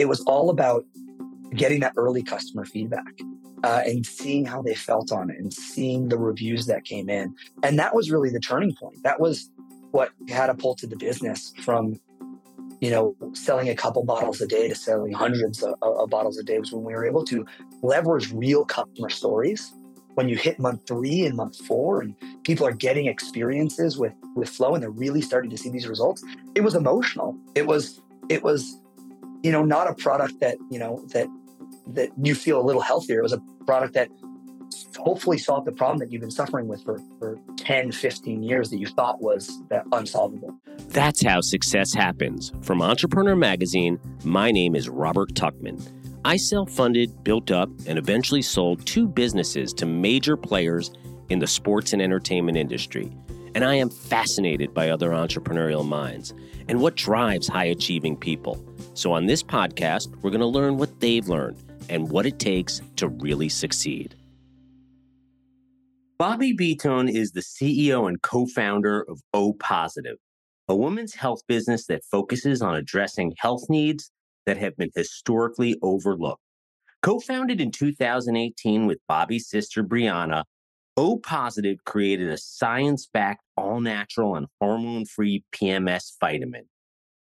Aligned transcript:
it 0.00 0.08
was 0.08 0.22
all 0.22 0.48
about 0.48 0.84
getting 1.54 1.80
that 1.80 1.92
early 1.96 2.22
customer 2.22 2.64
feedback 2.64 3.20
uh, 3.62 3.82
and 3.84 4.06
seeing 4.06 4.46
how 4.46 4.62
they 4.62 4.74
felt 4.74 5.12
on 5.12 5.28
it 5.28 5.38
and 5.38 5.52
seeing 5.52 6.08
the 6.08 6.16
reviews 6.16 6.64
that 6.66 6.84
came 6.84 7.10
in. 7.10 7.34
And 7.62 7.78
that 7.78 7.94
was 7.94 8.10
really 8.10 8.30
the 8.30 8.40
turning 8.40 8.74
point. 8.74 8.96
That 9.02 9.20
was 9.20 9.50
what 9.90 10.10
catapulted 10.26 10.88
the 10.88 10.96
business 10.96 11.52
from, 11.62 12.00
you 12.80 12.90
know, 12.90 13.14
selling 13.34 13.68
a 13.68 13.74
couple 13.74 14.02
bottles 14.02 14.40
a 14.40 14.46
day 14.46 14.68
to 14.68 14.74
selling 14.74 15.12
hundreds 15.12 15.62
of, 15.62 15.74
of 15.82 16.08
bottles 16.08 16.38
a 16.38 16.42
day 16.42 16.58
was 16.58 16.72
when 16.72 16.82
we 16.82 16.94
were 16.94 17.04
able 17.04 17.24
to 17.26 17.44
leverage 17.82 18.32
real 18.32 18.64
customer 18.64 19.10
stories. 19.10 19.74
When 20.14 20.30
you 20.30 20.36
hit 20.36 20.58
month 20.58 20.86
three 20.86 21.24
and 21.26 21.36
month 21.36 21.56
four, 21.66 22.00
and 22.00 22.14
people 22.42 22.66
are 22.66 22.72
getting 22.72 23.06
experiences 23.06 23.96
with 23.96 24.12
with 24.34 24.48
FLO, 24.48 24.74
and 24.74 24.82
they're 24.82 24.90
really 24.90 25.20
starting 25.20 25.50
to 25.50 25.56
see 25.56 25.70
these 25.70 25.86
results, 25.86 26.24
it 26.54 26.62
was 26.62 26.74
emotional. 26.74 27.38
It 27.54 27.66
was 27.66 28.00
it 28.30 28.44
was, 28.44 28.79
you 29.42 29.52
know, 29.52 29.64
not 29.64 29.88
a 29.88 29.94
product 29.94 30.40
that 30.40 30.58
you 30.70 30.78
know 30.78 31.04
that 31.12 31.26
that 31.88 32.10
you 32.22 32.34
feel 32.34 32.60
a 32.60 32.64
little 32.64 32.82
healthier. 32.82 33.20
It 33.20 33.22
was 33.22 33.32
a 33.32 33.40
product 33.64 33.94
that 33.94 34.08
hopefully 34.98 35.38
solved 35.38 35.66
the 35.66 35.72
problem 35.72 35.98
that 35.98 36.12
you've 36.12 36.20
been 36.20 36.30
suffering 36.30 36.68
with 36.68 36.82
for, 36.84 36.98
for 37.18 37.36
10, 37.56 37.92
15 37.92 38.42
years 38.42 38.70
that 38.70 38.78
you 38.78 38.86
thought 38.86 39.20
was 39.20 39.60
unsolvable. 39.92 40.56
That's 40.88 41.24
how 41.24 41.40
success 41.40 41.92
happens. 41.92 42.52
From 42.62 42.82
Entrepreneur 42.82 43.36
Magazine, 43.36 43.98
my 44.24 44.50
name 44.50 44.74
is 44.74 44.88
Robert 44.88 45.34
Tuckman. 45.34 45.80
I 46.24 46.36
self 46.36 46.70
funded, 46.70 47.24
built 47.24 47.50
up, 47.50 47.70
and 47.86 47.98
eventually 47.98 48.42
sold 48.42 48.84
two 48.86 49.08
businesses 49.08 49.72
to 49.74 49.86
major 49.86 50.36
players 50.36 50.92
in 51.30 51.38
the 51.38 51.46
sports 51.46 51.92
and 51.92 52.02
entertainment 52.02 52.58
industry. 52.58 53.10
And 53.54 53.64
I 53.64 53.74
am 53.74 53.90
fascinated 53.90 54.72
by 54.72 54.90
other 54.90 55.10
entrepreneurial 55.10 55.86
minds 55.86 56.34
and 56.68 56.80
what 56.80 56.94
drives 56.94 57.48
high 57.48 57.64
achieving 57.64 58.16
people. 58.16 58.64
So, 58.94 59.12
on 59.12 59.26
this 59.26 59.42
podcast, 59.42 60.14
we're 60.22 60.30
going 60.30 60.40
to 60.40 60.46
learn 60.46 60.76
what 60.76 61.00
they've 61.00 61.28
learned 61.28 61.58
and 61.88 62.10
what 62.10 62.26
it 62.26 62.38
takes 62.38 62.80
to 62.96 63.08
really 63.08 63.48
succeed. 63.48 64.14
Bobby 66.18 66.54
Bitton 66.54 67.10
is 67.10 67.32
the 67.32 67.40
CEO 67.40 68.06
and 68.06 68.20
co 68.20 68.46
founder 68.46 69.04
of 69.08 69.20
O 69.32 69.54
Positiv, 69.54 70.16
a 70.68 70.76
women's 70.76 71.14
health 71.14 71.40
business 71.48 71.86
that 71.86 72.04
focuses 72.04 72.60
on 72.60 72.76
addressing 72.76 73.32
health 73.38 73.64
needs 73.70 74.10
that 74.46 74.58
have 74.58 74.76
been 74.76 74.90
historically 74.94 75.76
overlooked. 75.82 76.42
Co 77.02 77.20
founded 77.20 77.60
in 77.60 77.70
2018 77.70 78.86
with 78.86 78.98
Bobby's 79.08 79.48
sister 79.48 79.82
Brianna, 79.82 80.44
O 80.96 81.18
Positiv 81.18 81.78
created 81.84 82.28
a 82.28 82.36
science 82.36 83.08
backed, 83.12 83.42
all 83.56 83.80
natural, 83.80 84.34
and 84.36 84.46
hormone 84.60 85.06
free 85.06 85.44
PMS 85.52 86.12
vitamin. 86.20 86.64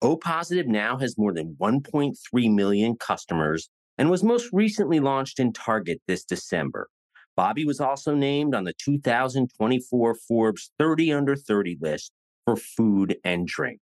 O 0.01 0.17
Positiv 0.17 0.67
now 0.67 0.97
has 0.97 1.17
more 1.17 1.33
than 1.33 1.55
1.3 1.59 2.15
million 2.53 2.95
customers 2.95 3.69
and 3.97 4.09
was 4.09 4.23
most 4.23 4.49
recently 4.53 4.99
launched 4.99 5.39
in 5.39 5.51
Target 5.51 6.01
this 6.07 6.23
December. 6.23 6.89
Bobby 7.35 7.65
was 7.65 7.79
also 7.79 8.15
named 8.15 8.55
on 8.55 8.63
the 8.63 8.73
2024 8.83 10.15
Forbes 10.27 10.71
30 10.79 11.13
Under 11.13 11.35
30 11.35 11.77
list 11.79 12.11
for 12.45 12.55
food 12.55 13.17
and 13.23 13.47
drink. 13.47 13.79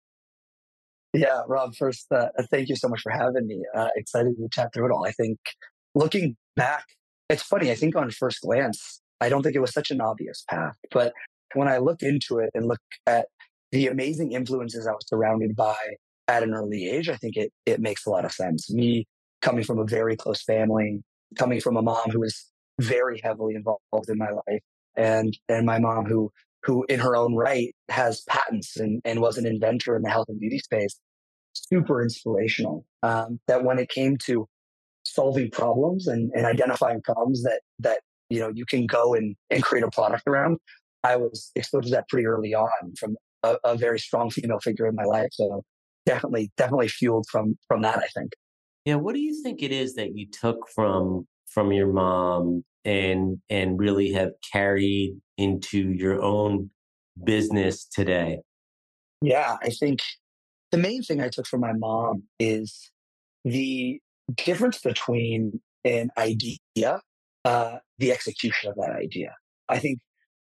Yeah, 1.14 1.42
Rob, 1.48 1.76
first, 1.76 2.08
uh, 2.12 2.30
thank 2.50 2.70
you 2.70 2.78
so 2.78 2.88
much 2.88 3.02
for 3.02 3.12
having 3.12 3.46
me. 3.46 3.62
Uh, 3.76 3.90
excited 3.98 4.38
to 4.38 4.48
chat 4.50 4.74
through 4.74 4.86
it 4.86 4.92
all. 4.94 5.06
I 5.06 5.12
think 5.12 5.40
looking 5.94 6.38
back, 6.56 6.86
it's 7.30 7.44
funny. 7.44 7.70
I 7.70 7.76
think 7.76 7.98
on 7.98 8.10
first 8.12 8.42
glance, 8.42 9.01
I 9.22 9.30
don't 9.30 9.44
think 9.44 9.56
it 9.56 9.60
was 9.60 9.74
such 9.74 9.92
an 9.92 10.02
obvious 10.02 10.44
path. 10.50 10.76
But 10.92 11.14
when 11.54 11.68
I 11.68 11.78
looked 11.78 12.04
into 12.04 12.40
it 12.40 12.50
and 12.54 12.68
look 12.68 12.80
at 13.08 13.28
the 13.72 13.88
amazing 13.88 14.34
influences 14.34 14.88
I 14.88 14.92
was 14.92 15.08
surrounded 15.08 15.56
by 15.56 15.76
at 16.28 16.44
an 16.44 16.54
early 16.54 16.90
age, 16.90 17.08
I 17.08 17.16
think 17.16 17.38
it, 17.38 17.54
it 17.66 17.80
makes 17.80 18.06
a 18.06 18.10
lot 18.10 18.26
of 18.26 18.32
sense. 18.32 18.72
Me 18.72 19.06
coming 19.42 19.64
from 19.64 19.80
a 19.80 19.86
very 19.86 20.18
close 20.18 20.42
family, 20.44 21.02
coming 21.38 21.62
from 21.62 21.78
a 21.78 21.82
mom 21.82 22.10
who 22.10 22.20
was 22.20 22.48
very 22.80 23.22
heavily 23.24 23.56
involved 23.56 24.10
in 24.10 24.18
my 24.18 24.30
life, 24.30 24.62
and 24.96 25.38
and 25.48 25.66
my 25.66 25.80
mom 25.80 26.06
who 26.06 26.32
who 26.64 26.86
in 26.90 27.00
her 27.00 27.16
own 27.16 27.36
right 27.36 27.74
has 27.90 28.22
patents 28.22 28.78
and, 28.78 29.02
and 29.04 29.20
was 29.20 29.38
an 29.38 29.46
inventor 29.46 29.96
in 29.96 30.02
the 30.04 30.10
health 30.10 30.28
and 30.30 30.40
beauty 30.40 30.60
space. 30.60 31.00
Super 31.54 32.02
inspirational. 32.02 32.86
Um, 33.04 33.40
that 33.48 33.64
when 33.64 33.80
it 33.80 33.90
came 33.90 34.18
to 34.26 34.48
solving 35.04 35.50
problems 35.50 36.08
and, 36.08 36.32
and 36.34 36.46
identifying 36.46 37.02
problems 37.02 37.44
that 37.44 37.62
that 37.80 38.02
you 38.32 38.40
know 38.40 38.52
you 38.54 38.66
can 38.66 38.86
go 38.88 39.14
and, 39.14 39.36
and 39.50 39.62
create 39.64 39.84
a 39.84 39.92
product 39.92 40.24
around, 40.28 40.58
I 41.04 41.18
was 41.18 41.52
exposed 41.56 41.88
to 41.88 41.92
that 41.92 42.08
pretty 42.10 42.26
early 42.26 42.54
on 42.54 42.96
from 43.00 43.16
a, 43.44 43.58
a 43.64 43.76
very 43.76 44.00
strong 44.00 44.30
female 44.30 44.60
figure 44.60 44.88
in 44.88 44.96
my 44.96 45.04
life. 45.04 45.30
So 45.34 45.64
definitely, 46.06 46.52
definitely 46.58 46.88
fueled 46.88 47.28
from 47.30 47.58
from 47.68 47.82
that. 47.84 47.98
I 47.98 48.08
think. 48.16 48.32
Yeah, 48.86 48.96
what 48.96 49.14
do 49.14 49.22
you 49.22 49.42
think 49.44 49.62
it 49.62 49.72
is 49.72 49.96
that 49.96 50.16
you 50.16 50.28
took 50.28 50.68
from 50.74 51.28
from 51.48 51.72
your 51.72 51.92
mom 51.92 52.64
and 52.86 53.38
and 53.50 53.80
really 53.80 54.12
have 54.14 54.32
carried 54.52 55.18
into 55.38 55.92
your 55.92 56.22
own 56.22 56.72
business 57.24 57.86
today? 57.86 58.40
Yeah, 59.22 59.58
I 59.62 59.70
think 59.70 60.00
the 60.72 60.78
main 60.78 61.04
thing 61.04 61.22
I 61.22 61.30
took 61.30 61.46
from 61.46 61.60
my 61.60 61.74
mom 61.74 62.24
is 62.40 62.92
the 63.44 64.00
difference 64.36 64.80
between 64.80 65.60
an 65.84 66.10
idea, 66.18 67.02
uh, 67.46 67.78
the 67.98 68.12
execution 68.12 68.70
of 68.70 68.76
that 68.76 68.96
idea. 68.96 69.34
I 69.70 69.80
think 69.80 70.00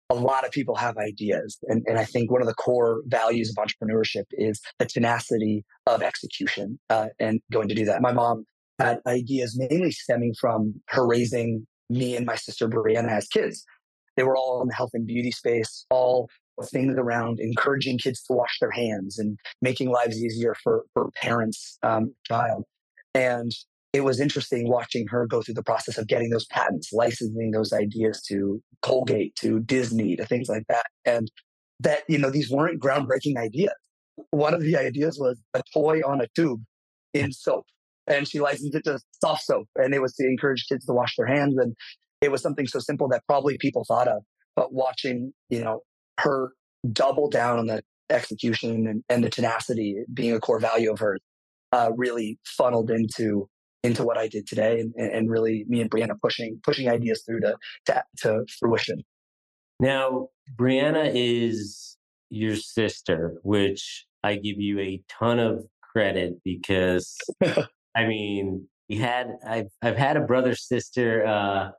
a 0.10 0.16
lot 0.16 0.46
of 0.46 0.52
people 0.52 0.76
have 0.76 0.98
ideas. 0.98 1.58
And, 1.64 1.84
and 1.88 1.98
I 1.98 2.06
think 2.06 2.32
one 2.32 2.42
of 2.42 2.48
the 2.48 2.54
core 2.54 3.02
values 3.08 3.50
of 3.50 3.56
entrepreneurship 3.56 4.26
is 4.32 4.62
the 4.80 4.86
tenacity 4.86 5.66
of 5.88 6.04
execution 6.04 6.80
uh, 6.90 7.08
and 7.20 7.42
going 7.52 7.68
to 7.70 7.76
do 7.76 7.86
that. 7.86 8.02
My 8.02 8.12
mom 8.14 8.46
had 8.80 9.00
ideas 9.08 9.58
mainly 9.58 9.92
stemming 9.92 10.36
from 10.40 10.76
her 10.90 11.08
raising 11.08 11.66
me 11.90 12.16
and 12.16 12.26
my 12.26 12.36
sister 12.36 12.68
Brianna 12.68 13.10
as 13.10 13.28
kids. 13.28 13.64
They 14.16 14.24
were 14.24 14.38
all 14.38 14.62
in 14.62 14.68
the 14.68 14.74
health 14.74 14.92
and 14.94 15.06
beauty 15.06 15.32
space, 15.32 15.86
all 15.90 16.30
things 16.64 16.96
around 16.98 17.40
encouraging 17.40 17.98
kids 17.98 18.24
to 18.24 18.34
wash 18.34 18.60
their 18.60 18.72
hands 18.72 19.20
and 19.20 19.38
making 19.62 19.90
lives 19.90 20.24
easier 20.24 20.56
for, 20.64 20.84
for 20.94 21.10
parents, 21.22 21.78
um, 21.84 22.14
child. 22.26 22.64
And 23.14 23.52
it 23.96 24.04
was 24.04 24.20
interesting 24.20 24.68
watching 24.68 25.08
her 25.08 25.26
go 25.26 25.42
through 25.42 25.54
the 25.54 25.64
process 25.64 25.98
of 25.98 26.06
getting 26.08 26.30
those 26.30 26.46
patents, 26.48 26.92
licensing 26.92 27.52
those 27.52 27.72
ideas 27.72 28.22
to 28.24 28.62
Colgate, 28.82 29.34
to 29.38 29.62
Disney, 29.62 30.18
to 30.18 30.26
things 30.26 30.50
like 30.50 30.64
that. 30.68 30.88
And 31.06 31.32
that, 31.80 32.02
you 32.10 32.18
know, 32.18 32.30
these 32.30 32.52
weren't 32.52 32.82
groundbreaking 32.82 33.38
ideas. 33.38 33.74
One 34.32 34.54
of 34.54 34.60
the 34.60 34.76
ideas 34.76 35.18
was 35.18 35.40
a 35.54 35.62
toy 35.74 36.02
on 36.06 36.20
a 36.20 36.28
tube 36.36 36.60
in 37.14 37.32
soap. 37.32 37.68
And 38.06 38.28
she 38.28 38.42
licensed 38.42 38.76
it 38.76 38.84
to 38.84 39.00
Softsoap. 39.24 39.64
And 39.78 39.94
it 39.94 40.02
was 40.02 40.14
to 40.16 40.26
encourage 40.28 40.66
kids 40.68 40.86
to 40.88 40.92
wash 40.92 41.16
their 41.16 41.28
hands. 41.28 41.56
And 41.58 41.74
it 42.20 42.34
was 42.34 42.42
something 42.42 42.68
so 42.68 42.80
simple 42.80 43.08
that 43.08 43.24
probably 43.30 43.58
people 43.58 43.86
thought 43.88 44.10
of. 44.10 44.24
But 44.58 44.74
watching, 44.74 45.32
you 45.48 45.64
know, 45.64 45.84
her 46.20 46.52
double 46.92 47.30
down 47.30 47.60
on 47.60 47.68
the 47.68 47.82
execution 48.10 48.88
and, 48.88 49.04
and 49.08 49.24
the 49.24 49.30
tenacity 49.30 50.04
being 50.14 50.34
a 50.34 50.42
core 50.42 50.60
value 50.60 50.92
of 50.92 51.00
hers 51.00 51.22
uh, 51.72 51.92
really 51.96 52.40
funneled 52.46 52.92
into 52.92 53.48
into 53.86 54.04
what 54.04 54.18
I 54.18 54.28
did 54.28 54.48
today 54.48 54.80
and, 54.80 54.94
and 54.96 55.30
really 55.30 55.66
me 55.68 55.82
and 55.82 55.90
Brianna 55.90 56.20
pushing 56.22 56.60
pushing 56.64 56.90
ideas 56.90 57.24
through 57.26 57.42
to, 57.42 57.58
to, 57.88 58.04
to 58.18 58.46
fruition. 58.60 59.04
Now, 59.80 60.30
Brianna 60.56 61.12
is 61.14 61.98
your 62.30 62.56
sister, 62.56 63.40
which 63.44 64.06
I 64.24 64.36
give 64.36 64.60
you 64.60 64.80
a 64.80 65.02
ton 65.10 65.40
of 65.40 65.66
credit 65.82 66.42
because 66.44 67.18
I 67.96 68.06
mean, 68.06 68.68
you 68.88 69.00
had 69.00 69.38
I've 69.48 69.70
I've 69.82 69.98
had 69.98 70.18
a 70.18 70.22
brother 70.22 70.56
sister 70.56 71.26
uh 71.26 71.72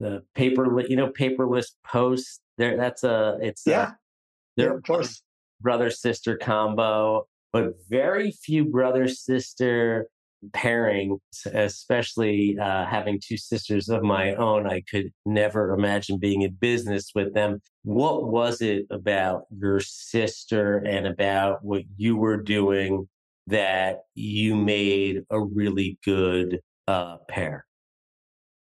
the 0.00 0.22
paper 0.34 0.80
you 0.88 0.96
know 0.96 1.08
paperless 1.08 1.72
post? 1.86 2.40
There 2.58 2.76
that's 2.76 3.04
a 3.04 3.38
it's 3.40 3.62
yeah, 3.66 3.90
a, 3.90 4.62
yeah 4.62 4.74
of 4.74 4.82
course. 4.82 5.22
brother 5.60 5.90
sister 5.90 6.36
combo 6.36 7.26
but 7.52 7.74
very 7.88 8.30
few 8.30 8.64
brother 8.64 9.08
sister 9.08 10.08
pairing, 10.52 11.18
especially 11.52 12.56
uh, 12.60 12.86
having 12.86 13.20
two 13.22 13.36
sisters 13.36 13.88
of 13.88 14.02
my 14.02 14.34
own, 14.34 14.66
I 14.66 14.82
could 14.90 15.12
never 15.26 15.72
imagine 15.72 16.18
being 16.18 16.42
in 16.42 16.54
business 16.54 17.10
with 17.14 17.34
them. 17.34 17.60
What 17.82 18.28
was 18.28 18.60
it 18.60 18.86
about 18.90 19.42
your 19.56 19.80
sister 19.80 20.78
and 20.78 21.06
about 21.06 21.64
what 21.64 21.82
you 21.96 22.16
were 22.16 22.36
doing 22.36 23.08
that 23.46 24.00
you 24.14 24.54
made 24.54 25.22
a 25.30 25.40
really 25.40 25.98
good 26.04 26.60
uh, 26.88 27.18
pair? 27.28 27.66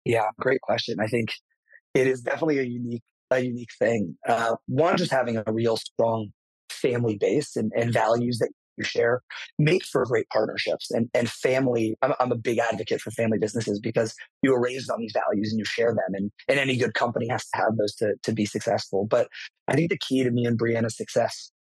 Yeah, 0.05 0.29
great 0.41 0.61
question. 0.61 0.99
I 1.01 1.07
think 1.07 1.31
it 1.95 2.07
is 2.07 2.23
definitely 2.23 2.59
a 2.59 2.65
unique 2.65 3.03
a 3.31 3.41
unique 3.41 3.71
thing. 3.79 4.17
Uh, 4.29 4.57
one, 4.67 4.97
just 4.97 5.11
having 5.11 5.39
a 5.39 5.45
real 5.47 5.77
strong 5.77 6.33
family 6.71 7.17
base 7.17 7.57
and, 7.57 7.73
and 7.75 7.93
values 7.93 8.39
that 8.39 8.51
you 8.77 8.85
share 8.85 9.23
make 9.59 9.85
for 9.85 10.05
great 10.05 10.29
partnerships 10.31 10.91
and, 10.91 11.09
and 11.15 11.29
family. 11.29 11.97
I'm, 12.03 12.15
I'm, 12.21 12.33
a 12.33 12.37
big 12.37 12.59
advocate 12.59 13.01
for 13.01 13.11
family 13.11 13.39
businesses 13.39 13.81
because 13.81 14.15
you 14.43 14.53
were 14.53 14.61
raised 14.61 14.91
on 14.91 14.99
these 15.01 15.13
values 15.13 15.53
and 15.53 15.59
you 15.59 15.65
share 15.65 15.93
them. 15.93 16.15
And, 16.15 16.31
and 16.49 16.59
any 16.59 16.77
good 16.77 16.95
company 16.95 17.29
has 17.29 17.45
to 17.51 17.57
have 17.59 17.77
those 17.77 17.95
to, 17.97 18.15
to 18.23 18.33
be 18.33 18.47
successful. 18.47 19.07
But 19.07 19.29
I 19.69 19.75
think 19.75 19.91
the 19.91 19.99
key 19.99 20.23
to 20.23 20.31
me 20.31 20.47
and 20.47 20.59
Brianna's 20.59 20.97
success 20.97 21.53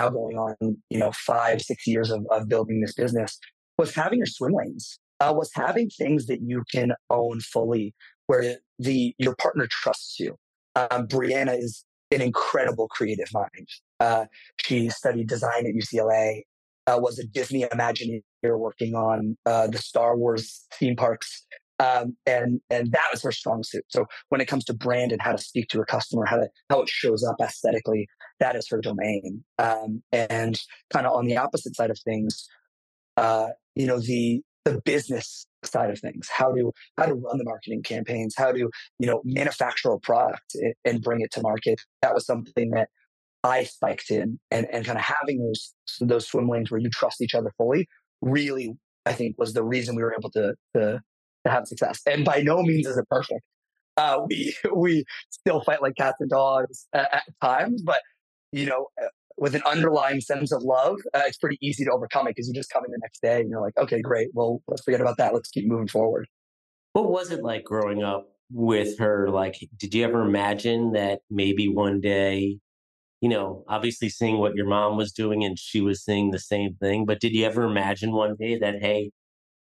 now 0.00 0.08
going 0.08 0.36
on, 0.36 0.54
you 0.88 0.98
know, 0.98 1.12
five, 1.12 1.60
six 1.60 1.86
years 1.86 2.10
of, 2.10 2.26
of 2.30 2.48
building 2.48 2.80
this 2.80 2.94
business 2.94 3.38
was 3.78 3.94
having 3.94 4.18
your 4.18 4.26
swim 4.26 4.52
lanes, 4.52 4.98
uh, 5.20 5.32
was 5.34 5.50
having 5.54 5.90
things 5.90 6.26
that 6.26 6.40
you 6.42 6.64
can 6.72 6.92
own 7.10 7.40
fully, 7.40 7.94
where 8.26 8.56
the 8.78 9.14
your 9.18 9.34
partner 9.36 9.66
trusts 9.70 10.18
you. 10.18 10.36
Um, 10.76 11.06
Brianna 11.06 11.58
is 11.58 11.84
an 12.10 12.22
incredible 12.22 12.88
creative 12.88 13.28
mind. 13.32 13.68
Uh, 14.00 14.24
she 14.58 14.88
studied 14.88 15.28
design 15.28 15.66
at 15.66 15.74
UCLA, 15.74 16.42
uh, 16.86 16.98
was 16.98 17.18
a 17.18 17.26
Disney 17.26 17.64
Imagineer 17.64 18.22
working 18.42 18.94
on 18.94 19.36
uh, 19.46 19.66
the 19.66 19.78
Star 19.78 20.16
Wars 20.16 20.66
theme 20.74 20.96
parks. 20.96 21.46
Um, 21.78 22.16
and 22.26 22.60
and 22.68 22.92
that 22.92 23.08
was 23.10 23.22
her 23.22 23.32
strong 23.32 23.62
suit. 23.62 23.84
So 23.88 24.06
when 24.28 24.42
it 24.42 24.48
comes 24.48 24.64
to 24.66 24.74
brand 24.74 25.12
and 25.12 25.22
how 25.22 25.32
to 25.32 25.38
speak 25.38 25.68
to 25.68 25.80
a 25.80 25.86
customer, 25.86 26.26
how 26.26 26.36
to 26.36 26.48
how 26.68 26.82
it 26.82 26.90
shows 26.90 27.24
up 27.24 27.36
aesthetically, 27.40 28.06
that 28.38 28.54
is 28.54 28.68
her 28.68 28.82
domain. 28.82 29.44
Um, 29.58 30.02
and 30.12 30.60
kind 30.92 31.06
of 31.06 31.14
on 31.14 31.24
the 31.24 31.38
opposite 31.38 31.74
side 31.74 31.90
of 31.90 31.98
things, 31.98 32.46
uh, 33.16 33.48
you 33.74 33.86
know 33.86 33.98
the 33.98 34.42
the 34.64 34.80
business 34.84 35.46
side 35.64 35.90
of 35.90 35.98
things 35.98 36.28
how 36.30 36.52
to 36.52 36.72
how 36.96 37.06
to 37.06 37.14
run 37.14 37.38
the 37.38 37.44
marketing 37.44 37.82
campaigns 37.82 38.34
how 38.36 38.52
to 38.52 38.58
you 38.98 39.06
know 39.06 39.20
manufacture 39.24 39.90
a 39.90 39.98
product 39.98 40.56
and 40.84 41.02
bring 41.02 41.20
it 41.20 41.30
to 41.30 41.40
market 41.40 41.80
that 42.02 42.14
was 42.14 42.24
something 42.26 42.70
that 42.70 42.88
i 43.44 43.64
spiked 43.64 44.10
in 44.10 44.38
and 44.50 44.66
and 44.72 44.84
kind 44.84 44.98
of 44.98 45.04
having 45.04 45.42
those 45.44 45.74
those 46.00 46.26
swim 46.26 46.48
lanes 46.48 46.70
where 46.70 46.80
you 46.80 46.90
trust 46.90 47.20
each 47.20 47.34
other 47.34 47.52
fully 47.56 47.86
really 48.20 48.74
i 49.06 49.12
think 49.12 49.36
was 49.38 49.52
the 49.54 49.64
reason 49.64 49.96
we 49.96 50.02
were 50.02 50.14
able 50.18 50.30
to 50.30 50.54
to, 50.74 51.00
to 51.44 51.50
have 51.50 51.66
success 51.66 52.00
and 52.06 52.24
by 52.24 52.40
no 52.40 52.62
means 52.62 52.86
is 52.86 52.96
it 52.96 53.08
perfect 53.08 53.42
uh, 53.96 54.18
we 54.28 54.54
we 54.74 55.04
still 55.30 55.60
fight 55.62 55.82
like 55.82 55.94
cats 55.96 56.16
and 56.20 56.30
dogs 56.30 56.86
at, 56.92 57.12
at 57.12 57.22
times 57.42 57.82
but 57.82 58.00
you 58.52 58.66
know 58.66 58.86
uh, 59.02 59.06
with 59.40 59.54
an 59.54 59.62
underlying 59.66 60.20
sense 60.20 60.52
of 60.52 60.62
love, 60.62 60.98
uh, 61.14 61.22
it's 61.26 61.38
pretty 61.38 61.56
easy 61.62 61.82
to 61.84 61.90
overcome 61.90 62.26
it 62.26 62.30
because 62.36 62.46
you 62.46 62.54
just 62.54 62.70
come 62.70 62.84
in 62.84 62.90
the 62.92 62.98
next 63.00 63.22
day 63.22 63.40
and 63.40 63.48
you're 63.50 63.60
like, 63.60 63.76
okay, 63.78 64.00
great. 64.00 64.28
Well, 64.34 64.62
let's 64.68 64.82
forget 64.82 65.00
about 65.00 65.16
that. 65.16 65.32
Let's 65.32 65.48
keep 65.48 65.66
moving 65.66 65.88
forward. 65.88 66.26
What 66.92 67.10
was 67.10 67.30
it 67.30 67.42
like 67.42 67.64
growing 67.64 68.02
up 68.04 68.28
with 68.52 68.98
her? 68.98 69.30
Like, 69.30 69.56
did 69.78 69.94
you 69.94 70.04
ever 70.04 70.22
imagine 70.22 70.92
that 70.92 71.20
maybe 71.30 71.68
one 71.68 72.00
day, 72.00 72.58
you 73.20 73.28
know, 73.28 73.64
obviously 73.68 74.08
seeing 74.08 74.38
what 74.38 74.54
your 74.54 74.66
mom 74.66 74.96
was 74.96 75.12
doing 75.12 75.44
and 75.44 75.58
she 75.58 75.80
was 75.80 76.02
seeing 76.04 76.30
the 76.30 76.38
same 76.38 76.74
thing, 76.74 77.04
but 77.04 77.20
did 77.20 77.32
you 77.32 77.44
ever 77.44 77.64
imagine 77.64 78.12
one 78.12 78.36
day 78.36 78.58
that, 78.58 78.76
hey, 78.80 79.10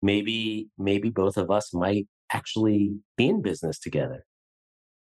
maybe, 0.03 0.69
maybe 0.77 1.11
both 1.11 1.37
of 1.37 1.51
us 1.51 1.73
might 1.73 2.07
actually 2.33 2.97
be 3.17 3.29
in 3.29 3.43
business 3.43 3.79
together? 3.79 4.25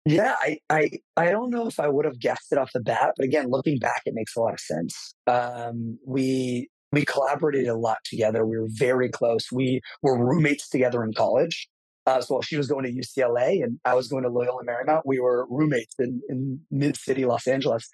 Yeah, 0.04 0.34
I, 0.40 0.58
I 0.68 0.90
I 1.16 1.30
don't 1.30 1.50
know 1.50 1.68
if 1.68 1.78
I 1.78 1.86
would 1.88 2.04
have 2.04 2.18
guessed 2.18 2.50
it 2.50 2.58
off 2.58 2.72
the 2.72 2.80
bat, 2.80 3.12
but 3.16 3.24
again, 3.24 3.50
looking 3.50 3.78
back, 3.78 4.02
it 4.04 4.14
makes 4.14 4.34
a 4.34 4.40
lot 4.40 4.52
of 4.52 4.58
sense. 4.58 5.14
Um, 5.28 5.96
we 6.04 6.68
we 6.90 7.04
collaborated 7.04 7.68
a 7.68 7.76
lot 7.76 7.98
together. 8.04 8.44
We 8.44 8.58
were 8.58 8.68
very 8.68 9.08
close. 9.08 9.52
We 9.52 9.80
were 10.02 10.18
roommates 10.18 10.68
together 10.68 11.04
in 11.04 11.12
college. 11.14 11.68
Uh, 12.04 12.20
so 12.20 12.40
she 12.40 12.56
was 12.56 12.66
going 12.66 12.84
to 12.84 12.92
UCLA 12.92 13.62
and 13.62 13.78
I 13.84 13.94
was 13.94 14.08
going 14.08 14.24
to 14.24 14.28
Loyola 14.28 14.64
Marymount, 14.64 15.02
we 15.04 15.20
were 15.20 15.46
roommates 15.48 15.94
in, 15.98 16.20
in 16.28 16.60
mid 16.70 16.96
city 16.96 17.24
Los 17.24 17.46
Angeles. 17.46 17.88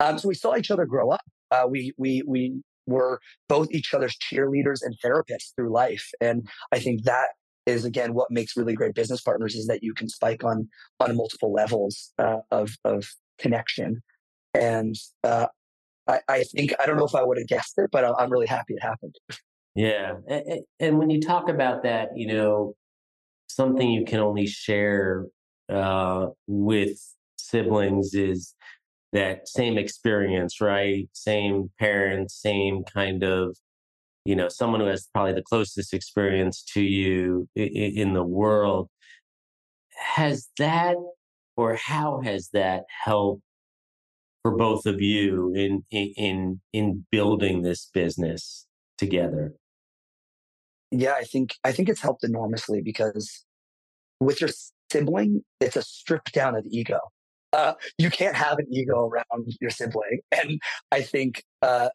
Um, 0.00 0.18
so 0.18 0.28
we 0.28 0.34
saw 0.34 0.56
each 0.56 0.70
other 0.70 0.86
grow 0.86 1.10
up. 1.10 1.22
Uh, 1.50 1.66
we 1.68 1.92
we 1.96 2.22
we 2.26 2.60
were 2.86 3.20
both 3.48 3.68
each 3.70 3.94
other's 3.94 4.16
cheerleaders 4.16 4.80
and 4.82 4.96
therapists 5.04 5.54
through 5.56 5.72
life, 5.72 6.08
and 6.20 6.46
I 6.72 6.78
think 6.78 7.04
that 7.04 7.28
is 7.66 7.84
again 7.84 8.14
what 8.14 8.30
makes 8.30 8.56
really 8.56 8.74
great 8.74 8.94
business 8.94 9.20
partners 9.20 9.54
is 9.54 9.66
that 9.66 9.82
you 9.82 9.94
can 9.94 10.08
spike 10.08 10.44
on 10.44 10.68
on 11.00 11.16
multiple 11.16 11.52
levels 11.52 12.12
uh, 12.18 12.38
of 12.50 12.76
of 12.84 13.06
connection 13.38 14.02
and 14.52 14.94
uh, 15.24 15.46
I, 16.06 16.20
I, 16.28 16.42
think 16.44 16.74
i 16.80 16.86
don't 16.86 16.96
know 16.96 17.06
if 17.06 17.14
i 17.14 17.22
would 17.22 17.38
have 17.38 17.48
guessed 17.48 17.74
it 17.78 17.90
but 17.90 18.04
i'm 18.04 18.30
really 18.30 18.46
happy 18.46 18.74
it 18.74 18.82
happened 18.82 19.16
yeah 19.74 20.12
and, 20.28 20.60
and 20.78 20.98
when 20.98 21.10
you 21.10 21.20
talk 21.20 21.48
about 21.48 21.82
that 21.82 22.10
you 22.14 22.26
know 22.28 22.74
something 23.48 23.90
you 23.90 24.04
can 24.04 24.20
only 24.20 24.46
share 24.46 25.26
uh, 25.68 26.26
with 26.46 26.98
siblings 27.36 28.14
is 28.14 28.54
that 29.14 29.48
same 29.48 29.78
experience 29.78 30.60
right? 30.60 31.08
Same 31.12 31.70
parents 31.78 32.34
same 32.34 32.84
kind 32.84 33.22
of 33.22 33.56
you 34.26 34.36
know 34.36 34.48
someone 34.48 34.80
who 34.80 34.86
has 34.86 35.08
probably 35.14 35.32
the 35.32 35.42
closest 35.42 35.94
experience 35.94 36.62
to 36.74 36.82
you 36.82 37.48
in, 37.54 38.12
the 38.12 38.22
world. 38.22 38.88
Has 40.14 40.48
that 40.58 40.96
or 41.56 41.76
how 41.76 42.20
has 42.22 42.50
that 42.52 42.84
helped 43.04 43.42
for 44.42 44.56
both 44.56 44.84
of 44.84 45.00
you 45.00 45.54
in 45.54 45.84
in 45.90 46.60
in 46.72 47.06
building 47.10 47.62
this 47.62 47.88
business 47.94 48.66
together? 48.98 49.54
Yeah 50.90 51.14
i 51.14 51.24
think 51.24 51.54
i 51.64 51.72
think 51.72 51.88
it's 51.88 52.00
helped 52.00 52.24
enormously 52.24 52.80
because 52.80 53.44
with 54.20 54.40
your 54.40 54.50
sibling 54.90 55.42
it's 55.60 55.76
a 55.76 55.82
strip 55.82 56.24
down 56.32 56.54
of 56.54 56.64
ego 56.70 57.00
uh, 57.54 57.74
you 57.98 58.10
can't 58.10 58.36
have 58.36 58.58
an 58.58 58.66
ego 58.70 59.08
around 59.08 59.52
your 59.60 59.70
sibling 59.70 60.20
and 60.32 60.60
i 60.92 61.00
think 61.00 61.42
uh, 61.62 61.88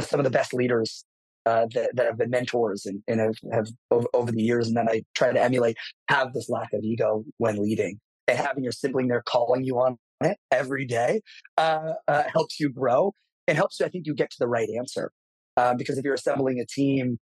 some 0.00 0.20
of 0.20 0.24
the 0.24 0.30
best 0.30 0.54
leaders 0.54 1.04
uh, 1.44 1.66
that, 1.74 1.90
that 1.96 2.06
have 2.06 2.16
been 2.16 2.30
mentors 2.30 2.86
and, 2.86 3.02
and 3.08 3.18
have, 3.18 3.34
have 3.52 3.66
over, 3.90 4.06
over, 4.14 4.30
the 4.30 4.42
years 4.42 4.68
and 4.68 4.76
then 4.76 4.88
I 4.88 5.02
try 5.16 5.32
to 5.32 5.42
emulate 5.42 5.76
have 6.08 6.32
this 6.32 6.48
lack 6.48 6.72
of 6.72 6.84
ego 6.84 7.24
when 7.38 7.60
leading 7.60 7.98
and 8.28 8.38
having 8.38 8.62
your 8.62 8.72
sibling 8.72 9.08
there 9.08 9.22
calling 9.26 9.64
you 9.64 9.80
on 9.80 9.96
it 10.20 10.38
every 10.50 10.86
day 10.86 11.20
uh, 11.58 11.94
uh, 12.06 12.22
helps 12.32 12.60
you 12.60 12.70
grow 12.70 13.12
and 13.48 13.56
helps 13.56 13.80
you, 13.80 13.86
I 13.86 13.88
think 13.88 14.06
you 14.06 14.14
get 14.14 14.30
to 14.30 14.36
the 14.38 14.48
right 14.48 14.68
answer. 14.78 15.10
Uh, 15.56 15.74
because 15.74 15.98
if 15.98 16.04
you're 16.04 16.14
assembling 16.14 16.60
a 16.60 16.66
team 16.66 17.18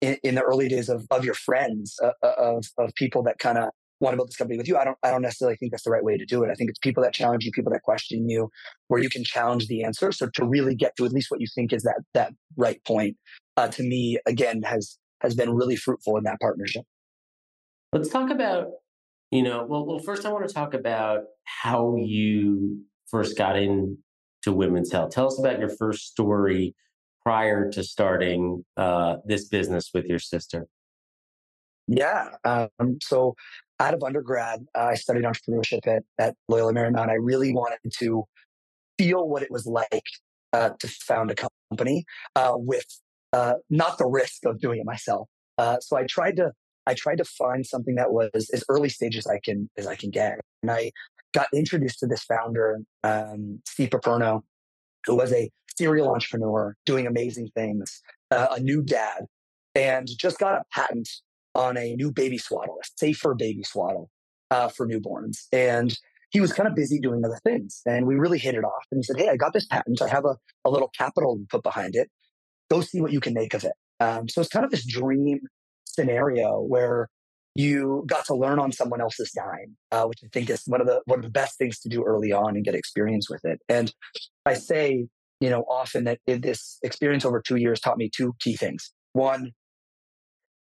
in, 0.00 0.18
in, 0.22 0.34
the 0.34 0.42
early 0.42 0.68
days 0.68 0.88
of, 0.88 1.06
of 1.10 1.24
your 1.24 1.34
friends, 1.34 1.96
uh, 2.02 2.10
uh, 2.22 2.34
of, 2.36 2.66
of 2.76 2.92
people 2.94 3.22
that 3.22 3.38
kind 3.38 3.56
of 3.56 3.70
want 4.02 4.12
to 4.12 4.16
build 4.16 4.28
this 4.28 4.36
company 4.36 4.58
with 4.58 4.68
you. 4.68 4.76
I 4.76 4.84
don't 4.84 4.98
I 5.02 5.10
don't 5.10 5.22
necessarily 5.22 5.56
think 5.56 5.72
that's 5.72 5.84
the 5.84 5.90
right 5.90 6.04
way 6.04 6.18
to 6.18 6.26
do 6.26 6.42
it. 6.42 6.50
I 6.50 6.54
think 6.54 6.70
it's 6.70 6.78
people 6.78 7.02
that 7.04 7.14
challenge 7.14 7.44
you, 7.44 7.52
people 7.52 7.72
that 7.72 7.82
question 7.82 8.28
you, 8.28 8.50
where 8.88 9.00
you 9.00 9.08
can 9.08 9.24
challenge 9.24 9.68
the 9.68 9.84
answer. 9.84 10.12
So 10.12 10.28
to 10.34 10.44
really 10.44 10.74
get 10.74 10.96
to 10.96 11.06
at 11.06 11.12
least 11.12 11.30
what 11.30 11.40
you 11.40 11.46
think 11.54 11.72
is 11.72 11.82
that 11.84 12.00
that 12.14 12.32
right 12.56 12.84
point, 12.84 13.16
uh, 13.56 13.68
to 13.68 13.82
me, 13.82 14.18
again, 14.26 14.62
has 14.62 14.98
has 15.20 15.34
been 15.34 15.54
really 15.54 15.76
fruitful 15.76 16.16
in 16.16 16.24
that 16.24 16.40
partnership. 16.40 16.82
Let's 17.92 18.08
talk 18.08 18.30
about, 18.30 18.68
you 19.30 19.42
know, 19.42 19.64
well, 19.68 19.86
well, 19.86 19.98
first 20.00 20.26
I 20.26 20.32
want 20.32 20.48
to 20.48 20.52
talk 20.52 20.74
about 20.74 21.20
how 21.44 21.96
you 21.96 22.82
first 23.06 23.38
got 23.38 23.56
into 23.56 23.98
women's 24.46 24.90
health. 24.90 25.10
Tell 25.10 25.26
us 25.26 25.38
about 25.38 25.60
your 25.60 25.68
first 25.68 26.08
story 26.08 26.74
prior 27.22 27.70
to 27.70 27.84
starting 27.84 28.64
uh, 28.76 29.16
this 29.24 29.48
business 29.48 29.90
with 29.94 30.06
your 30.06 30.18
sister. 30.18 30.66
Yeah. 31.86 32.30
Um, 32.44 32.98
so 33.02 33.34
out 33.82 33.94
of 33.94 34.02
undergrad, 34.04 34.64
uh, 34.76 34.84
I 34.84 34.94
studied 34.94 35.24
entrepreneurship 35.24 35.86
at, 35.86 36.04
at 36.18 36.36
Loyola 36.48 36.72
Marymount. 36.72 37.08
I 37.08 37.14
really 37.14 37.52
wanted 37.52 37.78
to 37.98 38.24
feel 38.96 39.28
what 39.28 39.42
it 39.42 39.50
was 39.50 39.66
like 39.66 40.04
uh, 40.52 40.70
to 40.78 40.88
found 40.88 41.32
a 41.32 41.34
company 41.70 42.04
uh, 42.36 42.52
with 42.54 42.86
uh, 43.32 43.54
not 43.70 43.98
the 43.98 44.06
risk 44.06 44.44
of 44.46 44.60
doing 44.60 44.78
it 44.78 44.86
myself. 44.86 45.28
Uh, 45.58 45.78
so 45.80 45.96
I 45.96 46.04
tried 46.04 46.36
to 46.36 46.52
I 46.86 46.94
tried 46.94 47.18
to 47.18 47.24
find 47.24 47.64
something 47.64 47.94
that 47.94 48.12
was 48.12 48.50
as 48.52 48.64
early 48.68 48.88
stage 48.88 49.16
as 49.16 49.26
I 49.26 49.38
can 49.44 49.68
as 49.76 49.86
I 49.86 49.96
can 49.96 50.10
get, 50.10 50.38
and 50.62 50.70
I 50.70 50.92
got 51.34 51.46
introduced 51.54 51.98
to 52.00 52.06
this 52.06 52.24
founder, 52.24 52.78
um, 53.02 53.60
Steve 53.66 53.90
Paperno, 53.90 54.42
who 55.06 55.16
was 55.16 55.32
a 55.32 55.50
serial 55.76 56.10
entrepreneur 56.10 56.74
doing 56.84 57.06
amazing 57.06 57.48
things, 57.54 58.02
uh, 58.30 58.48
a 58.52 58.60
new 58.60 58.82
dad, 58.82 59.24
and 59.74 60.06
just 60.18 60.38
got 60.38 60.54
a 60.54 60.62
patent 60.72 61.08
on 61.54 61.76
a 61.76 61.94
new 61.96 62.10
baby 62.10 62.38
swaddle, 62.38 62.78
a 62.82 62.86
safer 62.96 63.34
baby 63.34 63.62
swaddle 63.62 64.10
uh, 64.50 64.68
for 64.68 64.86
newborns. 64.86 65.46
And 65.52 65.96
he 66.30 66.40
was 66.40 66.52
kind 66.52 66.68
of 66.68 66.74
busy 66.74 66.98
doing 66.98 67.24
other 67.24 67.38
things. 67.44 67.82
And 67.86 68.06
we 68.06 68.14
really 68.14 68.38
hit 68.38 68.54
it 68.54 68.64
off. 68.64 68.84
And 68.90 68.98
he 68.98 69.02
said, 69.02 69.18
Hey, 69.18 69.28
I 69.28 69.36
got 69.36 69.52
this 69.52 69.66
patent. 69.66 70.00
I 70.00 70.08
have 70.08 70.24
a, 70.24 70.36
a 70.64 70.70
little 70.70 70.90
capital 70.96 71.36
to 71.36 71.44
put 71.48 71.62
behind 71.62 71.94
it. 71.94 72.10
Go 72.70 72.80
see 72.80 73.00
what 73.00 73.12
you 73.12 73.20
can 73.20 73.34
make 73.34 73.54
of 73.54 73.64
it. 73.64 73.72
Um, 74.00 74.28
so 74.28 74.40
it's 74.40 74.50
kind 74.50 74.64
of 74.64 74.70
this 74.70 74.86
dream 74.86 75.40
scenario 75.84 76.60
where 76.60 77.08
you 77.54 78.04
got 78.06 78.24
to 78.26 78.34
learn 78.34 78.58
on 78.58 78.72
someone 78.72 79.02
else's 79.02 79.30
dime, 79.32 79.76
uh, 79.90 80.04
which 80.04 80.20
I 80.24 80.28
think 80.32 80.48
is 80.48 80.62
one 80.66 80.80
of 80.80 80.86
the 80.86 81.02
one 81.04 81.18
of 81.18 81.24
the 81.24 81.30
best 81.30 81.58
things 81.58 81.78
to 81.80 81.88
do 81.88 82.02
early 82.02 82.32
on 82.32 82.56
and 82.56 82.64
get 82.64 82.74
experience 82.74 83.28
with 83.28 83.44
it. 83.44 83.60
And 83.68 83.92
I 84.46 84.54
say, 84.54 85.06
you 85.40 85.50
know, 85.50 85.64
often 85.68 86.04
that 86.04 86.18
this 86.26 86.78
experience 86.82 87.26
over 87.26 87.42
two 87.42 87.56
years 87.56 87.78
taught 87.78 87.98
me 87.98 88.08
two 88.08 88.34
key 88.40 88.56
things. 88.56 88.92
One, 89.12 89.52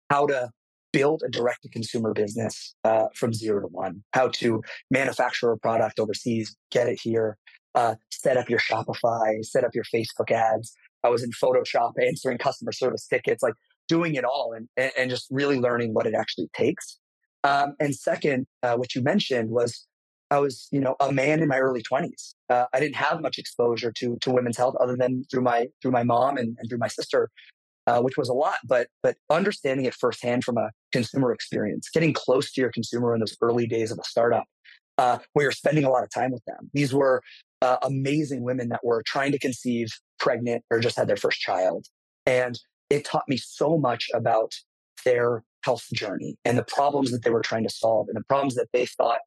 how 0.08 0.26
to 0.26 0.50
build 0.92 1.22
a 1.24 1.28
direct 1.30 1.62
to 1.62 1.68
consumer 1.68 2.12
business 2.12 2.74
uh, 2.84 3.06
from 3.14 3.32
zero 3.32 3.60
to 3.60 3.66
one, 3.68 4.02
how 4.12 4.28
to 4.28 4.62
manufacture 4.90 5.50
a 5.52 5.58
product 5.58 5.98
overseas, 5.98 6.56
get 6.70 6.88
it 6.88 6.98
here, 7.00 7.36
uh, 7.74 7.94
set 8.10 8.36
up 8.36 8.48
your 8.48 8.58
Shopify, 8.58 9.44
set 9.44 9.64
up 9.64 9.74
your 9.74 9.84
Facebook 9.84 10.30
ads. 10.30 10.74
I 11.04 11.08
was 11.08 11.22
in 11.22 11.30
Photoshop 11.30 11.92
answering 12.00 12.38
customer 12.38 12.72
service 12.72 13.06
tickets, 13.06 13.42
like 13.42 13.54
doing 13.88 14.14
it 14.14 14.24
all 14.24 14.54
and, 14.54 14.92
and 14.96 15.10
just 15.10 15.26
really 15.30 15.58
learning 15.58 15.94
what 15.94 16.06
it 16.06 16.14
actually 16.14 16.48
takes. 16.54 16.98
Um, 17.42 17.74
and 17.80 17.94
second, 17.94 18.46
uh, 18.62 18.76
what 18.76 18.94
you 18.94 19.02
mentioned 19.02 19.50
was 19.50 19.86
I 20.30 20.38
was, 20.38 20.68
you 20.70 20.80
know, 20.80 20.94
a 21.00 21.10
man 21.10 21.40
in 21.40 21.48
my 21.48 21.58
early 21.58 21.82
20s. 21.82 22.34
Uh, 22.48 22.66
I 22.72 22.78
didn't 22.78 22.96
have 22.96 23.20
much 23.20 23.38
exposure 23.38 23.92
to 23.96 24.16
to 24.20 24.30
women's 24.30 24.56
health 24.56 24.76
other 24.78 24.96
than 24.96 25.24
through 25.30 25.42
my 25.42 25.66
through 25.82 25.90
my 25.90 26.04
mom 26.04 26.36
and, 26.36 26.56
and 26.58 26.68
through 26.68 26.78
my 26.78 26.88
sister 26.88 27.30
uh, 27.90 28.00
which 28.00 28.16
was 28.16 28.28
a 28.28 28.32
lot, 28.32 28.56
but 28.64 28.86
but 29.02 29.16
understanding 29.30 29.84
it 29.84 29.94
firsthand 29.94 30.44
from 30.44 30.56
a 30.56 30.70
consumer 30.92 31.32
experience, 31.32 31.88
getting 31.92 32.12
close 32.12 32.52
to 32.52 32.60
your 32.60 32.70
consumer 32.70 33.14
in 33.14 33.20
those 33.20 33.36
early 33.40 33.66
days 33.66 33.90
of 33.90 33.98
a 33.98 34.04
startup, 34.04 34.44
uh, 34.98 35.18
where 35.32 35.44
you're 35.44 35.52
spending 35.52 35.84
a 35.84 35.90
lot 35.90 36.04
of 36.04 36.10
time 36.10 36.30
with 36.30 36.44
them. 36.46 36.70
These 36.72 36.94
were 36.94 37.20
uh, 37.62 37.78
amazing 37.82 38.42
women 38.44 38.68
that 38.68 38.84
were 38.84 39.02
trying 39.04 39.32
to 39.32 39.38
conceive, 39.38 39.88
pregnant, 40.20 40.64
or 40.70 40.78
just 40.78 40.96
had 40.96 41.08
their 41.08 41.16
first 41.16 41.40
child, 41.40 41.86
and 42.26 42.58
it 42.90 43.04
taught 43.04 43.24
me 43.28 43.36
so 43.36 43.76
much 43.76 44.08
about 44.14 44.52
their 45.04 45.42
health 45.64 45.86
journey 45.92 46.36
and 46.44 46.56
the 46.56 46.64
problems 46.64 47.10
that 47.10 47.24
they 47.24 47.30
were 47.30 47.42
trying 47.42 47.64
to 47.64 47.70
solve 47.70 48.06
and 48.08 48.16
the 48.16 48.24
problems 48.28 48.54
that 48.54 48.68
they 48.72 48.86
thought 48.86 49.20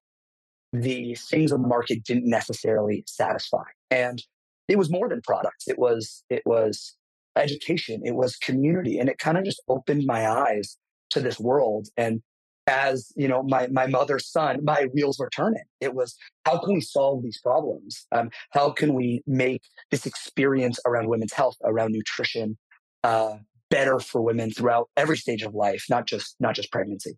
the 0.71 1.15
things 1.29 1.51
on 1.51 1.61
the 1.61 1.67
market 1.67 2.03
didn't 2.03 2.27
necessarily 2.27 3.03
satisfy. 3.05 3.63
And 3.91 4.19
it 4.67 4.77
was 4.77 4.89
more 4.89 5.07
than 5.07 5.21
products. 5.21 5.67
It 5.67 5.77
was 5.77 6.23
it 6.29 6.41
was 6.45 6.95
education. 7.35 8.01
It 8.03 8.15
was 8.15 8.35
community, 8.37 8.99
and 8.99 9.09
it 9.09 9.17
kind 9.17 9.37
of 9.37 9.43
just 9.43 9.61
opened 9.67 10.05
my 10.05 10.29
eyes 10.29 10.77
to 11.11 11.19
this 11.19 11.39
world. 11.39 11.87
And 11.97 12.21
as 12.67 13.11
you 13.15 13.27
know, 13.27 13.43
my 13.43 13.67
my 13.67 13.87
mother's 13.87 14.29
son, 14.29 14.63
my 14.63 14.87
wheels 14.93 15.19
were 15.19 15.29
turning. 15.29 15.63
It 15.81 15.93
was 15.93 16.15
how 16.45 16.59
can 16.59 16.73
we 16.73 16.81
solve 16.81 17.23
these 17.23 17.39
problems? 17.41 18.05
Um, 18.11 18.29
how 18.51 18.71
can 18.71 18.93
we 18.93 19.21
make 19.27 19.61
this 19.91 20.05
experience 20.05 20.79
around 20.85 21.09
women's 21.09 21.33
health, 21.33 21.55
around 21.63 21.91
nutrition, 21.91 22.57
uh, 23.03 23.37
better 23.69 23.99
for 23.99 24.21
women 24.21 24.51
throughout 24.51 24.89
every 24.95 25.17
stage 25.17 25.41
of 25.41 25.55
life, 25.55 25.85
not 25.89 26.05
just 26.05 26.35
not 26.39 26.55
just 26.55 26.71
pregnancy. 26.71 27.17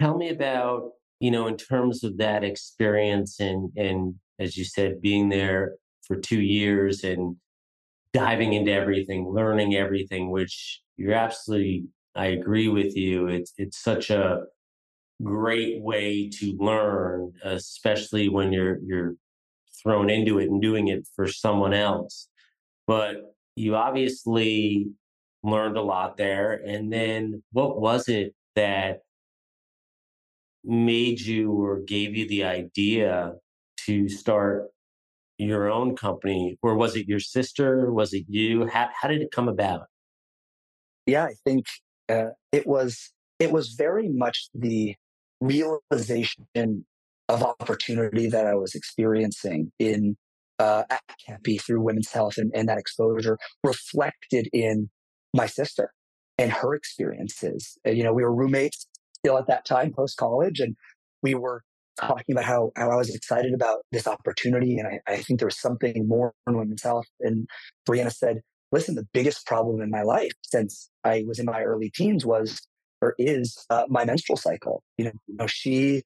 Tell 0.00 0.16
me 0.16 0.28
about 0.28 0.90
you 1.20 1.30
know 1.30 1.46
in 1.46 1.56
terms 1.56 2.04
of 2.04 2.18
that 2.18 2.44
experience 2.44 3.40
and 3.40 3.70
and 3.76 4.16
as 4.38 4.56
you 4.56 4.64
said, 4.64 5.00
being 5.00 5.28
there 5.28 5.74
for 6.06 6.16
two 6.16 6.40
years 6.40 7.04
and 7.04 7.36
diving 8.18 8.52
into 8.52 8.72
everything, 8.72 9.28
learning 9.28 9.76
everything, 9.76 10.30
which 10.30 10.80
you're 10.96 11.14
absolutely, 11.14 11.84
I 12.16 12.26
agree 12.26 12.68
with 12.68 12.96
you. 12.96 13.28
It's, 13.28 13.52
it's 13.58 13.78
such 13.78 14.10
a 14.10 14.42
great 15.22 15.80
way 15.82 16.28
to 16.28 16.56
learn, 16.58 17.32
especially 17.44 18.28
when 18.28 18.52
you're, 18.52 18.78
you're 18.84 19.14
thrown 19.80 20.10
into 20.10 20.40
it 20.40 20.50
and 20.50 20.60
doing 20.60 20.88
it 20.88 21.06
for 21.14 21.28
someone 21.28 21.72
else. 21.72 22.28
But 22.88 23.16
you 23.54 23.76
obviously 23.76 24.88
learned 25.44 25.76
a 25.76 25.82
lot 25.82 26.16
there. 26.16 26.54
And 26.66 26.92
then 26.92 27.44
what 27.52 27.80
was 27.80 28.08
it 28.08 28.34
that 28.56 29.00
made 30.64 31.20
you 31.20 31.52
or 31.52 31.80
gave 31.80 32.16
you 32.16 32.26
the 32.28 32.44
idea 32.44 33.34
to 33.86 34.08
start 34.08 34.70
your 35.38 35.70
own 35.70 35.96
company, 35.96 36.58
or 36.62 36.76
was 36.76 36.96
it 36.96 37.06
your 37.06 37.20
sister? 37.20 37.92
Was 37.92 38.12
it 38.12 38.24
you? 38.28 38.66
How 38.66 38.88
how 38.92 39.08
did 39.08 39.22
it 39.22 39.30
come 39.30 39.48
about? 39.48 39.86
Yeah, 41.06 41.24
I 41.24 41.34
think 41.44 41.66
uh, 42.08 42.30
it 42.52 42.66
was 42.66 43.12
it 43.38 43.52
was 43.52 43.74
very 43.74 44.08
much 44.08 44.48
the 44.54 44.94
realization 45.40 46.46
of 47.28 47.42
opportunity 47.42 48.28
that 48.28 48.46
I 48.46 48.54
was 48.54 48.74
experiencing 48.74 49.70
in 49.78 50.16
uh, 50.58 50.84
at 50.90 51.00
through 51.60 51.82
women's 51.82 52.10
health 52.10 52.36
and, 52.36 52.50
and 52.54 52.68
that 52.68 52.78
exposure 52.78 53.38
reflected 53.62 54.48
in 54.52 54.90
my 55.34 55.46
sister 55.46 55.92
and 56.36 56.50
her 56.50 56.74
experiences. 56.74 57.78
You 57.84 58.02
know, 58.02 58.12
we 58.12 58.22
were 58.22 58.34
roommates 58.34 58.86
still 59.14 59.38
at 59.38 59.46
that 59.46 59.64
time, 59.64 59.92
post 59.92 60.16
college, 60.16 60.60
and 60.60 60.76
we 61.22 61.34
were 61.34 61.62
talking 62.00 62.34
about 62.34 62.44
how, 62.44 62.70
how 62.76 62.90
I 62.90 62.96
was 62.96 63.14
excited 63.14 63.54
about 63.54 63.80
this 63.92 64.06
opportunity. 64.06 64.78
And 64.78 64.88
I, 64.88 65.00
I 65.06 65.16
think 65.18 65.40
there 65.40 65.46
was 65.46 65.60
something 65.60 66.06
more 66.06 66.32
in 66.46 66.56
women's 66.56 66.82
health. 66.82 67.06
And 67.20 67.46
Brianna 67.88 68.12
said, 68.12 68.40
listen, 68.72 68.94
the 68.94 69.06
biggest 69.12 69.46
problem 69.46 69.80
in 69.80 69.90
my 69.90 70.02
life 70.02 70.32
since 70.42 70.90
I 71.04 71.24
was 71.26 71.38
in 71.38 71.46
my 71.46 71.62
early 71.62 71.90
teens 71.94 72.24
was 72.24 72.60
or 73.00 73.14
is 73.18 73.64
uh, 73.70 73.84
my 73.88 74.04
menstrual 74.04 74.36
cycle. 74.36 74.82
You 74.96 75.06
know, 75.06 75.12
you 75.26 75.36
know, 75.36 75.46
she 75.46 76.02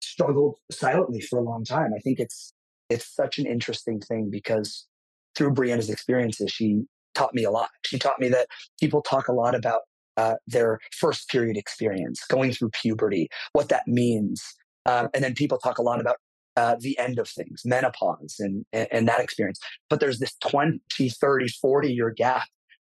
struggled 0.00 0.56
silently 0.70 1.20
for 1.20 1.38
a 1.38 1.42
long 1.42 1.64
time. 1.64 1.92
I 1.96 2.00
think 2.00 2.18
it's 2.20 2.52
it's 2.90 3.14
such 3.14 3.38
an 3.38 3.46
interesting 3.46 4.00
thing 4.00 4.28
because 4.30 4.86
through 5.34 5.54
Brianna's 5.54 5.88
experiences, 5.88 6.50
she 6.52 6.82
taught 7.14 7.34
me 7.34 7.44
a 7.44 7.50
lot. 7.50 7.70
She 7.86 7.98
taught 7.98 8.20
me 8.20 8.28
that 8.28 8.48
people 8.78 9.00
talk 9.02 9.28
a 9.28 9.32
lot 9.32 9.54
about 9.54 9.80
uh, 10.16 10.34
their 10.46 10.78
first 10.98 11.28
period 11.30 11.56
experience, 11.56 12.22
going 12.28 12.52
through 12.52 12.70
puberty, 12.70 13.28
what 13.54 13.70
that 13.70 13.86
means, 13.86 14.42
um, 14.86 15.08
and 15.14 15.22
then 15.22 15.34
people 15.34 15.58
talk 15.58 15.78
a 15.78 15.82
lot 15.82 16.00
about 16.00 16.16
uh, 16.56 16.76
the 16.80 16.98
end 16.98 17.18
of 17.18 17.28
things, 17.28 17.62
menopause 17.64 18.36
and, 18.38 18.64
and, 18.72 18.88
and, 18.90 19.08
that 19.08 19.20
experience. 19.20 19.58
But 19.88 20.00
there's 20.00 20.18
this 20.18 20.34
20, 20.44 20.80
30, 21.08 21.48
40 21.48 21.92
year 21.92 22.10
gap 22.10 22.46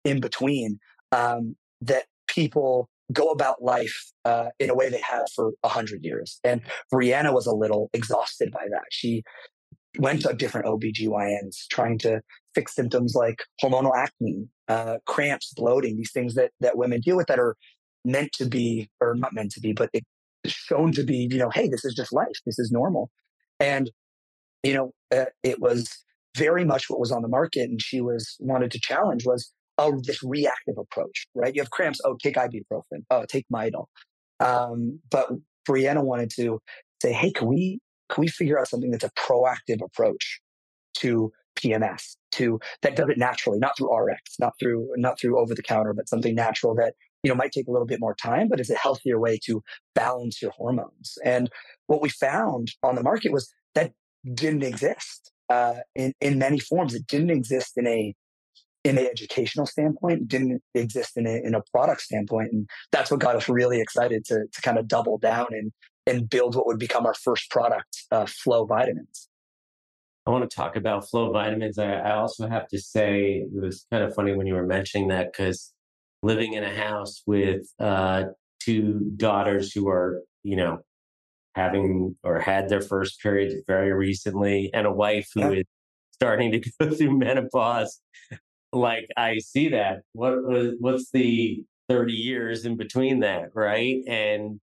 in 0.04 0.20
between 0.20 0.80
um, 1.12 1.56
that 1.82 2.06
people 2.28 2.88
go 3.14 3.32
about 3.32 3.64
life 3.64 4.12
uh, 4.26 4.50
in 4.60 4.70
a 4.70 4.76
way 4.76 4.90
they 4.90 5.02
have 5.02 5.26
for 5.34 5.52
100 5.62 6.04
years. 6.04 6.40
And 6.44 6.62
Brianna 6.94 7.34
was 7.34 7.48
a 7.48 7.54
little 7.54 7.90
exhausted 7.94 8.52
by 8.52 8.68
that. 8.70 8.84
She 8.92 9.24
went 9.98 10.22
to 10.22 10.34
different 10.34 10.68
OBGYNs 10.68 11.68
trying 11.72 11.98
to 12.00 12.22
fix 12.54 12.76
symptoms 12.76 13.16
like 13.16 13.44
hormonal 13.64 13.96
acne, 13.96 14.48
uh, 14.68 14.98
cramps, 15.06 15.54
bloating, 15.56 15.98
these 15.98 16.12
things 16.12 16.36
that, 16.36 16.52
that 16.60 16.78
women 16.78 17.02
deal 17.02 17.18
with 17.18 17.28
that 17.28 17.40
are 17.40 17.56
meant 18.06 18.32
to 18.34 18.46
be, 18.46 18.90
or 19.00 19.16
not 19.16 19.34
meant 19.34 19.52
to 19.52 19.60
be, 19.60 19.74
but 19.74 19.90
shown 20.52 20.92
to 20.94 21.04
be, 21.04 21.28
you 21.30 21.38
know, 21.38 21.50
hey, 21.50 21.68
this 21.68 21.86
is 21.86 21.94
just 21.94 22.14
life. 22.14 22.36
This 22.46 22.60
is 22.60 22.72
normal. 22.72 23.10
And, 23.60 23.92
you 24.64 24.74
know, 24.74 24.92
uh, 25.16 25.26
it 25.44 25.60
was 25.60 26.04
very 26.38 26.66
much 26.66 26.90
what 26.90 27.00
was 27.00 27.12
on 27.12 27.22
the 27.22 27.28
market. 27.28 27.70
And 27.70 27.82
she 27.82 28.02
was 28.02 28.36
wanted 28.40 28.72
to 28.72 28.80
challenge 28.80 29.26
was, 29.26 29.52
oh, 29.78 30.00
this 30.04 30.24
reactive 30.24 30.78
approach, 30.78 31.28
right? 31.36 31.54
You 31.54 31.62
have 31.62 31.72
cramps. 31.72 32.00
Oh, 32.04 32.18
take 32.22 32.36
ibuprofen. 32.36 33.04
Oh, 33.10 33.26
take 33.28 33.46
Midol. 33.54 33.86
Um, 34.40 35.00
but 35.10 35.30
Brianna 35.68 36.04
wanted 36.04 36.32
to 36.38 36.60
say, 37.02 37.14
hey, 37.14 37.32
can 37.32 37.48
we, 37.48 37.80
can 38.10 38.22
we 38.22 38.28
figure 38.28 38.60
out 38.60 38.68
something 38.68 38.92
that's 38.92 39.04
a 39.04 39.12
proactive 39.12 39.84
approach 39.84 40.40
to 40.96 41.32
PMS 41.58 42.16
to 42.32 42.60
that 42.82 42.96
does 42.96 43.10
it 43.10 43.18
naturally, 43.18 43.60
not 43.60 43.76
through 43.78 43.94
RX, 43.94 44.36
not 44.40 44.54
through 44.60 44.90
not 44.96 45.20
through 45.20 45.40
over 45.40 45.56
the 45.56 45.64
counter, 45.64 45.94
but 45.94 46.08
something 46.08 46.36
natural 46.36 46.76
that 46.76 46.94
you 47.24 47.30
know 47.30 47.36
might 47.36 47.52
take 47.52 47.68
a 47.68 47.72
little 47.72 47.88
bit 47.88 48.00
more 48.00 48.16
time, 48.16 48.48
but 48.48 48.60
is 48.60 48.70
a 48.70 48.76
healthier 48.76 49.20
way 49.20 49.40
to 49.46 49.64
balance 49.96 50.42
your 50.42 50.52
hormones. 50.52 51.18
And 51.24 51.50
what 51.88 52.02
we 52.02 52.10
found 52.10 52.72
on 52.84 52.96
the 52.96 53.04
market 53.04 53.32
was 53.32 53.52
that 53.76 53.94
didn't 54.34 54.64
exist 54.64 55.32
uh, 55.50 55.76
in 55.96 56.14
in 56.22 56.40
many 56.40 56.60
forms. 56.60 56.94
It 56.94 57.08
didn't 57.08 57.32
exist 57.32 57.74
in 57.78 57.88
a 57.88 58.16
in 58.84 58.98
an 58.98 59.06
educational 59.06 59.66
standpoint, 59.66 60.28
didn't 60.28 60.62
exist 60.74 61.18
in 61.18 61.28
a 61.28 61.42
in 61.44 61.56
a 61.56 61.62
product 61.72 62.02
standpoint, 62.02 62.52
and 62.52 62.70
that's 62.92 63.12
what 63.12 63.20
got 63.20 63.36
us 63.36 63.50
really 63.50 63.82
excited 63.82 64.26
to 64.26 64.46
to 64.52 64.62
kind 64.62 64.78
of 64.78 64.88
double 64.88 65.18
down 65.18 65.48
and 65.52 65.72
and 66.06 66.30
build 66.30 66.56
what 66.56 66.66
would 66.66 66.80
become 66.80 67.06
our 67.06 67.14
first 67.14 67.50
product, 67.52 68.06
uh, 68.12 68.26
FLO 68.26 68.66
Vitamins. 68.66 69.28
I 70.26 70.30
want 70.30 70.50
to 70.50 70.54
talk 70.54 70.76
about 70.76 71.10
FLO 71.10 71.32
vitamins. 71.32 71.80
I, 71.80 71.94
I, 71.94 72.18
also 72.18 72.50
have 72.50 72.68
to 72.68 72.80
say 72.80 73.46
it 73.46 73.50
was 73.50 73.86
kind 73.90 74.04
of 74.04 74.14
funny 74.14 74.36
when 74.36 74.46
you 74.46 74.56
were 74.56 74.66
mentioning 74.66 75.08
that 75.08 75.32
because 75.32 75.74
living 76.24 76.54
in 76.54 76.64
a 76.64 76.74
house 76.74 77.22
with 77.26 77.62
uh, 77.80 78.26
two 78.60 79.12
daughters 79.18 79.72
who 79.72 79.88
are, 79.88 80.22
you 80.44 80.56
know, 80.56 80.80
having 81.56 82.16
or 82.24 82.40
had 82.40 82.70
their 82.70 82.82
first 82.82 83.20
period 83.22 83.62
very 83.68 83.94
recently, 83.94 84.70
and 84.74 84.86
a 84.86 84.92
wife 84.92 85.30
who 85.34 85.42
yeah. 85.42 85.60
is 85.60 85.66
starting 86.12 86.52
to 86.52 86.60
go 86.80 86.92
through 86.92 87.18
menopause. 87.18 88.00
Like 88.74 89.08
I 89.16 89.38
see 89.40 89.70
that. 89.70 90.02
What 90.14 90.36
what's 90.80 91.12
the 91.12 91.64
thirty 91.90 92.14
years 92.14 92.66
in 92.66 92.78
between 92.78 93.22
that, 93.22 93.50
right? 93.56 94.02
And 94.08 94.60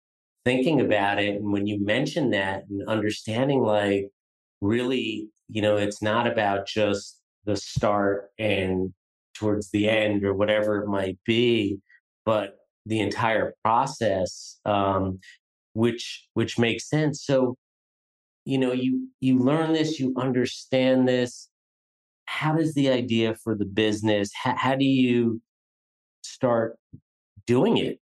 thinking 0.46 0.82
about 0.82 1.20
it, 1.20 1.36
and 1.36 1.52
when 1.52 1.68
you 1.68 1.84
mention 1.84 2.32
that, 2.32 2.64
and 2.70 2.88
understanding 2.88 3.62
like 3.62 4.10
really 4.62 5.30
you 5.50 5.62
know, 5.62 5.78
it's 5.78 6.02
not 6.02 6.28
about 6.28 6.68
just 6.68 7.22
the 7.46 7.56
start 7.56 8.30
and 8.40 8.94
towards 9.34 9.72
the 9.72 9.90
end 9.90 10.24
or 10.24 10.34
whatever 10.34 10.82
it 10.82 10.88
might 10.88 11.20
be, 11.26 11.80
but 12.26 12.58
the 12.86 13.00
entire 13.00 13.54
process, 13.64 14.60
um, 14.66 15.20
which 15.74 16.28
which 16.34 16.60
makes 16.60 16.90
sense. 16.90 17.24
So, 17.26 17.58
you 18.46 18.58
know, 18.58 18.72
you 18.72 19.10
you 19.20 19.40
learn 19.40 19.74
this, 19.74 20.00
you 20.00 20.14
understand 20.18 21.08
this. 21.08 21.50
How 22.26 22.56
does 22.56 22.74
the 22.74 22.90
idea 22.90 23.36
for 23.36 23.56
the 23.56 23.66
business? 23.66 24.32
How, 24.34 24.56
how 24.56 24.76
do 24.76 24.86
you 24.86 25.42
start 26.24 26.78
doing 27.46 27.78
it? 27.78 28.00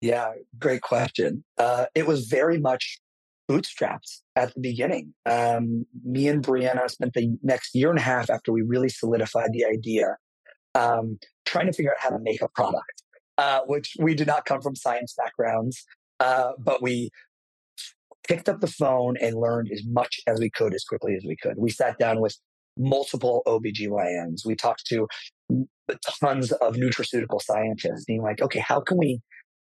Yeah, 0.00 0.32
great 0.58 0.82
question. 0.82 1.44
Uh, 1.56 1.86
it 1.94 2.06
was 2.06 2.26
very 2.26 2.58
much 2.58 3.00
bootstrapped 3.48 4.20
at 4.36 4.54
the 4.54 4.60
beginning. 4.60 5.14
Um, 5.26 5.86
me 6.04 6.28
and 6.28 6.44
Brianna 6.44 6.90
spent 6.90 7.14
the 7.14 7.36
next 7.42 7.74
year 7.74 7.90
and 7.90 7.98
a 7.98 8.02
half 8.02 8.30
after 8.30 8.52
we 8.52 8.62
really 8.62 8.88
solidified 8.88 9.50
the 9.52 9.64
idea, 9.64 10.16
um, 10.74 11.18
trying 11.46 11.66
to 11.66 11.72
figure 11.72 11.92
out 11.92 12.00
how 12.00 12.10
to 12.10 12.18
make 12.20 12.42
a 12.42 12.48
product, 12.48 13.02
uh, 13.38 13.60
which 13.66 13.96
we 13.98 14.14
did 14.14 14.26
not 14.26 14.44
come 14.44 14.60
from 14.60 14.76
science 14.76 15.14
backgrounds, 15.16 15.84
uh, 16.20 16.52
but 16.58 16.82
we 16.82 17.10
picked 18.26 18.48
up 18.48 18.60
the 18.60 18.66
phone 18.66 19.16
and 19.20 19.34
learned 19.36 19.70
as 19.72 19.82
much 19.86 20.20
as 20.26 20.38
we 20.38 20.50
could 20.50 20.74
as 20.74 20.84
quickly 20.84 21.14
as 21.14 21.24
we 21.26 21.36
could. 21.36 21.54
We 21.56 21.70
sat 21.70 21.98
down 21.98 22.20
with 22.20 22.36
multiple 22.76 23.42
OBGYNs. 23.46 24.44
We 24.44 24.54
talked 24.54 24.86
to 24.86 25.08
tons 26.20 26.52
of 26.52 26.74
nutraceutical 26.74 27.40
scientists 27.40 28.04
being 28.04 28.22
like, 28.22 28.42
okay, 28.42 28.60
how 28.60 28.80
can 28.80 28.98
we 28.98 29.20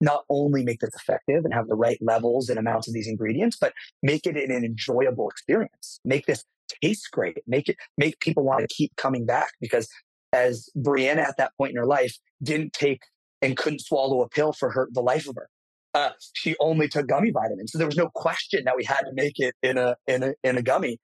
not 0.00 0.24
only 0.28 0.62
make 0.62 0.80
this 0.80 0.94
effective 0.94 1.44
and 1.44 1.54
have 1.54 1.68
the 1.68 1.74
right 1.74 1.98
levels 2.00 2.48
and 2.48 2.58
amounts 2.58 2.88
of 2.88 2.94
these 2.94 3.08
ingredients, 3.08 3.56
but 3.60 3.72
make 4.02 4.26
it 4.26 4.36
an 4.36 4.50
enjoyable 4.64 5.28
experience. 5.28 6.00
Make 6.04 6.26
this 6.26 6.44
taste 6.82 7.08
great. 7.12 7.38
Make 7.46 7.68
it 7.68 7.76
make 7.96 8.20
people 8.20 8.44
want 8.44 8.60
to 8.60 8.74
keep 8.74 8.94
coming 8.96 9.24
back 9.24 9.52
because 9.60 9.88
as 10.32 10.68
Brianna 10.76 11.26
at 11.26 11.36
that 11.38 11.52
point 11.56 11.70
in 11.70 11.76
her 11.76 11.86
life 11.86 12.18
didn't 12.42 12.72
take 12.72 13.02
and 13.42 13.56
couldn't 13.56 13.80
swallow 13.80 14.22
a 14.22 14.28
pill 14.28 14.52
for 14.52 14.70
her 14.70 14.88
the 14.92 15.02
life 15.02 15.28
of 15.28 15.36
her. 15.36 15.48
Uh, 15.94 16.10
she 16.34 16.54
only 16.60 16.88
took 16.88 17.06
gummy 17.06 17.30
vitamins. 17.30 17.72
So 17.72 17.78
there 17.78 17.86
was 17.86 17.96
no 17.96 18.10
question 18.14 18.64
that 18.64 18.76
we 18.76 18.84
had 18.84 19.00
to 19.00 19.12
make 19.14 19.38
it 19.38 19.54
in 19.62 19.78
a 19.78 19.96
in 20.06 20.22
a 20.22 20.34
in 20.42 20.58
a 20.58 20.62
gummy. 20.62 20.98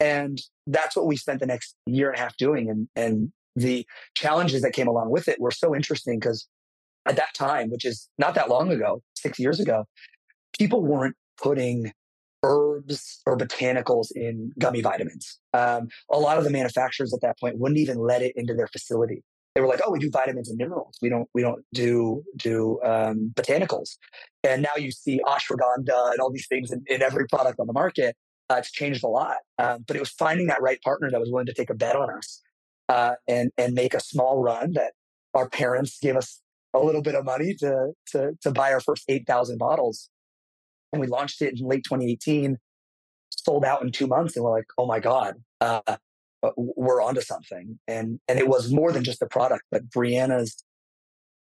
And 0.00 0.40
that's 0.66 0.96
what 0.96 1.06
we 1.06 1.16
spent 1.16 1.40
the 1.40 1.46
next 1.46 1.76
year 1.86 2.10
and 2.10 2.18
a 2.18 2.20
half 2.20 2.36
doing. 2.36 2.68
And 2.68 2.88
and 2.96 3.32
the 3.54 3.86
challenges 4.16 4.62
that 4.62 4.72
came 4.72 4.88
along 4.88 5.10
with 5.10 5.28
it 5.28 5.40
were 5.40 5.50
so 5.50 5.76
interesting 5.76 6.18
because 6.18 6.48
at 7.06 7.16
that 7.16 7.34
time, 7.34 7.70
which 7.70 7.84
is 7.84 8.08
not 8.18 8.34
that 8.34 8.48
long 8.48 8.70
ago, 8.70 9.02
six 9.14 9.38
years 9.38 9.60
ago, 9.60 9.84
people 10.58 10.82
weren't 10.82 11.16
putting 11.40 11.92
herbs 12.42 13.20
or 13.26 13.36
botanicals 13.36 14.08
in 14.14 14.52
gummy 14.58 14.80
vitamins. 14.80 15.38
Um, 15.54 15.88
a 16.10 16.18
lot 16.18 16.38
of 16.38 16.44
the 16.44 16.50
manufacturers 16.50 17.14
at 17.14 17.20
that 17.20 17.38
point 17.38 17.58
wouldn't 17.58 17.78
even 17.78 17.98
let 17.98 18.22
it 18.22 18.32
into 18.36 18.54
their 18.54 18.66
facility. 18.66 19.22
They 19.54 19.60
were 19.60 19.66
like, 19.66 19.80
"Oh, 19.84 19.90
we 19.90 19.98
do 19.98 20.10
vitamins 20.10 20.48
and 20.48 20.56
minerals. 20.56 20.96
We 21.02 21.10
don't, 21.10 21.28
we 21.34 21.42
don't 21.42 21.62
do 21.74 22.24
do 22.36 22.80
um, 22.82 23.32
botanicals." 23.34 23.96
And 24.42 24.62
now 24.62 24.76
you 24.78 24.90
see 24.90 25.20
ashwagandha 25.26 26.12
and 26.12 26.20
all 26.20 26.30
these 26.30 26.46
things 26.48 26.72
in, 26.72 26.82
in 26.86 27.02
every 27.02 27.26
product 27.28 27.60
on 27.60 27.66
the 27.66 27.72
market. 27.72 28.16
Uh, 28.48 28.56
it's 28.56 28.72
changed 28.72 29.04
a 29.04 29.08
lot, 29.08 29.38
um, 29.58 29.84
but 29.86 29.96
it 29.96 30.00
was 30.00 30.10
finding 30.10 30.46
that 30.46 30.60
right 30.62 30.80
partner 30.82 31.10
that 31.10 31.20
was 31.20 31.30
willing 31.30 31.46
to 31.46 31.54
take 31.54 31.70
a 31.70 31.74
bet 31.74 31.96
on 31.96 32.10
us 32.10 32.40
uh, 32.88 33.14
and 33.28 33.50
and 33.58 33.74
make 33.74 33.94
a 33.94 34.00
small 34.00 34.42
run 34.42 34.72
that 34.72 34.92
our 35.34 35.48
parents 35.48 35.98
gave 36.00 36.16
us 36.16 36.40
a 36.74 36.78
little 36.78 37.02
bit 37.02 37.14
of 37.14 37.24
money 37.24 37.54
to 37.54 37.92
to 38.08 38.32
to 38.42 38.50
buy 38.50 38.72
our 38.72 38.80
first 38.80 39.04
8,000 39.08 39.58
bottles. 39.58 40.08
And 40.92 41.00
we 41.00 41.06
launched 41.06 41.40
it 41.40 41.58
in 41.58 41.66
late 41.66 41.84
2018, 41.84 42.58
sold 43.30 43.64
out 43.64 43.82
in 43.82 43.92
two 43.92 44.06
months, 44.06 44.36
and 44.36 44.44
we're 44.44 44.52
like, 44.52 44.66
oh 44.76 44.86
my 44.86 45.00
god, 45.00 45.36
uh, 45.60 45.80
uh, 46.42 46.50
we're 46.56 47.02
onto 47.02 47.20
something. 47.20 47.78
And 47.88 48.20
and 48.28 48.38
it 48.38 48.48
was 48.48 48.72
more 48.72 48.92
than 48.92 49.04
just 49.04 49.20
the 49.20 49.26
product, 49.26 49.64
but 49.70 49.88
Brianna's 49.88 50.64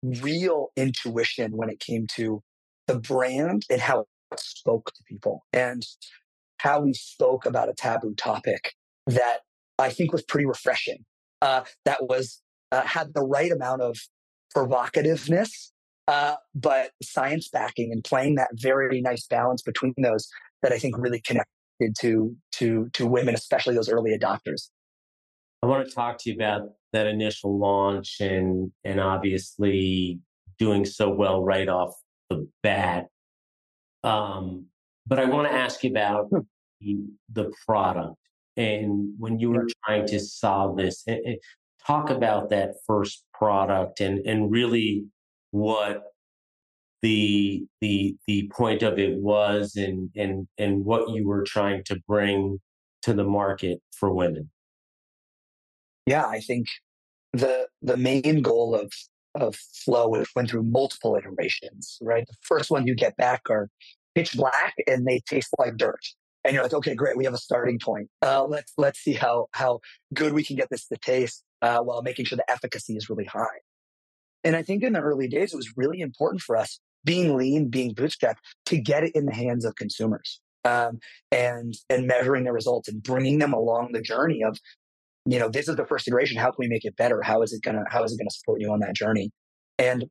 real 0.02 0.68
intuition 0.76 1.56
when 1.56 1.70
it 1.70 1.80
came 1.80 2.06
to 2.14 2.42
the 2.86 2.98
brand 2.98 3.64
and 3.70 3.80
how 3.80 4.00
it 4.00 4.40
spoke 4.40 4.92
to 4.94 5.02
people 5.08 5.44
and 5.52 5.84
how 6.58 6.80
we 6.80 6.92
spoke 6.92 7.46
about 7.46 7.68
a 7.68 7.74
taboo 7.74 8.14
topic 8.14 8.72
that 9.06 9.38
I 9.78 9.90
think 9.90 10.12
was 10.12 10.22
pretty 10.22 10.46
refreshing. 10.46 11.04
Uh, 11.42 11.62
that 11.84 12.06
was 12.08 12.40
uh, 12.72 12.82
had 12.82 13.14
the 13.14 13.22
right 13.22 13.52
amount 13.52 13.82
of 13.82 13.98
provocativeness, 14.56 15.70
uh, 16.08 16.36
but 16.54 16.90
science 17.02 17.48
backing 17.48 17.92
and 17.92 18.02
playing 18.02 18.36
that 18.36 18.48
very 18.54 19.00
nice 19.00 19.26
balance 19.26 19.62
between 19.62 19.94
those 19.98 20.28
that 20.62 20.72
I 20.72 20.78
think 20.78 20.96
really 20.98 21.20
connected 21.20 21.94
to 22.00 22.34
to 22.52 22.88
to 22.94 23.06
women, 23.06 23.34
especially 23.34 23.74
those 23.74 23.88
early 23.88 24.16
adopters. 24.16 24.70
I 25.62 25.66
want 25.66 25.86
to 25.86 25.94
talk 25.94 26.18
to 26.20 26.30
you 26.30 26.36
about 26.36 26.70
that 26.92 27.06
initial 27.06 27.58
launch 27.58 28.16
and 28.20 28.72
and 28.84 29.00
obviously 29.00 30.20
doing 30.58 30.84
so 30.84 31.10
well 31.10 31.44
right 31.44 31.68
off 31.68 31.94
the 32.30 32.48
bat. 32.62 33.06
Um, 34.02 34.66
but 35.06 35.18
I 35.18 35.26
want 35.26 35.48
to 35.48 35.54
ask 35.54 35.84
you 35.84 35.90
about 35.90 36.28
hmm. 36.30 36.38
the, 36.80 36.96
the 37.32 37.52
product 37.66 38.16
and 38.56 39.12
when 39.18 39.38
you 39.38 39.50
were 39.50 39.66
trying 39.84 40.06
to 40.06 40.20
solve 40.20 40.76
this. 40.76 41.02
It, 41.06 41.20
it, 41.24 41.40
talk 41.86 42.10
about 42.10 42.50
that 42.50 42.74
first 42.86 43.24
product 43.32 44.00
and 44.00 44.18
and 44.26 44.50
really 44.50 45.06
what 45.50 46.04
the 47.02 47.64
the 47.80 48.16
the 48.26 48.50
point 48.52 48.82
of 48.82 48.98
it 48.98 49.18
was 49.18 49.76
and 49.76 50.10
and 50.16 50.48
and 50.58 50.84
what 50.84 51.10
you 51.10 51.26
were 51.26 51.44
trying 51.44 51.82
to 51.84 51.96
bring 52.08 52.58
to 53.02 53.12
the 53.12 53.24
market 53.24 53.80
for 53.92 54.12
women? 54.12 54.50
Yeah 56.06 56.26
i 56.26 56.40
think 56.40 56.66
the 57.32 57.68
the 57.82 57.96
main 57.96 58.42
goal 58.42 58.74
of 58.74 58.92
of 59.34 59.54
FLO 59.54 60.08
went 60.34 60.50
through 60.50 60.62
multiple 60.62 61.14
iterations 61.14 61.98
right? 62.00 62.26
The 62.26 62.36
first 62.40 62.70
one 62.70 62.86
you 62.86 62.94
get 62.94 63.16
back 63.16 63.42
are 63.50 63.68
pitch 64.14 64.34
black 64.34 64.74
and 64.86 65.06
they 65.06 65.20
taste 65.28 65.50
like 65.58 65.76
dirt. 65.76 66.00
And 66.42 66.54
you're 66.54 66.62
like 66.62 66.72
okay 66.72 66.94
great 66.94 67.16
we 67.16 67.24
have 67.24 67.34
a 67.34 67.38
starting 67.38 67.78
point. 67.78 68.08
Uh, 68.22 68.44
let's 68.44 68.72
let's 68.78 69.00
see 69.00 69.12
how 69.12 69.48
how 69.52 69.80
good 70.14 70.32
we 70.32 70.42
can 70.42 70.56
get 70.56 70.68
this 70.70 70.86
to 70.88 70.96
taste 70.96 71.44
uh, 71.62 71.78
while 71.80 72.02
making 72.02 72.26
sure 72.26 72.36
the 72.36 72.50
efficacy 72.50 72.96
is 72.96 73.08
really 73.08 73.24
high. 73.24 73.60
And 74.44 74.54
I 74.54 74.62
think 74.62 74.82
in 74.82 74.92
the 74.92 75.00
early 75.00 75.28
days, 75.28 75.52
it 75.52 75.56
was 75.56 75.72
really 75.76 76.00
important 76.00 76.42
for 76.42 76.56
us, 76.56 76.78
being 77.04 77.36
lean, 77.36 77.68
being 77.68 77.94
bootstrapped, 77.94 78.36
to 78.66 78.78
get 78.78 79.04
it 79.04 79.12
in 79.14 79.26
the 79.26 79.34
hands 79.34 79.64
of 79.64 79.74
consumers 79.74 80.40
um, 80.64 80.98
and 81.32 81.74
and 81.90 82.06
measuring 82.06 82.44
the 82.44 82.52
results 82.52 82.88
and 82.88 83.02
bringing 83.02 83.38
them 83.38 83.52
along 83.52 83.92
the 83.92 84.00
journey 84.00 84.42
of, 84.42 84.58
you 85.24 85.38
know, 85.38 85.48
this 85.48 85.68
is 85.68 85.76
the 85.76 85.86
first 85.86 86.06
iteration. 86.06 86.36
How 86.36 86.50
can 86.50 86.58
we 86.58 86.68
make 86.68 86.84
it 86.84 86.96
better? 86.96 87.22
How 87.22 87.42
is 87.42 87.52
it 87.52 87.62
gonna 87.62 87.84
How 87.90 88.04
is 88.04 88.12
it 88.12 88.18
gonna 88.18 88.30
support 88.30 88.60
you 88.60 88.72
on 88.72 88.80
that 88.80 88.94
journey? 88.94 89.30
And 89.78 90.06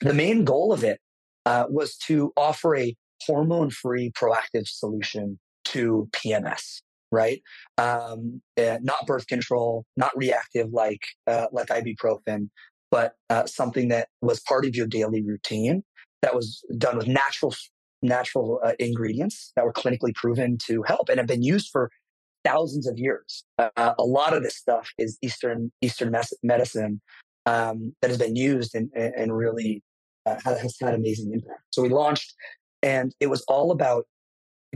the 0.00 0.14
main 0.14 0.44
goal 0.44 0.72
of 0.72 0.84
it 0.84 1.00
uh, 1.46 1.64
was 1.68 1.96
to 1.96 2.32
offer 2.36 2.76
a 2.76 2.94
hormone-free 3.26 4.12
proactive 4.12 4.66
solution 4.66 5.38
to 5.66 6.08
PMS 6.12 6.80
right? 7.10 7.42
Um, 7.78 8.40
uh, 8.58 8.78
not 8.82 9.06
birth 9.06 9.26
control, 9.26 9.84
not 9.96 10.16
reactive 10.16 10.72
like 10.72 11.02
uh, 11.26 11.46
like 11.52 11.68
ibuprofen, 11.68 12.48
but 12.90 13.14
uh, 13.28 13.46
something 13.46 13.88
that 13.88 14.08
was 14.20 14.40
part 14.40 14.64
of 14.64 14.74
your 14.74 14.86
daily 14.86 15.22
routine 15.22 15.82
that 16.22 16.34
was 16.34 16.64
done 16.76 16.96
with 16.96 17.06
natural 17.06 17.54
natural 18.02 18.60
uh, 18.64 18.72
ingredients 18.78 19.52
that 19.56 19.64
were 19.64 19.72
clinically 19.72 20.14
proven 20.14 20.56
to 20.66 20.82
help 20.82 21.08
and 21.08 21.18
have 21.18 21.26
been 21.26 21.42
used 21.42 21.68
for 21.70 21.90
thousands 22.44 22.86
of 22.86 22.98
years. 22.98 23.44
Uh, 23.58 23.94
a 23.98 24.04
lot 24.04 24.34
of 24.34 24.42
this 24.42 24.56
stuff 24.56 24.88
is 24.98 25.18
Eastern 25.22 25.70
Eastern 25.80 26.14
medicine 26.42 27.00
um, 27.46 27.94
that 28.00 28.08
has 28.08 28.18
been 28.18 28.36
used 28.36 28.74
and, 28.74 28.90
and 28.94 29.36
really 29.36 29.82
uh, 30.26 30.36
has 30.44 30.76
had 30.80 30.94
amazing 30.94 31.32
impact. 31.32 31.62
So 31.70 31.82
we 31.82 31.88
launched, 31.88 32.34
and 32.82 33.14
it 33.20 33.28
was 33.28 33.42
all 33.48 33.70
about 33.70 34.06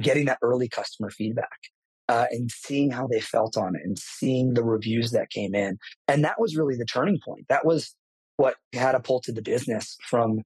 getting 0.01 0.27
that 0.27 0.39
early 0.43 0.69
customer 0.69 1.11
feedback 1.11 1.59
uh, 2.09 2.27
and 2.31 2.51
seeing 2.51 2.91
how 2.91 3.07
they 3.07 3.21
felt 3.21 3.57
on 3.57 3.75
it 3.77 3.83
and 3.85 3.99
seeing 3.99 4.55
the 4.55 4.65
reviews 4.65 5.11
that 5.13 5.31
came 5.31 5.55
in. 5.55 5.79
And 6.09 6.25
that 6.25 6.41
was 6.41 6.57
really 6.57 6.77
the 6.77 6.85
turning 6.85 7.19
point. 7.25 7.47
That 7.49 7.65
was 7.65 7.95
what 8.37 8.57
catapulted 8.73 9.37
the 9.37 9.43
business 9.43 9.97
from, 10.09 10.41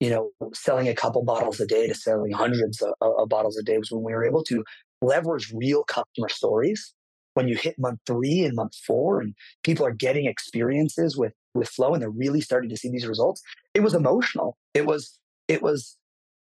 you 0.00 0.10
know, 0.10 0.30
selling 0.54 0.88
a 0.88 0.94
couple 0.94 1.24
bottles 1.24 1.60
a 1.60 1.66
day 1.66 1.86
to 1.86 1.94
selling 1.94 2.32
hundreds 2.32 2.82
of, 2.82 2.92
of 3.00 3.28
bottles 3.28 3.58
a 3.58 3.62
day 3.62 3.78
was 3.78 3.90
when 3.90 4.04
we 4.04 4.12
were 4.12 4.24
able 4.24 4.44
to 4.44 4.62
leverage 5.02 5.52
real 5.54 5.84
customer 5.84 6.28
stories. 6.28 6.94
When 7.34 7.46
you 7.46 7.56
hit 7.56 7.78
month 7.78 8.00
three 8.04 8.40
and 8.40 8.56
month 8.56 8.74
four 8.84 9.20
and 9.20 9.34
people 9.62 9.86
are 9.86 9.92
getting 9.92 10.26
experiences 10.26 11.16
with, 11.16 11.32
with 11.54 11.68
FLO 11.68 11.92
and 11.94 12.02
they're 12.02 12.10
really 12.10 12.40
starting 12.40 12.68
to 12.70 12.76
see 12.76 12.90
these 12.90 13.06
results, 13.06 13.42
it 13.74 13.80
was 13.80 13.94
emotional. 13.94 14.56
It 14.74 14.86
was, 14.86 15.20
it 15.46 15.62
was, 15.62 15.96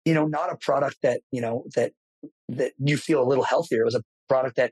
you 0.06 0.16
know, 0.16 0.26
not 0.26 0.52
a 0.52 0.58
product 0.58 0.98
that, 1.04 1.22
you 1.32 1.40
know, 1.40 1.66
that 1.76 1.92
that 2.50 2.74
you 2.78 2.98
feel 2.98 3.22
a 3.22 3.28
little 3.28 3.44
healthier. 3.44 3.82
It 3.82 3.86
was 3.86 3.96
a 3.96 4.04
product 4.32 4.56
that 4.56 4.72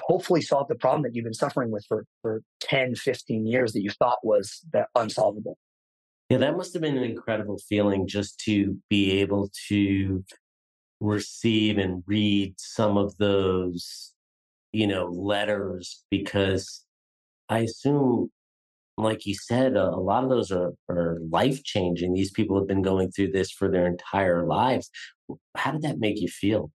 hopefully 0.00 0.40
solved 0.40 0.70
the 0.70 0.74
problem 0.74 1.02
that 1.02 1.14
you've 1.14 1.24
been 1.24 1.34
suffering 1.34 1.70
with 1.70 1.84
for, 1.86 2.06
for 2.22 2.42
10, 2.60 2.94
15 2.94 3.46
years 3.46 3.72
that 3.74 3.82
you 3.82 3.90
thought 3.90 4.18
was 4.22 4.60
that 4.72 4.88
unsolvable. 4.94 5.58
Yeah, 6.30 6.38
that 6.38 6.56
must 6.56 6.72
have 6.72 6.80
been 6.80 6.96
an 6.96 7.04
incredible 7.04 7.58
feeling 7.68 8.06
just 8.06 8.40
to 8.46 8.78
be 8.88 9.20
able 9.20 9.50
to 9.68 10.24
receive 11.00 11.76
and 11.76 12.02
read 12.06 12.54
some 12.56 12.96
of 12.96 13.14
those, 13.18 14.14
you 14.72 14.86
know, 14.86 15.06
letters 15.06 16.04
because 16.10 16.86
I 17.50 17.58
assume, 17.58 18.30
like 18.96 19.26
you 19.26 19.34
said, 19.34 19.76
a, 19.76 19.90
a 19.90 20.00
lot 20.00 20.24
of 20.24 20.30
those 20.30 20.50
are, 20.50 20.72
are 20.88 21.18
life 21.30 21.62
changing. 21.64 22.14
These 22.14 22.30
people 22.30 22.56
have 22.58 22.68
been 22.68 22.80
going 22.80 23.10
through 23.10 23.32
this 23.32 23.50
for 23.50 23.70
their 23.70 23.86
entire 23.86 24.46
lives. 24.46 24.88
How 25.54 25.72
did 25.72 25.82
that 25.82 25.98
make 25.98 26.18
you 26.18 26.28
feel? 26.28 26.70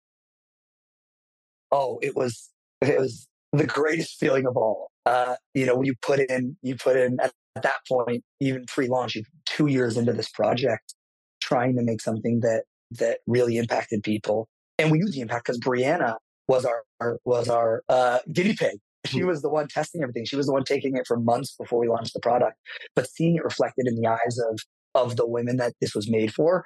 Oh, 1.74 2.00
it 2.02 2.16
was 2.16 2.50
it 2.82 2.98
was 2.98 3.28
the 3.52 3.66
greatest 3.66 4.20
feeling 4.20 4.46
of 4.48 4.56
all. 4.56 4.92
Uh, 5.06 5.36
you 5.54 5.66
know, 5.66 5.82
you 5.82 5.94
put 6.02 6.20
in 6.20 6.56
you 6.62 6.76
put 6.76 6.96
in 6.96 7.20
at, 7.20 7.34
at 7.58 7.64
that 7.64 7.80
point, 7.90 8.24
even 8.40 8.66
pre-launch, 8.66 9.18
two 9.46 9.68
years 9.68 9.98
into 9.98 10.14
this 10.14 10.30
project, 10.30 10.94
trying 11.42 11.76
to 11.76 11.82
make 11.82 12.00
something 12.00 12.40
that 12.40 12.64
that 12.92 13.20
really 13.28 13.58
impacted 13.58 14.04
people, 14.04 14.48
and 14.78 14.92
we 14.92 15.00
knew 15.00 15.12
the 15.12 15.20
impact 15.20 15.46
because 15.46 15.60
Brianna 15.60 16.16
was 16.48 16.64
our, 16.64 16.84
our 17.02 17.20
was 17.26 17.50
our 17.50 17.84
uh, 17.90 18.20
guinea 18.32 18.56
pig. 18.56 18.78
She 19.06 19.20
hmm. 19.20 19.28
was 19.28 19.42
the 19.42 19.50
one 19.50 19.68
testing 19.68 20.02
everything. 20.02 20.26
She 20.26 20.38
was 20.38 20.46
the 20.46 20.54
one 20.54 20.64
taking 20.64 20.96
it 20.96 21.06
for 21.06 21.18
months 21.18 21.56
before 21.60 21.80
we 21.80 21.90
launched 21.90 22.14
the 22.14 22.22
product. 22.22 22.58
But 22.96 23.10
seeing 23.10 23.36
it 23.36 23.44
reflected 23.44 23.88
in 23.88 24.00
the 24.00 24.08
eyes 24.08 24.40
of 24.50 24.60
of 24.96 25.16
the 25.16 25.28
women 25.28 25.58
that 25.58 25.74
this 25.82 25.96
was 25.96 26.10
made 26.10 26.34
for 26.34 26.64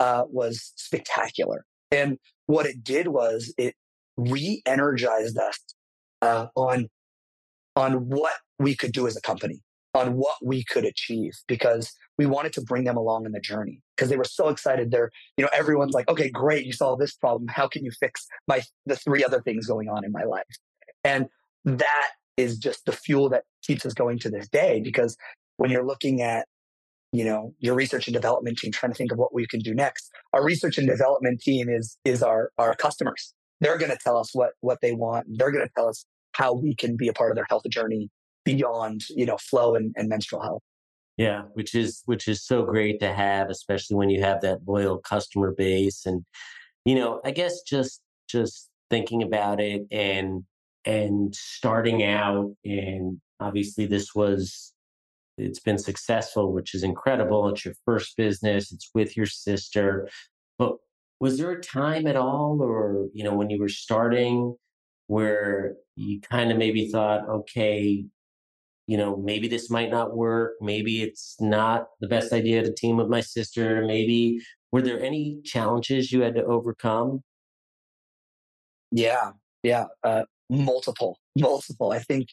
uh, 0.00 0.24
was 0.28 0.72
spectacular. 0.76 1.64
And 1.90 2.18
what 2.46 2.66
it 2.66 2.82
did 2.82 3.08
was 3.08 3.54
it 3.56 3.74
re-energized 4.18 5.38
us 5.38 5.58
uh, 6.20 6.46
on 6.54 6.88
on 7.76 8.08
what 8.08 8.34
we 8.58 8.74
could 8.74 8.92
do 8.92 9.06
as 9.06 9.16
a 9.16 9.20
company, 9.20 9.60
on 9.94 10.14
what 10.14 10.34
we 10.42 10.64
could 10.64 10.84
achieve, 10.84 11.32
because 11.46 11.92
we 12.18 12.26
wanted 12.26 12.52
to 12.52 12.60
bring 12.60 12.82
them 12.82 12.96
along 12.96 13.24
in 13.24 13.30
the 13.30 13.40
journey 13.40 13.80
because 13.96 14.10
they 14.10 14.16
were 14.16 14.24
so 14.24 14.48
excited. 14.48 14.90
They're, 14.90 15.10
you 15.36 15.44
know, 15.44 15.50
everyone's 15.52 15.94
like, 15.94 16.08
okay, 16.08 16.28
great, 16.28 16.66
you 16.66 16.72
solved 16.72 17.00
this 17.00 17.14
problem. 17.14 17.46
How 17.48 17.68
can 17.68 17.84
you 17.84 17.92
fix 17.92 18.26
my 18.48 18.62
the 18.84 18.96
three 18.96 19.24
other 19.24 19.40
things 19.40 19.66
going 19.66 19.88
on 19.88 20.04
in 20.04 20.10
my 20.10 20.24
life? 20.24 20.42
And 21.04 21.28
that 21.64 22.10
is 22.36 22.58
just 22.58 22.84
the 22.84 22.92
fuel 22.92 23.28
that 23.28 23.44
keeps 23.62 23.86
us 23.86 23.94
going 23.94 24.18
to 24.20 24.30
this 24.30 24.48
day 24.48 24.80
because 24.80 25.16
when 25.56 25.70
you're 25.70 25.86
looking 25.86 26.22
at 26.22 26.46
you 27.12 27.24
know 27.24 27.54
your 27.58 27.74
research 27.74 28.06
and 28.06 28.14
development 28.14 28.58
team 28.58 28.70
trying 28.70 28.92
to 28.92 28.96
think 28.96 29.12
of 29.12 29.18
what 29.18 29.34
we 29.34 29.46
can 29.46 29.60
do 29.60 29.74
next 29.74 30.10
our 30.34 30.44
research 30.44 30.76
and 30.76 30.86
development 30.86 31.40
team 31.40 31.68
is 31.68 31.96
is 32.04 32.22
our 32.22 32.50
our 32.58 32.74
customers 32.74 33.32
they're 33.60 33.78
going 33.78 33.90
to 33.90 33.98
tell 33.98 34.16
us 34.16 34.34
what 34.34 34.52
what 34.60 34.78
they 34.80 34.92
want. 34.92 35.26
They're 35.30 35.50
going 35.50 35.66
to 35.66 35.72
tell 35.74 35.88
us 35.88 36.04
how 36.32 36.52
we 36.52 36.74
can 36.74 36.96
be 36.96 37.08
a 37.08 37.12
part 37.12 37.30
of 37.30 37.36
their 37.36 37.46
health 37.48 37.64
journey 37.68 38.10
beyond 38.44 39.02
you 39.10 39.26
know 39.26 39.36
FLO 39.38 39.74
and, 39.74 39.94
and 39.96 40.08
menstrual 40.08 40.42
health. 40.42 40.62
Yeah 41.16 41.42
which 41.54 41.74
is 41.74 42.02
which 42.06 42.28
is 42.28 42.44
so 42.44 42.64
great 42.64 43.00
to 43.00 43.12
have 43.12 43.50
especially 43.50 43.96
when 43.96 44.10
you 44.10 44.22
have 44.22 44.40
that 44.42 44.60
loyal 44.66 44.98
customer 44.98 45.52
base 45.52 46.06
and 46.06 46.24
you 46.84 46.94
know 46.94 47.20
i 47.24 47.32
guess 47.32 47.60
just 47.62 48.00
just 48.28 48.70
thinking 48.88 49.24
about 49.24 49.60
it 49.60 49.82
and 49.90 50.44
and 50.84 51.34
starting 51.34 52.04
out 52.04 52.52
and 52.64 53.20
obviously 53.40 53.84
this 53.84 54.14
was 54.14 54.72
it's 55.38 55.60
been 55.60 55.78
successful 55.78 56.52
which 56.52 56.74
is 56.74 56.82
incredible. 56.82 57.48
It's 57.48 57.64
your 57.64 57.74
first 57.84 58.16
business. 58.16 58.72
It's 58.72 58.90
with 58.94 59.16
your 59.16 59.26
sister 59.26 60.08
was 61.20 61.38
there 61.38 61.50
a 61.50 61.60
time 61.60 62.06
at 62.06 62.16
all 62.16 62.60
or 62.62 63.08
you 63.12 63.24
know 63.24 63.34
when 63.34 63.50
you 63.50 63.58
were 63.58 63.68
starting 63.68 64.54
where 65.06 65.74
you 65.96 66.20
kind 66.20 66.50
of 66.50 66.58
maybe 66.58 66.88
thought 66.88 67.28
okay 67.28 68.04
you 68.86 68.96
know 68.96 69.16
maybe 69.16 69.48
this 69.48 69.70
might 69.70 69.90
not 69.90 70.16
work 70.16 70.52
maybe 70.60 71.02
it's 71.02 71.36
not 71.40 71.88
the 72.00 72.08
best 72.08 72.32
idea 72.32 72.62
to 72.62 72.72
team 72.72 72.96
with 72.96 73.08
my 73.08 73.20
sister 73.20 73.84
maybe 73.86 74.40
were 74.72 74.82
there 74.82 75.02
any 75.02 75.40
challenges 75.44 76.12
you 76.12 76.20
had 76.20 76.34
to 76.34 76.44
overcome 76.44 77.22
yeah 78.90 79.30
yeah 79.62 79.86
uh, 80.04 80.22
multiple, 80.50 81.18
multiple. 81.36 81.92
I 81.92 82.00
think 82.00 82.28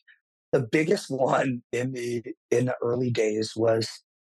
the 0.52 0.62
biggest 0.62 1.10
one 1.10 1.62
in 1.72 1.92
the 1.92 2.24
in 2.52 2.66
the 2.66 2.76
early 2.82 3.12
days 3.12 3.54
was 3.56 3.90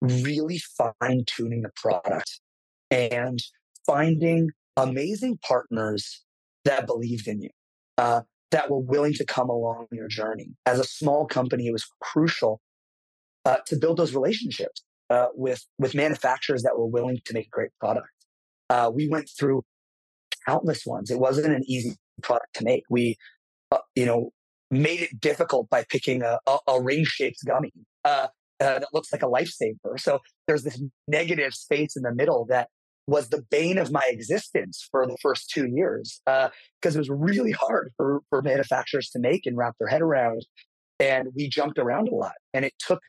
really 0.00 0.58
fine 0.58 1.24
tuning 1.26 1.62
the 1.62 1.70
product 1.74 2.40
and 2.90 3.38
finding 3.86 4.50
amazing 4.76 5.38
partners 5.38 6.22
that 6.64 6.86
believed 6.86 7.28
in 7.28 7.40
you, 7.42 7.50
uh, 7.98 8.20
that 8.50 8.70
were 8.70 8.80
willing 8.80 9.14
to 9.14 9.24
come 9.24 9.48
along 9.48 9.86
your 9.92 10.08
journey. 10.08 10.50
As 10.66 10.78
a 10.78 10.84
small 10.84 11.26
company, 11.26 11.66
it 11.66 11.72
was 11.72 11.86
crucial 12.00 12.60
uh, 13.44 13.58
to 13.66 13.76
build 13.76 13.96
those 13.96 14.14
relationships 14.14 14.82
uh, 15.10 15.26
with 15.34 15.64
with 15.78 15.94
manufacturers 15.94 16.62
that 16.62 16.76
were 16.76 16.86
willing 16.86 17.18
to 17.24 17.34
make 17.34 17.46
a 17.46 17.50
great 17.50 17.70
product. 17.80 18.08
Uh, 18.68 18.90
we 18.92 19.08
went 19.08 19.30
through 19.38 19.62
countless 20.46 20.84
ones. 20.84 21.10
It 21.10 21.18
wasn't 21.18 21.54
an 21.54 21.62
easy 21.66 21.96
product 22.22 22.54
to 22.54 22.64
make. 22.64 22.82
We 22.90 23.16
uh, 23.72 23.78
you 23.94 24.06
know, 24.06 24.30
made 24.70 25.00
it 25.00 25.20
difficult 25.20 25.68
by 25.68 25.84
picking 25.88 26.22
a, 26.22 26.38
a, 26.46 26.58
a 26.68 26.80
ring 26.80 27.04
shaped 27.04 27.44
gummy 27.44 27.72
uh, 28.04 28.28
uh, 28.60 28.78
that 28.78 28.88
looks 28.92 29.12
like 29.12 29.22
a 29.22 29.26
lifesaver. 29.26 29.98
So 29.98 30.20
there's 30.46 30.62
this 30.62 30.80
negative 31.08 31.54
space 31.54 31.96
in 31.96 32.02
the 32.02 32.14
middle 32.14 32.46
that 32.46 32.68
was 33.06 33.28
the 33.28 33.42
bane 33.50 33.78
of 33.78 33.92
my 33.92 34.02
existence 34.08 34.86
for 34.90 35.06
the 35.06 35.16
first 35.22 35.50
two 35.50 35.68
years 35.68 36.20
because 36.24 36.50
uh, 36.94 36.96
it 36.96 36.98
was 36.98 37.10
really 37.10 37.52
hard 37.52 37.92
for, 37.96 38.20
for 38.30 38.42
manufacturers 38.42 39.10
to 39.10 39.18
make 39.18 39.46
and 39.46 39.56
wrap 39.56 39.74
their 39.78 39.88
head 39.88 40.02
around. 40.02 40.44
And 40.98 41.28
we 41.36 41.48
jumped 41.48 41.78
around 41.78 42.08
a 42.08 42.14
lot. 42.14 42.34
And 42.52 42.64
it 42.64 42.72
took 42.78 43.00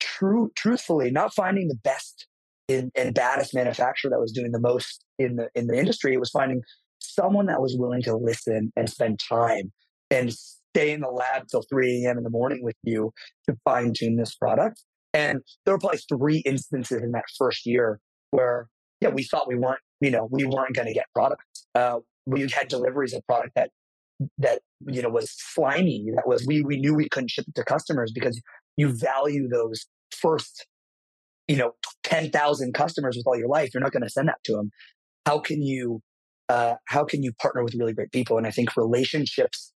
true, 0.00 0.50
truthfully, 0.56 1.10
not 1.10 1.34
finding 1.34 1.68
the 1.68 1.76
best 1.76 2.26
and 2.68 3.14
baddest 3.14 3.54
manufacturer 3.54 4.10
that 4.10 4.20
was 4.20 4.32
doing 4.32 4.52
the 4.52 4.60
most 4.60 5.04
in 5.18 5.36
the 5.36 5.48
in 5.54 5.66
the 5.66 5.76
industry. 5.76 6.14
It 6.14 6.20
was 6.20 6.30
finding 6.30 6.62
someone 7.00 7.46
that 7.46 7.60
was 7.60 7.76
willing 7.76 8.02
to 8.02 8.16
listen 8.16 8.72
and 8.76 8.88
spend 8.88 9.18
time 9.18 9.72
and 10.10 10.32
stay 10.32 10.92
in 10.92 11.00
the 11.00 11.08
lab 11.08 11.48
till 11.48 11.62
3 11.62 12.04
a.m. 12.04 12.18
in 12.18 12.24
the 12.24 12.30
morning 12.30 12.62
with 12.62 12.76
you 12.84 13.12
to 13.48 13.56
fine 13.64 13.92
tune 13.92 14.16
this 14.16 14.34
product. 14.34 14.82
And 15.12 15.40
there 15.64 15.74
were 15.74 15.78
probably 15.78 16.00
three 16.08 16.38
instances 16.38 17.02
in 17.02 17.12
that 17.12 17.24
first 17.36 17.66
year 17.66 18.00
where, 18.30 18.68
yeah, 19.00 19.08
we 19.08 19.22
thought 19.22 19.48
we 19.48 19.56
weren't, 19.56 19.80
you 20.00 20.10
know, 20.10 20.28
we 20.30 20.44
weren't 20.44 20.74
going 20.74 20.88
to 20.88 20.94
get 20.94 21.06
product. 21.14 21.42
Uh, 21.74 21.98
we 22.26 22.42
had 22.42 22.68
deliveries 22.68 23.14
of 23.14 23.24
product 23.26 23.52
that, 23.54 23.70
that, 24.38 24.60
you 24.86 25.02
know, 25.02 25.08
was 25.08 25.32
slimy. 25.36 26.06
That 26.14 26.26
was, 26.26 26.46
we, 26.46 26.62
we 26.62 26.78
knew 26.78 26.94
we 26.94 27.08
couldn't 27.08 27.30
ship 27.30 27.46
it 27.48 27.54
to 27.54 27.64
customers 27.64 28.12
because 28.14 28.40
you 28.76 28.88
value 28.88 29.48
those 29.48 29.86
first, 30.10 30.66
you 31.48 31.56
know, 31.56 31.72
10,000 32.04 32.74
customers 32.74 33.16
with 33.16 33.26
all 33.26 33.38
your 33.38 33.48
life. 33.48 33.70
You're 33.72 33.82
not 33.82 33.92
going 33.92 34.02
to 34.02 34.10
send 34.10 34.28
that 34.28 34.38
to 34.44 34.52
them. 34.52 34.70
How 35.26 35.38
can 35.38 35.62
you 35.62 36.02
uh, 36.50 36.74
how 36.86 37.04
can 37.04 37.22
you 37.22 37.32
partner 37.34 37.62
with 37.62 37.74
really 37.74 37.92
great 37.92 38.10
people? 38.10 38.36
And 38.36 38.44
I 38.44 38.50
think 38.50 38.76
relationships 38.76 39.72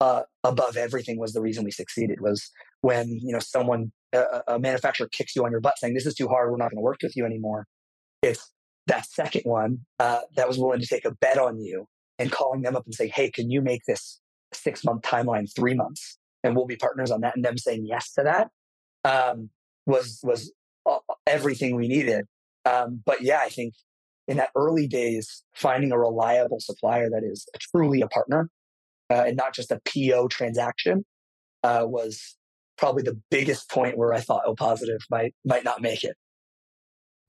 uh, 0.00 0.22
above 0.42 0.76
everything 0.76 1.18
was 1.18 1.34
the 1.34 1.42
reason 1.42 1.64
we 1.64 1.70
succeeded. 1.70 2.20
Was 2.22 2.50
when 2.80 3.08
you 3.08 3.32
know 3.32 3.40
someone 3.40 3.92
a, 4.14 4.42
a 4.48 4.58
manufacturer 4.58 5.08
kicks 5.12 5.36
you 5.36 5.44
on 5.44 5.50
your 5.50 5.60
butt 5.60 5.78
saying 5.78 5.92
this 5.92 6.06
is 6.06 6.14
too 6.14 6.28
hard, 6.28 6.50
we're 6.50 6.56
not 6.56 6.70
going 6.70 6.78
to 6.78 6.82
work 6.82 6.98
with 7.02 7.14
you 7.14 7.26
anymore. 7.26 7.66
It's 8.22 8.50
that 8.86 9.06
second 9.06 9.42
one 9.44 9.80
uh, 9.98 10.20
that 10.36 10.46
was 10.46 10.58
willing 10.58 10.80
to 10.80 10.86
take 10.86 11.04
a 11.04 11.12
bet 11.12 11.38
on 11.38 11.58
you 11.58 11.86
and 12.18 12.30
calling 12.30 12.62
them 12.62 12.76
up 12.76 12.84
and 12.84 12.94
saying, 12.94 13.10
hey, 13.14 13.30
can 13.30 13.50
you 13.50 13.60
make 13.60 13.82
this 13.86 14.20
six 14.52 14.84
month 14.84 15.02
timeline 15.02 15.52
three 15.54 15.74
months, 15.74 16.18
and 16.42 16.54
we'll 16.54 16.66
be 16.66 16.76
partners 16.76 17.10
on 17.10 17.20
that, 17.22 17.36
and 17.36 17.44
them 17.44 17.58
saying 17.58 17.86
yes 17.86 18.12
to 18.12 18.22
that 18.22 18.50
um, 19.04 19.50
was 19.86 20.20
was 20.22 20.52
everything 21.26 21.76
we 21.76 21.88
needed. 21.88 22.26
Um, 22.64 23.02
but 23.04 23.22
yeah, 23.22 23.40
I 23.42 23.48
think 23.48 23.74
in 24.26 24.38
that 24.38 24.50
early 24.56 24.86
days, 24.86 25.42
finding 25.54 25.92
a 25.92 25.98
reliable 25.98 26.60
supplier 26.60 27.10
that 27.10 27.22
is 27.22 27.46
truly 27.60 28.00
a 28.00 28.08
partner 28.08 28.48
uh, 29.10 29.24
and 29.26 29.36
not 29.36 29.54
just 29.54 29.70
a 29.70 29.80
PO 29.84 30.28
transaction 30.28 31.04
uh, 31.62 31.84
was 31.84 32.36
probably 32.76 33.02
the 33.02 33.20
biggest 33.30 33.70
point 33.70 33.98
where 33.98 34.12
I 34.12 34.20
thought 34.20 34.42
O 34.46 34.54
Positiv 34.54 35.00
might 35.10 35.34
might 35.44 35.64
not 35.64 35.82
make 35.82 36.04
it. 36.04 36.16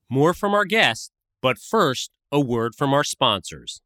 More 0.08 0.32
from 0.32 0.54
our 0.54 0.64
guest, 0.64 1.10
but 1.46 1.58
first, 1.58 2.10
a 2.32 2.40
word 2.40 2.74
from 2.74 2.92
our 2.92 3.04
sponsors. 3.04 3.80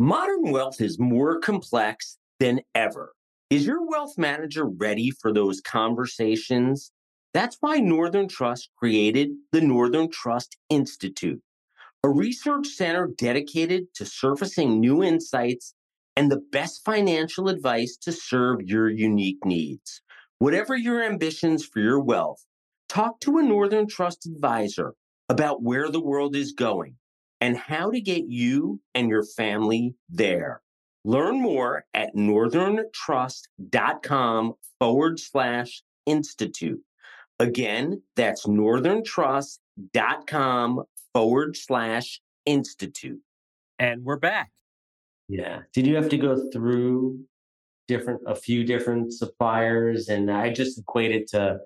Modern 0.00 0.50
wealth 0.50 0.80
is 0.80 0.98
more 0.98 1.38
complex 1.38 2.18
than 2.40 2.62
ever. 2.74 3.12
Is 3.48 3.64
your 3.64 3.88
wealth 3.88 4.18
manager 4.18 4.64
ready 4.64 5.12
for 5.12 5.32
those 5.32 5.60
conversations? 5.60 6.90
That's 7.32 7.58
why 7.60 7.76
Northern 7.76 8.26
Trust 8.26 8.70
created 8.76 9.36
the 9.52 9.60
Northern 9.60 10.10
Trust 10.10 10.56
Institute 10.68 11.40
a 12.02 12.08
research 12.08 12.66
center 12.66 13.06
dedicated 13.16 13.94
to 13.94 14.04
surfacing 14.04 14.80
new 14.80 15.04
insights 15.04 15.74
and 16.16 16.28
the 16.28 16.42
best 16.50 16.84
financial 16.84 17.48
advice 17.48 17.96
to 17.98 18.10
serve 18.10 18.62
your 18.62 18.90
unique 18.90 19.44
needs. 19.44 20.02
Whatever 20.40 20.76
your 20.76 21.04
ambitions 21.04 21.64
for 21.64 21.78
your 21.78 22.00
wealth, 22.00 22.44
talk 22.88 23.20
to 23.20 23.38
a 23.38 23.44
Northern 23.44 23.86
Trust 23.86 24.26
advisor 24.26 24.94
about 25.28 25.62
where 25.62 25.90
the 25.90 26.00
world 26.00 26.34
is 26.36 26.52
going 26.52 26.96
and 27.40 27.56
how 27.56 27.90
to 27.90 28.00
get 28.00 28.26
you 28.28 28.80
and 28.94 29.08
your 29.08 29.24
family 29.24 29.96
there. 30.08 30.62
Learn 31.04 31.40
more 31.40 31.84
at 31.94 32.14
northerntrust.com 32.16 34.54
forward 34.78 35.20
slash 35.20 35.82
institute. 36.04 36.80
Again, 37.38 38.02
that's 38.16 38.44
northerntrust.com 38.46 40.82
forward 41.12 41.56
slash 41.56 42.20
institute. 42.44 43.20
And 43.78 44.04
we're 44.04 44.18
back. 44.18 44.50
Yeah. 45.28 45.60
Did 45.72 45.86
you 45.86 45.94
have 45.96 46.08
to 46.08 46.18
go 46.18 46.50
through 46.50 47.20
different, 47.88 48.22
a 48.26 48.34
few 48.34 48.64
different 48.64 49.12
suppliers? 49.12 50.08
And 50.08 50.28
I 50.30 50.52
just 50.52 50.78
equate 50.78 51.12
it 51.12 51.28
to, 51.28 51.60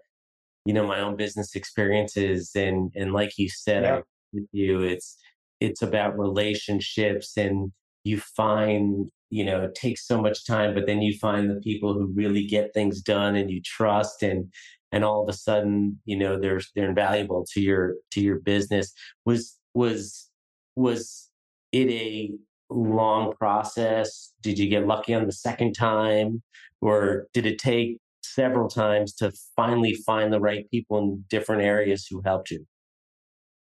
you 0.70 0.74
know, 0.74 0.86
my 0.86 1.00
own 1.00 1.16
business 1.16 1.56
experiences. 1.56 2.52
And, 2.54 2.92
and 2.94 3.12
like 3.12 3.36
you 3.36 3.48
said, 3.48 3.82
yeah. 3.82 3.96
I, 3.96 4.02
with 4.32 4.46
you, 4.52 4.82
it's, 4.82 5.16
it's 5.58 5.82
about 5.82 6.16
relationships 6.16 7.36
and 7.36 7.72
you 8.04 8.20
find, 8.20 9.10
you 9.30 9.44
know, 9.44 9.62
it 9.62 9.74
takes 9.74 10.06
so 10.06 10.22
much 10.22 10.46
time, 10.46 10.72
but 10.72 10.86
then 10.86 11.02
you 11.02 11.18
find 11.18 11.50
the 11.50 11.60
people 11.60 11.92
who 11.92 12.12
really 12.14 12.46
get 12.46 12.72
things 12.72 13.00
done 13.00 13.34
and 13.34 13.50
you 13.50 13.60
trust 13.64 14.22
and, 14.22 14.46
and 14.92 15.04
all 15.04 15.24
of 15.24 15.28
a 15.28 15.32
sudden 15.36 15.98
you 16.04 16.16
know 16.16 16.38
they're 16.38 16.60
they're 16.74 16.88
invaluable 16.88 17.46
to 17.48 17.60
your 17.60 17.94
to 18.10 18.20
your 18.20 18.40
business 18.40 18.92
was 19.24 19.56
was 19.72 20.28
was 20.74 21.28
it 21.70 21.88
a 21.90 22.32
long 22.70 23.32
process 23.34 24.32
did 24.42 24.58
you 24.58 24.68
get 24.68 24.88
lucky 24.88 25.14
on 25.14 25.26
the 25.26 25.32
second 25.32 25.74
time 25.74 26.42
or 26.80 27.28
did 27.32 27.46
it 27.46 27.56
take 27.56 27.98
several 28.34 28.68
times 28.68 29.14
to 29.14 29.32
finally 29.56 29.94
find 30.06 30.32
the 30.32 30.40
right 30.40 30.70
people 30.70 30.98
in 30.98 31.24
different 31.28 31.62
areas 31.62 32.06
who 32.08 32.22
helped 32.24 32.50
you 32.50 32.64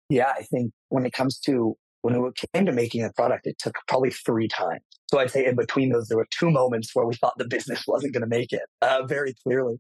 yeah 0.09 0.33
i 0.37 0.43
think 0.43 0.73
when 0.89 1.05
it 1.07 1.13
comes 1.13 1.39
to 1.39 1.77
when 2.03 2.15
it 2.15 2.35
came 2.55 2.67
to 2.67 2.73
making 2.73 3.05
a 3.05 3.13
product, 3.13 3.47
it 3.47 3.59
took 3.59 3.75
probably 3.87 4.11
three 4.11 4.49
times. 4.49 4.81
So 5.11 5.19
I'd 5.19 5.31
say 5.31 5.47
in 5.47 5.57
between 5.57 5.91
those, 5.91 6.09
there 6.09 6.19
were 6.19 6.29
two 6.31 6.51
moments 6.51 6.91
where 6.95 7.07
we 7.07 7.15
thought 7.15 7.35
the 7.39 7.49
business 7.49 7.85
wasn't 7.89 8.13
going 8.13 8.23
to 8.23 8.29
make 8.29 8.53
it 8.53 8.63
uh, 8.83 9.05
very 9.07 9.35
clearly. 9.43 9.77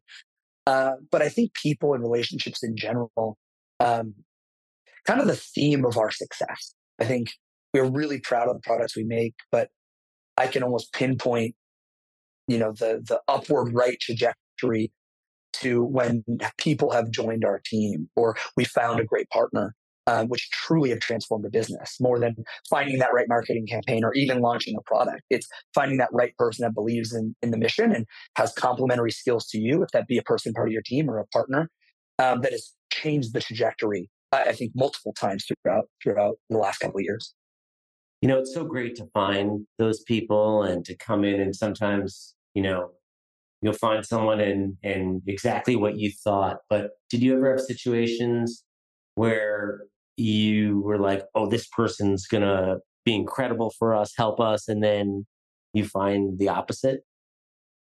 Uh, 0.67 0.93
but 1.11 1.23
I 1.23 1.29
think 1.29 1.55
people 1.55 1.95
and 1.95 2.03
relationships 2.03 2.63
in 2.63 2.77
general, 2.77 3.39
um, 3.81 4.15
kind 5.07 5.21
of 5.21 5.27
the 5.27 5.37
theme 5.37 5.85
of 5.85 5.97
our 5.97 6.11
success. 6.11 6.75
I 7.01 7.05
think 7.05 7.31
we're 7.73 7.89
really 7.89 8.21
proud 8.21 8.49
of 8.49 8.55
the 8.55 8.61
products 8.61 8.97
we 8.97 9.05
make, 9.05 9.35
but 9.51 9.69
I 10.37 10.47
can 10.47 10.63
almost 10.63 10.93
pinpoint, 10.93 11.55
you 12.49 12.59
know, 12.59 12.73
the 12.73 13.03
the 13.07 13.21
upward 13.29 13.73
right 13.73 13.99
trajectory 14.01 14.35
to 15.55 15.85
when 15.85 16.25
people 16.59 16.91
have 16.91 17.11
joined 17.11 17.45
our 17.45 17.61
team 17.65 18.09
or 18.17 18.37
we 18.57 18.65
found 18.65 19.01
a 19.01 19.05
great 19.05 19.29
partner 19.31 19.75
uh, 20.09 20.25
which 20.25 20.49
truly 20.51 20.89
have 20.89 21.01
transformed 21.01 21.45
a 21.45 21.51
business 21.51 21.99
more 22.01 22.19
than 22.19 22.35
finding 22.71 22.99
that 22.99 23.13
right 23.13 23.29
marketing 23.29 23.67
campaign 23.67 24.03
or 24.03 24.15
even 24.15 24.41
launching 24.41 24.75
a 24.75 24.81
product. 24.83 25.21
It's 25.29 25.47
finding 25.75 25.99
that 25.99 26.09
right 26.13 26.35
person 26.39 26.63
that 26.63 26.73
believes 26.73 27.15
in, 27.15 27.37
in 27.43 27.51
the 27.51 27.59
mission 27.59 27.93
and 27.93 28.07
has 28.37 28.55
complementary 28.55 29.11
skills 29.11 29.47
to 29.49 29.59
you, 29.59 29.83
if 29.83 29.91
that 29.91 30.07
be 30.07 30.17
a 30.17 30.23
person 30.23 30.55
part 30.55 30.69
of 30.69 30.73
your 30.73 30.81
team 30.81 31.11
or 31.11 31.19
a 31.19 31.27
partner, 31.27 31.69
um, 32.19 32.41
that 32.41 32.53
has 32.53 32.73
changed 32.91 33.35
the 33.35 33.41
trajectory, 33.41 34.09
I 34.33 34.53
think, 34.53 34.73
multiple 34.75 35.13
times 35.13 35.45
throughout, 35.45 35.85
throughout 36.03 36.37
the 36.49 36.57
last 36.57 36.79
couple 36.79 37.01
of 37.01 37.05
years. 37.05 37.35
You 38.23 38.31
know, 38.31 38.39
it's 38.39 38.55
so 38.55 38.65
great 38.65 38.97
to 38.97 39.07
find 39.13 39.67
those 39.79 40.03
people 40.05 40.63
and 40.63 40.87
to 40.87 40.97
come 40.97 41.23
in 41.23 41.39
and 41.39 41.55
sometimes, 41.55 42.35
you 42.55 42.63
know, 42.63 42.93
you'll 43.63 43.73
find 43.73 44.05
someone 44.05 44.41
in, 44.41 44.77
in 44.83 45.23
exactly 45.27 45.77
what 45.77 45.99
you 45.99 46.13
thought. 46.13 46.59
But 46.71 46.91
did 47.11 47.23
you 47.23 47.37
ever 47.37 47.51
have 47.51 47.61
situations 47.61 48.65
where 49.15 49.81
you 50.17 50.81
were 50.81 50.99
like, 50.99 51.25
oh, 51.35 51.49
this 51.49 51.67
person's 51.69 52.27
going 52.27 52.43
to 52.43 52.79
be 53.05 53.15
incredible 53.15 53.73
for 53.79 53.95
us, 53.95 54.13
help 54.17 54.41
us. 54.41 54.69
And 54.69 54.83
then 54.83 55.27
you 55.73 55.85
find 55.85 56.39
the 56.39 56.49
opposite? 56.49 57.01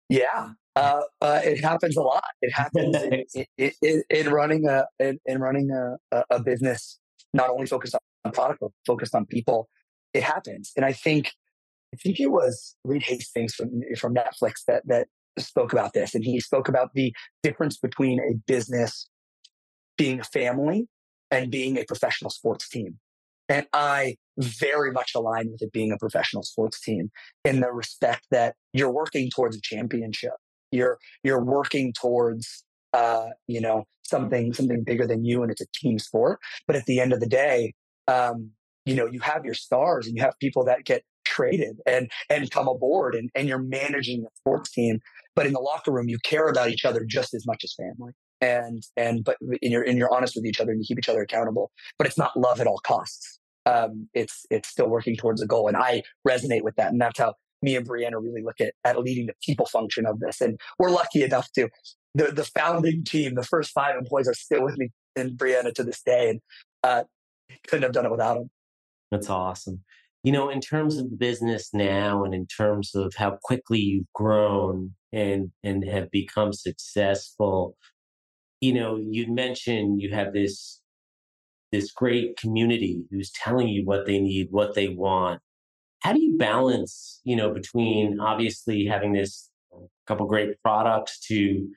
Yeah. 0.10 0.50
Uh, 0.76 1.02
uh, 1.22 1.42
it 1.44 1.60
happens 1.64 1.98
a 1.98 2.02
lot. 2.02 2.24
It 2.42 2.54
happens 2.54 2.96
in, 2.96 3.26
in, 3.58 3.72
in, 3.82 4.04
in, 4.10 4.30
running 4.30 4.68
a 4.68 4.86
in, 5.00 5.20
in 5.26 5.40
running 5.40 5.72
a, 5.72 6.24
a, 6.30 6.40
business, 6.40 7.00
not 7.34 7.50
only 7.50 7.66
focused 7.66 7.96
on 8.24 8.32
product 8.32 8.60
but 8.62 8.70
focused 8.86 9.16
on 9.16 9.26
people. 9.26 9.70
It 10.14 10.22
happens, 10.22 10.72
and 10.76 10.86
I 10.86 10.94
think 10.94 11.32
I 11.94 11.98
think 11.98 12.20
it 12.20 12.28
was 12.28 12.76
Reed 12.84 13.02
Hastings 13.04 13.56
from 13.56 13.82
from 13.98 14.14
Netflix 14.14 14.66
that 14.68 14.84
that 14.86 15.08
spoke 15.40 15.74
about 15.74 15.94
this, 15.94 16.16
and 16.16 16.24
he 16.24 16.40
spoke 16.40 16.68
about 16.68 16.94
the 16.94 17.14
difference 17.44 17.78
between 17.78 18.20
a 18.20 18.36
business 18.48 19.10
being 19.98 20.20
a 20.20 20.24
family 20.24 20.88
and 21.32 21.52
being 21.52 21.78
a 21.78 21.84
professional 21.86 22.30
sports 22.30 22.70
team. 22.70 23.00
And 23.50 23.66
I 23.74 24.18
very 24.38 24.92
much 24.92 25.12
align 25.16 25.52
with 25.52 25.62
it 25.62 25.72
being 25.72 25.92
a 25.92 25.98
professional 25.98 26.44
sports 26.44 26.82
team 26.82 27.10
in 27.46 27.62
the 27.62 27.72
respect 27.72 28.28
that 28.32 28.56
you're 28.74 28.92
working 28.92 29.30
towards 29.34 29.56
a 29.56 29.62
championship. 29.62 30.34
You're 30.72 30.98
you're 31.24 31.44
working 31.44 31.94
towards 31.94 32.66
uh, 32.94 33.28
you 33.48 33.62
know 33.62 33.86
something 34.04 34.54
something 34.54 34.84
bigger 34.84 35.08
than 35.08 35.24
you, 35.24 35.44
and 35.44 35.52
it's 35.52 35.62
a 35.62 35.68
team 35.74 35.98
sport. 35.98 36.40
But 36.68 36.76
at 36.76 36.86
the 36.86 37.00
end 37.00 37.14
of 37.14 37.22
the 37.22 37.28
day, 37.28 37.74
um, 38.08 38.52
you 38.86 38.96
know 38.96 39.06
you 39.06 39.22
have 39.22 39.46
your 39.46 39.54
stars 39.54 40.08
and 40.08 40.16
you 40.18 40.24
have 40.24 40.34
people 40.40 40.66
that 40.66 40.84
get 40.84 41.04
traded 41.28 41.78
and 41.86 42.10
and 42.30 42.50
come 42.52 42.68
aboard, 42.68 43.16
and 43.16 43.30
and 43.36 43.48
you're 43.48 43.62
managing 43.62 44.24
the 44.24 44.30
sports 44.36 44.72
team. 44.72 45.00
But 45.36 45.46
in 45.46 45.54
the 45.54 45.60
locker 45.60 45.92
room, 45.92 46.10
you 46.10 46.18
care 46.24 46.48
about 46.48 46.70
each 46.70 46.86
other 46.86 47.06
just 47.06 47.34
as 47.34 47.46
much 47.46 47.64
as 47.64 47.74
family. 47.74 48.14
And 48.42 48.84
and 48.96 49.24
but 49.24 49.38
and 49.42 49.72
you're 49.72 49.84
and 49.84 49.98
you're 49.98 50.14
honest 50.14 50.36
with 50.36 50.46
each 50.46 50.60
other 50.60 50.72
and 50.72 50.80
you 50.80 50.86
keep 50.88 51.00
each 51.00 51.10
other 51.10 51.22
accountable 51.22 51.72
but 51.98 52.08
it's 52.08 52.18
not 52.18 52.38
love 52.38 52.60
at 52.60 52.68
all 52.68 52.80
costs. 52.80 53.40
Um, 53.66 54.08
it's 54.14 54.46
it's 54.50 54.70
still 54.70 54.88
working 54.88 55.16
towards 55.16 55.42
a 55.42 55.48
goal. 55.48 55.68
And 55.68 55.76
i 55.76 56.04
resonate 56.28 56.62
with 56.62 56.76
that. 56.76 56.92
And 56.92 57.02
that's 57.02 57.20
how 57.20 57.34
me 57.62 57.76
and 57.76 57.88
brianna 57.88 58.22
really 58.22 58.44
look 58.44 58.62
at 58.62 58.74
at 58.84 59.00
leading 59.00 59.26
the 59.26 59.34
people 59.44 59.66
function 59.66 60.06
of 60.06 60.20
this. 60.20 60.40
And 60.42 60.60
we're 60.80 60.92
lucky 60.92 61.24
enough 61.24 61.52
to 61.54 61.70
the 62.14 62.32
the 62.32 62.46
founding 62.46 63.04
team 63.04 63.36
the 63.36 63.44
first 63.44 63.72
five 63.72 63.96
employees 63.98 64.28
are 64.28 64.34
still 64.34 64.64
with 64.64 64.78
me 64.78 64.90
and 65.16 65.32
brianna 65.32 65.74
to 65.74 65.84
this 65.84 66.02
day. 66.04 66.30
And 66.30 66.42
uh, 66.84 67.04
couldn't 67.68 67.84
have 67.84 67.92
done 67.92 68.06
it 68.06 68.12
without 68.12 68.36
them 68.36 68.50
that's 69.12 69.30
awesome 69.30 69.84
you 70.28 70.34
know 70.34 70.50
in 70.50 70.62
terms 70.62 70.98
of 70.98 71.10
the 71.10 71.16
business 71.16 71.70
now 71.74 72.24
and 72.24 72.34
in 72.34 72.46
terms 72.46 72.94
of 72.96 73.14
how 73.16 73.38
quickly 73.44 73.80
you've 73.80 74.14
grown 74.14 74.94
and 75.14 75.52
and 75.64 75.84
have 75.88 76.12
become 76.12 76.52
successful 76.52 77.76
you 78.62 78.74
know, 78.74 78.98
you 78.98 79.32
mentioned 79.32 80.02
you 80.02 80.14
have 80.14 80.34
this 80.34 80.82
this 81.72 81.92
great 81.92 82.38
community 82.38 83.04
who's 83.12 83.30
telling 83.32 83.68
you 83.68 83.84
what 83.86 84.06
they 84.06 84.20
need, 84.20 84.48
what 84.52 84.74
they 84.74 84.88
want. 84.88 85.42
How 86.00 86.14
do 86.14 86.22
you 86.22 86.38
balance, 86.38 87.20
you 87.26 87.36
know, 87.36 87.54
between 87.54 88.20
obviously 88.20 88.86
having 88.86 89.14
this 89.14 89.50
couple 90.08 90.26
great 90.28 90.62
products 90.64 91.20
to 91.28 91.68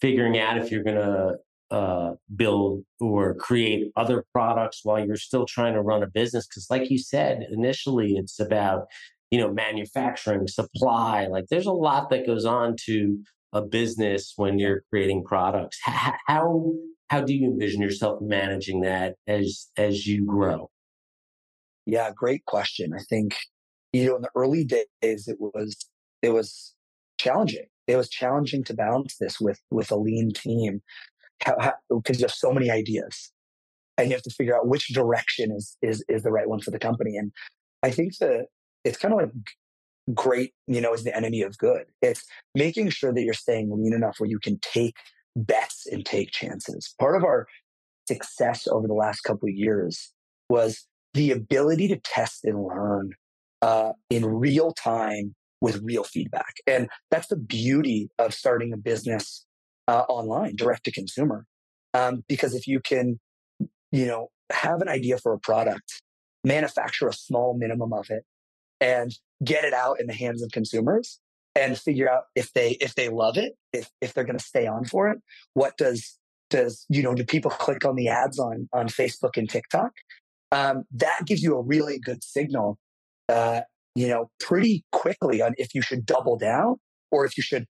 figuring 0.00 0.38
out 0.38 0.58
if 0.58 0.70
you're 0.70 0.82
going 0.82 0.96
to 0.96 1.36
uh, 1.70 2.12
build 2.34 2.84
or 3.00 3.34
create 3.34 3.90
other 3.96 4.24
products 4.32 4.80
while 4.82 5.04
you're 5.04 5.16
still 5.16 5.46
trying 5.46 5.74
to 5.74 5.82
run 5.82 6.02
a 6.02 6.06
business? 6.06 6.46
Because, 6.46 6.66
like 6.70 6.90
you 6.90 6.98
said, 6.98 7.46
initially 7.50 8.14
it's 8.16 8.38
about 8.40 8.86
you 9.30 9.38
know 9.38 9.52
manufacturing, 9.52 10.46
supply. 10.46 11.26
Like, 11.26 11.46
there's 11.50 11.66
a 11.66 11.72
lot 11.72 12.10
that 12.10 12.26
goes 12.26 12.44
on 12.44 12.76
to 12.86 13.18
a 13.52 13.62
business 13.62 14.34
when 14.36 14.58
you're 14.58 14.82
creating 14.90 15.24
products. 15.24 15.78
How 15.82 16.72
how 17.08 17.20
do 17.20 17.34
you 17.34 17.48
envision 17.48 17.80
yourself 17.80 18.20
managing 18.20 18.82
that 18.82 19.14
as 19.26 19.68
as 19.76 20.06
you 20.06 20.24
grow? 20.24 20.70
Yeah, 21.86 22.10
great 22.14 22.44
question. 22.46 22.92
I 22.94 23.02
think 23.08 23.36
you 23.92 24.06
know 24.06 24.16
in 24.16 24.22
the 24.22 24.30
early 24.34 24.64
days 24.64 25.28
it 25.28 25.36
was 25.40 25.88
it 26.22 26.30
was 26.30 26.74
challenging. 27.18 27.66
It 27.86 27.96
was 27.96 28.08
challenging 28.08 28.64
to 28.64 28.74
balance 28.74 29.16
this 29.18 29.40
with 29.40 29.60
with 29.70 29.90
a 29.90 29.96
lean 29.96 30.32
team 30.32 30.82
because 31.38 32.18
you 32.18 32.24
have 32.24 32.32
so 32.32 32.52
many 32.52 32.70
ideas 32.70 33.32
and 33.98 34.08
you 34.08 34.14
have 34.14 34.22
to 34.22 34.30
figure 34.30 34.56
out 34.56 34.68
which 34.68 34.88
direction 34.88 35.52
is 35.52 35.76
is 35.82 36.04
is 36.08 36.22
the 36.22 36.30
right 36.30 36.48
one 36.48 36.60
for 36.60 36.70
the 36.70 36.78
company. 36.78 37.16
And 37.16 37.32
I 37.82 37.90
think 37.90 38.16
that 38.18 38.46
it's 38.84 38.98
kind 38.98 39.14
of 39.14 39.20
like 39.20 39.30
great, 40.14 40.52
you 40.66 40.80
know, 40.80 40.92
is 40.92 41.04
the 41.04 41.16
enemy 41.16 41.42
of 41.42 41.58
good. 41.58 41.84
It's 42.02 42.24
making 42.54 42.90
sure 42.90 43.12
that 43.12 43.22
you're 43.22 43.34
staying 43.34 43.70
lean 43.70 43.92
enough 43.92 44.16
where 44.18 44.30
you 44.30 44.38
can 44.38 44.58
take 44.60 44.96
bets 45.34 45.86
and 45.90 46.04
take 46.04 46.30
chances. 46.30 46.94
Part 46.98 47.16
of 47.16 47.24
our 47.24 47.46
success 48.08 48.66
over 48.68 48.86
the 48.86 48.94
last 48.94 49.20
couple 49.20 49.48
of 49.48 49.54
years 49.54 50.12
was 50.48 50.86
the 51.14 51.30
ability 51.32 51.88
to 51.88 51.96
test 51.96 52.44
and 52.44 52.62
learn 52.62 53.12
uh, 53.62 53.92
in 54.10 54.24
real 54.24 54.72
time 54.72 55.34
with 55.60 55.80
real 55.82 56.04
feedback. 56.04 56.54
And 56.66 56.88
that's 57.10 57.28
the 57.28 57.36
beauty 57.36 58.10
of 58.18 58.34
starting 58.34 58.72
a 58.72 58.76
business 58.76 59.45
uh, 59.88 60.04
online, 60.08 60.56
direct 60.56 60.84
to 60.84 60.92
consumer. 60.92 61.46
Um, 61.94 62.24
because 62.28 62.54
if 62.54 62.66
you 62.66 62.80
can, 62.80 63.18
you 63.90 64.06
know, 64.06 64.28
have 64.50 64.80
an 64.80 64.88
idea 64.88 65.18
for 65.18 65.32
a 65.32 65.38
product, 65.38 66.02
manufacture 66.44 67.08
a 67.08 67.12
small 67.12 67.56
minimum 67.56 67.92
of 67.92 68.10
it, 68.10 68.24
and 68.80 69.12
get 69.44 69.64
it 69.64 69.72
out 69.72 70.00
in 70.00 70.06
the 70.06 70.14
hands 70.14 70.42
of 70.42 70.50
consumers 70.50 71.20
and 71.54 71.78
figure 71.78 72.10
out 72.10 72.24
if 72.34 72.52
they 72.52 72.72
if 72.80 72.94
they 72.94 73.08
love 73.08 73.36
it 73.36 73.54
if 73.72 73.90
if 74.00 74.12
they're 74.12 74.24
going 74.24 74.38
to 74.38 74.44
stay 74.44 74.66
on 74.66 74.84
for 74.84 75.08
it 75.08 75.18
what 75.54 75.76
does 75.76 76.18
does 76.50 76.84
you 76.88 77.02
know 77.02 77.14
do 77.14 77.24
people 77.24 77.50
click 77.50 77.84
on 77.84 77.96
the 77.96 78.08
ads 78.08 78.38
on 78.38 78.68
on 78.72 78.86
facebook 78.88 79.36
and 79.36 79.48
tiktok 79.48 79.92
um, 80.52 80.84
that 80.92 81.22
gives 81.26 81.42
you 81.42 81.56
a 81.56 81.62
really 81.62 81.98
good 81.98 82.22
signal 82.22 82.78
uh, 83.28 83.60
you 83.94 84.06
know 84.06 84.30
pretty 84.38 84.84
quickly 84.92 85.42
on 85.42 85.54
if 85.58 85.74
you 85.74 85.82
should 85.82 86.06
double 86.06 86.36
down 86.36 86.76
or 87.10 87.24
if 87.24 87.36
you 87.36 87.42
should 87.42 87.66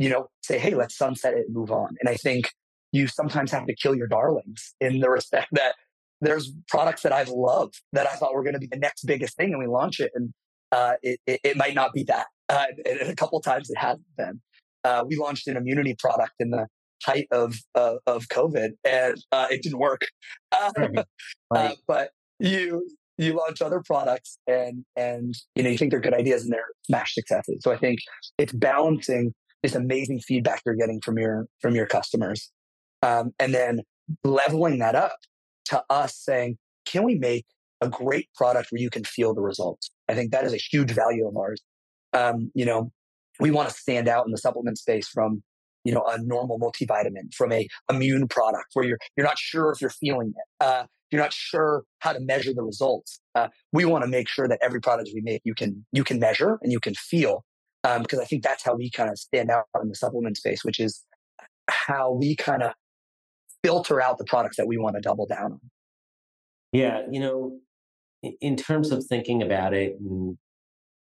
you 0.00 0.08
know 0.08 0.26
say 0.42 0.58
hey 0.58 0.74
let's 0.74 0.96
sunset 0.96 1.34
it 1.34 1.44
and 1.46 1.54
move 1.54 1.70
on 1.70 1.94
and 2.00 2.08
i 2.08 2.16
think 2.16 2.50
you 2.92 3.06
sometimes 3.06 3.52
have 3.52 3.66
to 3.66 3.74
kill 3.76 3.94
your 3.94 4.08
darlings 4.08 4.74
in 4.80 4.98
the 4.98 5.10
respect 5.18 5.46
that 5.52 5.74
there's 6.20 6.52
products 6.68 7.02
that 7.02 7.12
I've 7.12 7.28
loved 7.28 7.80
that 7.92 8.06
I 8.06 8.14
thought 8.14 8.34
were 8.34 8.42
going 8.42 8.54
to 8.54 8.60
be 8.60 8.68
the 8.70 8.78
next 8.78 9.04
biggest 9.04 9.36
thing, 9.36 9.50
and 9.50 9.58
we 9.58 9.66
launch 9.66 10.00
it, 10.00 10.12
and 10.14 10.32
uh, 10.72 10.94
it, 11.02 11.18
it, 11.26 11.40
it, 11.42 11.56
might 11.56 11.74
not 11.74 11.92
be 11.92 12.04
that. 12.04 12.26
Uh, 12.50 12.66
and 12.84 13.02
a 13.02 13.14
couple 13.14 13.40
times 13.40 13.70
it 13.70 13.78
hasn't 13.78 14.02
been. 14.18 14.40
Uh, 14.82 15.04
we 15.06 15.14
launched 15.14 15.46
an 15.46 15.56
immunity 15.56 15.94
product 15.96 16.32
in 16.40 16.50
the 16.50 16.66
height 17.04 17.28
of 17.30 17.54
uh, 17.76 17.94
of 18.08 18.26
COVID, 18.26 18.70
and 18.84 19.16
uh, 19.30 19.46
it 19.52 19.62
didn't 19.62 19.78
work. 19.78 20.00
right. 20.76 21.06
Uh, 21.54 21.70
but 21.86 22.10
you 22.40 22.84
you 23.18 23.34
launch 23.34 23.62
other 23.62 23.80
products, 23.86 24.36
and 24.48 24.84
and 24.96 25.32
you 25.54 25.62
know 25.62 25.70
you 25.70 25.78
think 25.78 25.92
they're 25.92 26.00
good 26.00 26.12
ideas, 26.12 26.42
and 26.42 26.52
they're 26.52 26.72
smash 26.86 27.14
successes. 27.14 27.60
So 27.60 27.70
I 27.70 27.76
think 27.76 28.00
it's 28.36 28.52
balancing 28.52 29.32
this 29.62 29.74
amazing 29.74 30.20
feedback 30.20 30.62
you're 30.64 30.74
getting 30.74 31.00
from 31.00 31.18
your 31.18 31.46
from 31.60 31.74
your 31.74 31.86
customers, 31.86 32.50
um, 33.02 33.32
and 33.38 33.54
then 33.54 33.80
leveling 34.24 34.78
that 34.78 34.94
up 34.94 35.16
to 35.66 35.82
us 35.90 36.16
saying, 36.16 36.58
can 36.84 37.04
we 37.04 37.14
make 37.14 37.44
a 37.80 37.88
great 37.88 38.28
product 38.34 38.68
where 38.70 38.80
you 38.80 38.90
can 38.90 39.04
feel 39.04 39.34
the 39.34 39.40
results? 39.40 39.90
I 40.08 40.14
think 40.14 40.32
that 40.32 40.44
is 40.44 40.52
a 40.52 40.58
huge 40.58 40.90
value 40.90 41.26
of 41.26 41.36
ours. 41.36 41.62
Um, 42.12 42.50
you 42.54 42.64
know, 42.64 42.90
we 43.38 43.50
want 43.50 43.68
to 43.68 43.74
stand 43.74 44.08
out 44.08 44.26
in 44.26 44.32
the 44.32 44.38
supplement 44.38 44.78
space 44.78 45.08
from 45.08 45.42
you 45.84 45.92
know, 45.92 46.04
a 46.06 46.18
normal 46.22 46.58
multivitamin 46.58 47.32
from 47.34 47.52
a 47.52 47.66
immune 47.90 48.28
product 48.28 48.66
where 48.74 48.84
you're, 48.84 48.98
you're 49.16 49.26
not 49.26 49.38
sure 49.38 49.70
if 49.70 49.80
you're 49.80 49.90
feeling 49.90 50.34
it. 50.36 50.64
Uh, 50.64 50.84
you're 51.10 51.22
not 51.22 51.32
sure 51.32 51.82
how 52.00 52.12
to 52.12 52.20
measure 52.20 52.52
the 52.54 52.62
results. 52.62 53.20
Uh, 53.34 53.48
we 53.72 53.84
want 53.84 54.04
to 54.04 54.08
make 54.08 54.28
sure 54.28 54.46
that 54.46 54.58
every 54.62 54.80
product 54.80 55.10
we 55.12 55.20
make, 55.22 55.40
you 55.44 55.54
can, 55.54 55.84
you 55.92 56.04
can 56.04 56.20
measure 56.20 56.58
and 56.62 56.70
you 56.70 56.78
can 56.78 56.94
feel. 56.94 57.44
Um, 57.82 58.02
because 58.02 58.18
I 58.18 58.24
think 58.24 58.42
that's 58.42 58.64
how 58.64 58.74
we 58.74 58.90
kind 58.90 59.10
of 59.10 59.18
stand 59.18 59.50
out 59.50 59.64
in 59.80 59.88
the 59.88 59.94
supplement 59.94 60.36
space, 60.36 60.64
which 60.64 60.78
is 60.78 61.04
how 61.68 62.12
we 62.12 62.36
kind 62.36 62.62
of 62.62 62.72
filter 63.64 64.00
out 64.02 64.18
the 64.18 64.24
products 64.24 64.56
that 64.56 64.66
we 64.66 64.76
want 64.76 64.96
to 64.96 65.00
double 65.00 65.26
down 65.26 65.52
on. 65.52 65.60
Yeah. 66.72 67.02
You 67.10 67.20
know, 67.20 67.58
in 68.40 68.56
terms 68.56 68.90
of 68.92 69.04
thinking 69.06 69.42
about 69.42 69.72
it, 69.72 69.96
and 69.98 70.36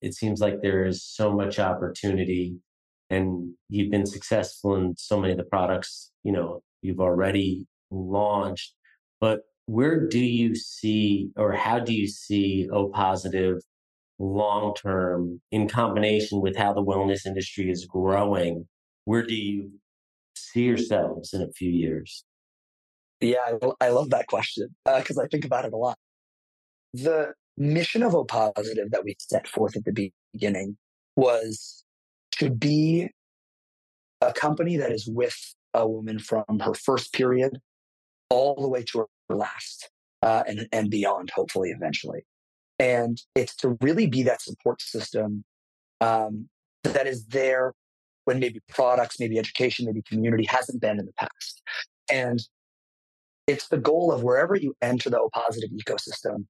it 0.02 0.16
seems 0.16 0.40
like 0.40 0.62
there 0.62 0.86
is 0.86 1.04
so 1.04 1.32
much 1.32 1.60
opportunity 1.60 2.56
and 3.10 3.54
you've 3.68 3.92
been 3.92 4.06
successful 4.06 4.76
in 4.76 4.96
so 4.98 5.20
many 5.20 5.34
of 5.34 5.38
the 5.38 5.44
products, 5.44 6.12
you 6.24 6.32
know, 6.32 6.64
you've 6.82 7.02
already 7.02 7.68
launched, 7.92 8.74
but 9.20 9.42
where 9.66 10.08
do 10.08 10.20
you 10.20 10.56
see 10.56 11.30
or 11.36 11.52
how 11.52 11.80
do 11.80 11.94
you 11.94 12.08
see 12.08 12.68
O 12.72 12.90
Positiv 12.90 13.60
long 14.22 14.74
term 14.76 15.42
in 15.52 15.68
combination 15.68 16.42
with 16.42 16.56
how 16.56 16.74
the 16.74 16.84
wellness 16.84 17.26
industry 17.26 17.70
is 17.70 17.86
growing? 17.86 18.68
Where 19.06 19.24
do 19.24 19.34
you 19.34 19.72
see 20.36 20.64
yourselves 20.64 21.34
in 21.34 21.42
a 21.42 21.52
few 21.52 21.70
years? 21.70 22.24
Yeah, 23.20 23.38
I, 23.46 23.88
I 23.88 23.90
love 23.90 24.10
that 24.12 24.28
question 24.28 24.76
because 24.86 25.18
uh, 25.18 25.24
I 25.24 25.28
think 25.28 25.46
about 25.46 25.66
it 25.66 25.74
a 25.74 25.78
lot. 25.78 25.98
The 26.94 27.34
mission 27.58 28.04
of 28.04 28.16
O 28.16 28.26
Positiv 28.26 28.90
that 28.92 29.04
we 29.04 29.16
set 29.20 29.48
forth 29.48 29.76
at 29.76 29.86
the 29.86 30.12
beginning 30.34 30.78
was 31.16 31.84
to 32.34 32.50
be 32.50 33.10
a 34.22 34.34
company 34.34 34.78
that 34.78 34.92
is 34.92 35.08
with 35.08 35.38
a 35.74 35.88
woman 35.88 36.20
from 36.20 36.60
her 36.60 36.74
first 36.74 37.14
period 37.14 37.58
all 38.30 38.56
the 38.60 38.68
way 38.68 38.84
to 38.84 39.00
her 39.00 39.36
last 39.36 39.90
uh, 40.22 40.44
and, 40.48 40.68
and 40.72 40.90
beyond, 40.90 41.30
hopefully, 41.32 41.70
eventually. 41.70 42.26
And 42.82 43.22
it's 43.36 43.56
to 43.58 43.78
really 43.82 44.08
be 44.08 44.24
that 44.24 44.42
support 44.42 44.82
system 44.82 45.44
um, 46.02 46.50
that 46.84 47.06
is 47.06 47.28
there 47.28 47.74
when 48.26 48.40
maybe 48.40 48.60
products, 48.70 49.20
maybe 49.20 49.38
education, 49.38 49.86
maybe 49.86 50.02
community 50.02 50.46
hasn't 50.46 50.82
been 50.82 51.00
in 51.00 51.06
the 51.06 51.14
past. 51.14 51.62
And 52.12 52.42
it's 53.46 53.68
the 53.68 53.78
goal 53.78 54.12
of 54.12 54.24
wherever 54.24 54.56
you 54.56 54.74
enter 54.82 55.12
the 55.12 55.20
O 55.20 55.30
Positiv 55.30 55.72
ecosystem, 55.80 56.46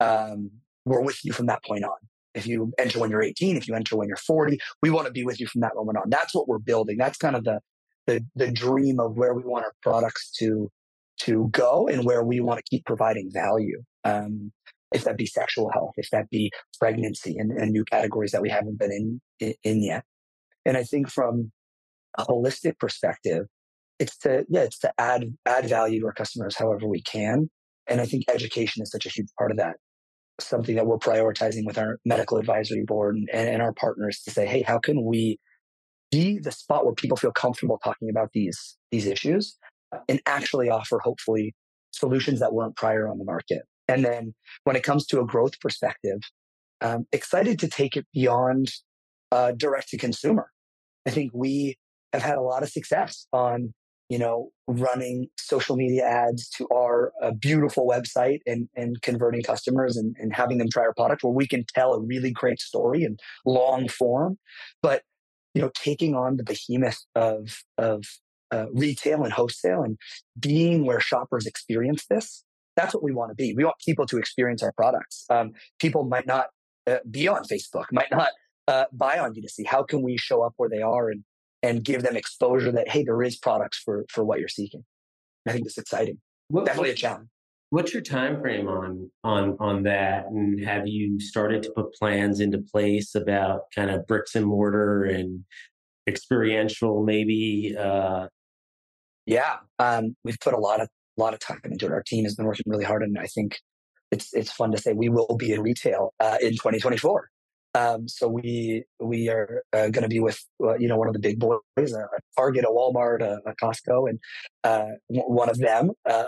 um, 0.00 0.50
we're 0.84 1.02
with 1.02 1.24
you 1.24 1.32
from 1.32 1.46
that 1.46 1.64
point 1.64 1.84
on. 1.84 1.96
If 2.34 2.48
you 2.48 2.72
enter 2.78 2.98
when 2.98 3.10
you're 3.10 3.22
18, 3.22 3.56
if 3.56 3.68
you 3.68 3.76
enter 3.76 3.96
when 3.96 4.08
you're 4.08 4.16
40, 4.16 4.58
we 4.82 4.90
want 4.90 5.06
to 5.06 5.12
be 5.12 5.24
with 5.24 5.40
you 5.40 5.46
from 5.46 5.60
that 5.60 5.76
moment 5.76 5.98
on. 5.98 6.10
That's 6.10 6.34
what 6.34 6.48
we're 6.48 6.58
building. 6.58 6.98
That's 6.98 7.16
kind 7.16 7.36
of 7.36 7.44
the 7.44 7.60
the, 8.08 8.24
the 8.34 8.50
dream 8.50 9.00
of 9.00 9.16
where 9.16 9.34
we 9.34 9.42
want 9.42 9.64
our 9.64 9.72
products 9.82 10.30
to 10.38 10.70
to 11.18 11.48
go 11.50 11.88
and 11.88 12.04
where 12.04 12.24
we 12.24 12.40
want 12.40 12.58
to 12.58 12.64
keep 12.68 12.84
providing 12.84 13.30
value. 13.32 13.82
Um, 14.04 14.52
if 14.92 15.04
that 15.04 15.16
be 15.16 15.26
sexual 15.26 15.70
health, 15.72 15.92
if 15.96 16.08
that 16.10 16.30
be 16.30 16.50
pregnancy 16.78 17.36
and, 17.38 17.52
and 17.52 17.72
new 17.72 17.84
categories 17.84 18.32
that 18.32 18.42
we 18.42 18.50
haven't 18.50 18.78
been 18.78 18.92
in, 18.92 19.20
in, 19.40 19.54
in 19.64 19.82
yet. 19.82 20.04
And 20.64 20.76
I 20.76 20.82
think 20.82 21.10
from 21.10 21.52
a 22.18 22.24
holistic 22.24 22.78
perspective, 22.78 23.46
it's 23.98 24.16
to 24.18 24.44
yeah 24.48 24.60
it's 24.60 24.78
to 24.80 24.92
add 24.98 25.24
add 25.46 25.68
value 25.68 26.00
to 26.00 26.06
our 26.06 26.12
customers 26.12 26.56
however 26.56 26.86
we 26.86 27.02
can. 27.02 27.48
And 27.88 28.00
i 28.00 28.06
think 28.06 28.24
education 28.28 28.82
is 28.82 28.90
such 28.90 29.06
a 29.06 29.08
huge 29.08 29.28
part 29.38 29.50
of 29.50 29.56
that. 29.56 29.76
Something 30.38 30.76
that 30.76 30.86
we're 30.86 30.98
prioritizing 30.98 31.64
with 31.64 31.78
our 31.78 31.98
medical 32.04 32.36
advisory 32.36 32.84
board 32.84 33.16
and, 33.16 33.30
and 33.30 33.62
our 33.62 33.72
partners 33.72 34.20
to 34.24 34.30
say 34.30 34.46
hey 34.46 34.62
how 34.62 34.78
can 34.78 35.04
we 35.04 35.38
be 36.10 36.38
the 36.38 36.52
spot 36.52 36.84
where 36.84 36.94
people 36.94 37.16
feel 37.16 37.32
comfortable 37.32 37.78
talking 37.82 38.10
about 38.10 38.30
these 38.34 38.76
these 38.90 39.06
issues 39.06 39.56
and 40.08 40.20
actually 40.26 40.68
offer 40.68 40.98
hopefully 41.02 41.54
solutions 41.90 42.40
that 42.40 42.52
weren't 42.52 42.76
prior 42.76 43.08
on 43.08 43.18
the 43.18 43.24
market 43.24 43.62
and 43.88 44.04
then 44.04 44.34
when 44.64 44.76
it 44.76 44.82
comes 44.82 45.06
to 45.06 45.20
a 45.20 45.26
growth 45.26 45.58
perspective 45.60 46.20
um, 46.80 47.06
excited 47.12 47.58
to 47.58 47.68
take 47.68 47.96
it 47.96 48.06
beyond 48.12 48.70
uh, 49.32 49.52
direct 49.52 49.88
to 49.88 49.98
consumer 49.98 50.50
i 51.06 51.10
think 51.10 51.30
we 51.34 51.76
have 52.12 52.22
had 52.22 52.38
a 52.38 52.42
lot 52.42 52.62
of 52.62 52.68
success 52.68 53.26
on 53.32 53.72
you 54.08 54.18
know, 54.18 54.50
running 54.68 55.28
social 55.36 55.76
media 55.76 56.04
ads 56.04 56.48
to 56.48 56.68
our 56.72 57.12
uh, 57.22 57.32
beautiful 57.32 57.88
website 57.88 58.38
and, 58.46 58.68
and 58.76 59.02
converting 59.02 59.42
customers 59.42 59.96
and, 59.96 60.14
and 60.18 60.34
having 60.34 60.58
them 60.58 60.68
try 60.72 60.84
our 60.84 60.94
product 60.94 61.24
where 61.24 61.32
we 61.32 61.46
can 61.46 61.64
tell 61.74 61.92
a 61.92 62.00
really 62.00 62.30
great 62.30 62.60
story 62.60 63.02
in 63.02 63.16
long 63.44 63.88
form. 63.88 64.38
But, 64.80 65.02
you 65.54 65.62
know, 65.62 65.70
taking 65.74 66.14
on 66.14 66.36
the 66.36 66.44
behemoth 66.44 67.04
of, 67.16 67.64
of 67.78 68.04
uh, 68.52 68.66
retail 68.72 69.24
and 69.24 69.32
wholesale 69.32 69.82
and 69.82 69.98
being 70.38 70.86
where 70.86 71.00
shoppers 71.00 71.46
experience 71.46 72.06
this, 72.08 72.44
that's 72.76 72.94
what 72.94 73.02
we 73.02 73.12
want 73.12 73.30
to 73.30 73.34
be. 73.34 73.54
We 73.54 73.64
want 73.64 73.76
people 73.84 74.06
to 74.06 74.18
experience 74.18 74.62
our 74.62 74.72
products. 74.72 75.24
Um, 75.30 75.52
people 75.78 76.04
might 76.04 76.26
not 76.26 76.46
uh, 76.86 76.98
be 77.10 77.26
on 77.28 77.44
Facebook, 77.44 77.86
might 77.90 78.10
not 78.10 78.28
uh, 78.68 78.84
buy 78.92 79.18
on 79.18 79.34
D2C. 79.34 79.66
How 79.66 79.82
can 79.82 80.02
we 80.02 80.16
show 80.16 80.42
up 80.42 80.54
where 80.56 80.68
they 80.68 80.82
are 80.82 81.10
and 81.10 81.24
and 81.62 81.82
give 81.82 82.02
them 82.02 82.16
exposure 82.16 82.70
that 82.72 82.88
hey, 82.88 83.02
there 83.02 83.22
is 83.22 83.36
products 83.36 83.80
for 83.84 84.04
for 84.10 84.24
what 84.24 84.38
you're 84.38 84.48
seeking. 84.48 84.84
I 85.48 85.52
think 85.52 85.66
it's 85.66 85.78
exciting. 85.78 86.18
What, 86.48 86.66
Definitely 86.66 86.90
a 86.90 86.94
challenge. 86.94 87.28
What's 87.70 87.92
your 87.92 88.02
time 88.02 88.40
frame 88.40 88.68
on 88.68 89.10
on 89.24 89.56
on 89.58 89.82
that? 89.84 90.26
And 90.26 90.64
have 90.64 90.86
you 90.86 91.18
started 91.18 91.62
to 91.64 91.72
put 91.72 91.92
plans 91.94 92.40
into 92.40 92.58
place 92.58 93.14
about 93.14 93.62
kind 93.74 93.90
of 93.90 94.06
bricks 94.06 94.34
and 94.34 94.46
mortar 94.46 95.04
and 95.04 95.44
experiential 96.06 97.02
maybe? 97.02 97.76
Uh... 97.78 98.28
Yeah, 99.26 99.56
um, 99.80 100.14
we've 100.22 100.38
put 100.38 100.54
a 100.54 100.58
lot 100.58 100.80
of 100.80 100.88
lot 101.16 101.34
of 101.34 101.40
time 101.40 101.60
into 101.64 101.86
it. 101.86 101.92
Our 101.92 102.02
team 102.02 102.24
has 102.24 102.34
been 102.34 102.46
working 102.46 102.64
really 102.66 102.84
hard, 102.84 103.02
and 103.02 103.18
I 103.18 103.26
think 103.26 103.58
it's 104.10 104.32
it's 104.34 104.52
fun 104.52 104.72
to 104.72 104.78
say 104.78 104.92
we 104.92 105.08
will 105.08 105.36
be 105.38 105.52
in 105.52 105.60
retail 105.62 106.14
uh, 106.20 106.38
in 106.40 106.52
2024. 106.52 107.30
Um, 107.74 108.08
so 108.08 108.26
we 108.26 108.84
we 109.00 109.28
are 109.28 109.62
uh, 109.74 109.88
going 109.88 110.02
to 110.02 110.08
be 110.08 110.20
with 110.20 110.42
uh, 110.62 110.76
you 110.78 110.88
know 110.88 110.96
one 110.96 111.08
of 111.08 111.12
the 111.12 111.20
big 111.20 111.38
boys, 111.38 111.60
a, 111.78 111.82
a 111.82 112.20
Target, 112.36 112.64
a 112.64 112.68
Walmart, 112.68 113.20
a, 113.20 113.40
a 113.46 113.54
Costco, 113.62 114.08
and 114.08 114.18
uh, 114.64 114.92
one 115.08 115.50
of 115.50 115.58
them 115.58 115.90
uh, 116.08 116.26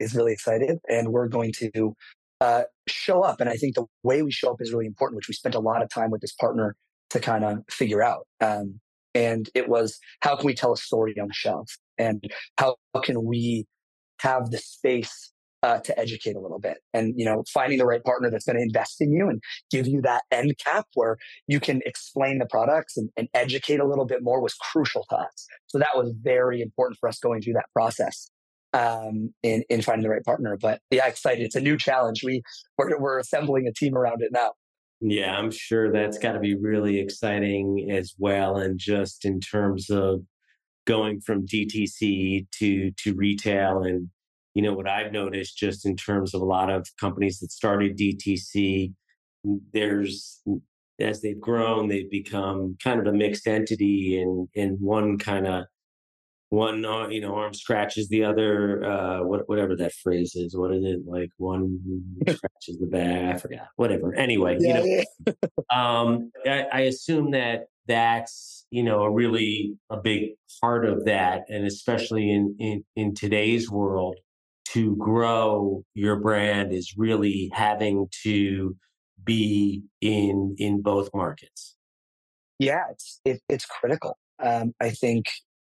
is 0.00 0.14
really 0.14 0.32
excited, 0.32 0.78
and 0.88 1.08
we're 1.08 1.28
going 1.28 1.52
to 1.52 1.94
uh, 2.40 2.62
show 2.88 3.22
up. 3.22 3.40
And 3.40 3.48
I 3.48 3.54
think 3.54 3.76
the 3.76 3.86
way 4.02 4.22
we 4.22 4.32
show 4.32 4.50
up 4.50 4.60
is 4.60 4.72
really 4.72 4.86
important, 4.86 5.16
which 5.16 5.28
we 5.28 5.34
spent 5.34 5.54
a 5.54 5.60
lot 5.60 5.82
of 5.82 5.90
time 5.90 6.10
with 6.10 6.22
this 6.22 6.32
partner 6.32 6.74
to 7.10 7.20
kind 7.20 7.44
of 7.44 7.58
figure 7.70 8.02
out. 8.02 8.26
Um, 8.40 8.80
and 9.14 9.48
it 9.54 9.68
was 9.68 9.98
how 10.20 10.36
can 10.36 10.46
we 10.46 10.54
tell 10.54 10.72
a 10.72 10.76
story 10.76 11.14
on 11.20 11.28
the 11.28 11.34
shelf, 11.34 11.76
and 11.98 12.24
how 12.58 12.76
can 13.04 13.24
we 13.24 13.66
have 14.20 14.50
the 14.50 14.58
space 14.58 15.32
uh, 15.62 15.78
to 15.80 15.98
educate 15.98 16.36
a 16.36 16.40
little 16.40 16.58
bit. 16.58 16.78
And 16.94 17.14
you 17.16 17.24
know 17.24 17.44
finding 17.52 17.78
the 17.78 17.86
right 17.86 18.02
partner 18.02 18.30
that's 18.30 18.44
going 18.44 18.56
to 18.56 18.62
invest 18.62 19.00
in 19.00 19.12
you 19.12 19.28
and 19.28 19.42
give 19.70 19.86
you 19.86 20.00
that 20.02 20.22
end 20.30 20.56
cap 20.58 20.86
where 20.94 21.16
you 21.46 21.60
can 21.60 21.80
explain 21.84 22.38
the 22.38 22.46
products 22.46 22.96
and, 22.96 23.10
and, 23.16 23.28
educate 23.34 23.78
a 23.78 23.86
little 23.86 24.06
bit 24.06 24.22
more 24.22 24.40
was 24.40 24.54
crucial 24.54 25.04
to 25.10 25.16
us. 25.16 25.46
So 25.66 25.78
that 25.78 25.96
was 25.96 26.14
very 26.22 26.60
important 26.60 26.98
for 26.98 27.08
us 27.08 27.18
going 27.18 27.42
through 27.42 27.52
that 27.54 27.66
process 27.72 28.30
um, 28.72 29.32
in, 29.42 29.62
in 29.68 29.82
finding 29.82 30.02
the 30.02 30.10
right 30.10 30.24
partner. 30.24 30.56
But 30.60 30.80
yeah 30.90 31.06
excited. 31.06 31.44
It's 31.44 31.56
a 31.56 31.60
new 31.60 31.76
challenge. 31.76 32.22
We 32.24 32.42
we're, 32.76 32.98
we're 32.98 33.18
assembling 33.18 33.66
a 33.66 33.72
team 33.72 33.96
around 33.96 34.22
it 34.22 34.30
now. 34.32 34.52
Yeah 35.00 35.36
i'm 35.36 35.52
sure 35.52 35.92
that's 35.92 36.18
got 36.18 36.32
to 36.32 36.40
be 36.40 36.56
really 36.56 36.98
exciting 36.98 37.88
as 37.90 38.14
well. 38.18 38.56
And 38.56 38.78
just 38.78 39.24
in 39.24 39.40
terms 39.40 39.90
of 39.90 40.22
going 40.88 41.20
from 41.20 41.46
dtc 41.46 42.46
to 42.50 42.90
to 42.92 43.14
retail. 43.14 43.82
And 43.82 44.08
you 44.54 44.62
know, 44.62 44.72
what 44.72 44.88
I've 44.88 45.12
noticed 45.12 45.56
just 45.56 45.86
in 45.86 45.94
terms 45.94 46.34
of 46.34 46.40
a 46.40 46.46
lot 46.46 46.70
of 46.70 46.88
companies 46.98 47.38
that 47.40 47.52
started 47.52 47.96
DTC, 47.96 48.92
there's 49.72 50.40
as 50.98 51.20
they've 51.20 51.40
grown, 51.40 51.86
they've 51.86 52.10
become 52.10 52.76
kind 52.82 52.98
of 52.98 53.06
a 53.06 53.12
mixed 53.12 53.46
entity, 53.46 54.20
and 54.20 54.48
and 54.56 54.80
one 54.80 55.18
kind 55.18 55.46
of 55.46 55.66
one 56.50 56.82
uh, 56.84 57.06
you 57.08 57.20
know 57.20 57.34
arm 57.34 57.52
scratches 57.52 58.08
the 58.08 58.24
other 58.24 58.82
uh 58.82 59.22
what, 59.22 59.46
whatever 59.50 59.76
that 59.76 59.92
phrase 59.92 60.34
is 60.34 60.56
what 60.56 60.72
is 60.72 60.82
it? 60.82 61.00
Like 61.06 61.30
one 61.36 61.78
scratches 62.22 62.78
the 62.80 62.86
back 62.86 63.34
i 63.34 63.38
forgot 63.38 63.68
whatever. 63.76 64.14
Anyway 64.14 64.56
yeah, 64.58 64.82
you 64.82 65.04
know. 65.04 65.04
Yeah. 65.26 65.32
um 66.04 66.32
I, 66.46 66.66
I 66.72 66.80
assume 66.92 67.32
that 67.32 67.66
that's 67.88 68.66
you 68.70 68.82
know 68.82 69.02
a 69.02 69.10
really 69.10 69.74
a 69.90 69.96
big 69.96 70.30
part 70.60 70.84
of 70.84 71.04
that 71.06 71.44
and 71.48 71.66
especially 71.66 72.30
in 72.30 72.54
in, 72.58 72.84
in 72.94 73.14
today's 73.14 73.70
world 73.70 74.16
to 74.66 74.94
grow 74.96 75.82
your 75.94 76.16
brand 76.16 76.72
is 76.72 76.94
really 76.96 77.50
having 77.54 78.06
to 78.22 78.76
be 79.24 79.82
in 80.00 80.54
in 80.58 80.82
both 80.82 81.08
markets. 81.14 81.76
Yeah 82.58 82.84
it's 82.92 83.20
it, 83.24 83.40
it's 83.48 83.66
critical. 83.66 84.16
Um, 84.40 84.72
i 84.80 84.90
think 84.90 85.26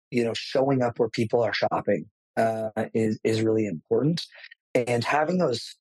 you 0.10 0.24
know 0.24 0.34
showing 0.34 0.82
up 0.82 1.00
where 1.00 1.10
people 1.10 1.42
are 1.42 1.54
shopping 1.54 2.06
uh, 2.38 2.70
is 2.94 3.20
is 3.24 3.42
really 3.42 3.66
important 3.66 4.22
and 4.74 5.04
having 5.04 5.38
those 5.38 5.76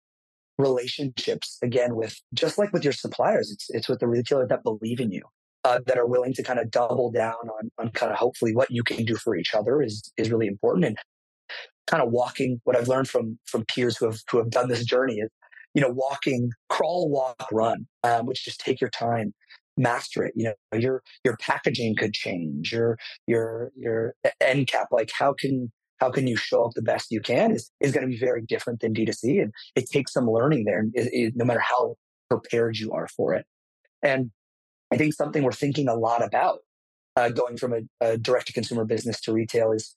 relationships 0.58 1.58
again 1.62 1.94
with 1.94 2.20
just 2.34 2.58
like 2.58 2.72
with 2.72 2.84
your 2.84 2.92
suppliers 2.92 3.50
it's 3.50 3.70
it's 3.70 3.88
with 3.88 4.00
the 4.00 4.06
retailer 4.06 4.46
that 4.46 4.62
believe 4.62 5.00
in 5.00 5.10
you 5.10 5.22
uh, 5.64 5.80
that 5.86 5.98
are 5.98 6.06
willing 6.06 6.32
to 6.34 6.42
kind 6.42 6.58
of 6.58 6.70
double 6.70 7.10
down 7.10 7.34
on 7.34 7.70
on 7.78 7.90
kind 7.90 8.12
of 8.12 8.18
hopefully 8.18 8.54
what 8.54 8.70
you 8.70 8.82
can 8.82 9.04
do 9.04 9.16
for 9.16 9.36
each 9.36 9.54
other 9.54 9.82
is 9.82 10.12
is 10.16 10.30
really 10.30 10.46
important 10.46 10.84
and 10.84 10.96
kind 11.86 12.02
of 12.02 12.10
walking 12.10 12.60
what 12.64 12.76
I've 12.76 12.88
learned 12.88 13.08
from 13.08 13.38
from 13.46 13.64
peers 13.66 13.96
who 13.96 14.06
have 14.06 14.18
who 14.30 14.38
have 14.38 14.50
done 14.50 14.68
this 14.68 14.84
journey 14.84 15.18
is 15.18 15.30
you 15.74 15.82
know 15.82 15.90
walking 15.90 16.50
crawl 16.68 17.08
walk 17.08 17.48
run 17.52 17.86
um, 18.04 18.26
which 18.26 18.44
just 18.44 18.60
take 18.60 18.80
your 18.80 18.90
time 18.90 19.34
master 19.76 20.24
it 20.24 20.34
you 20.36 20.44
know 20.44 20.78
your 20.78 21.02
your 21.24 21.36
packaging 21.38 21.96
could 21.96 22.12
change 22.12 22.72
your 22.72 22.98
your 23.26 23.72
your 23.74 24.14
end 24.40 24.66
cap 24.66 24.88
like 24.90 25.10
how 25.18 25.32
can 25.32 25.72
how 26.02 26.10
can 26.10 26.26
you 26.26 26.34
show 26.34 26.64
up 26.64 26.72
the 26.74 26.82
best 26.82 27.12
you 27.12 27.20
can 27.20 27.52
is, 27.52 27.70
is 27.78 27.92
going 27.92 28.04
to 28.04 28.10
be 28.10 28.18
very 28.18 28.42
different 28.42 28.80
than 28.80 28.92
D2C. 28.92 29.40
And 29.40 29.52
it 29.76 29.88
takes 29.88 30.12
some 30.12 30.28
learning 30.28 30.64
there, 30.64 30.84
it, 30.94 31.08
it, 31.12 31.34
no 31.36 31.44
matter 31.44 31.60
how 31.60 31.94
prepared 32.28 32.76
you 32.76 32.90
are 32.90 33.06
for 33.06 33.34
it. 33.34 33.46
And 34.02 34.32
I 34.92 34.96
think 34.96 35.14
something 35.14 35.42
we're 35.42 35.52
thinking 35.52 35.88
a 35.88 35.94
lot 35.94 36.22
about 36.22 36.58
uh, 37.16 37.30
going 37.30 37.56
from 37.56 37.72
a, 37.72 37.80
a 38.06 38.18
direct 38.18 38.48
to 38.48 38.52
consumer 38.52 38.84
business 38.84 39.20
to 39.22 39.32
retail 39.32 39.72
is 39.72 39.96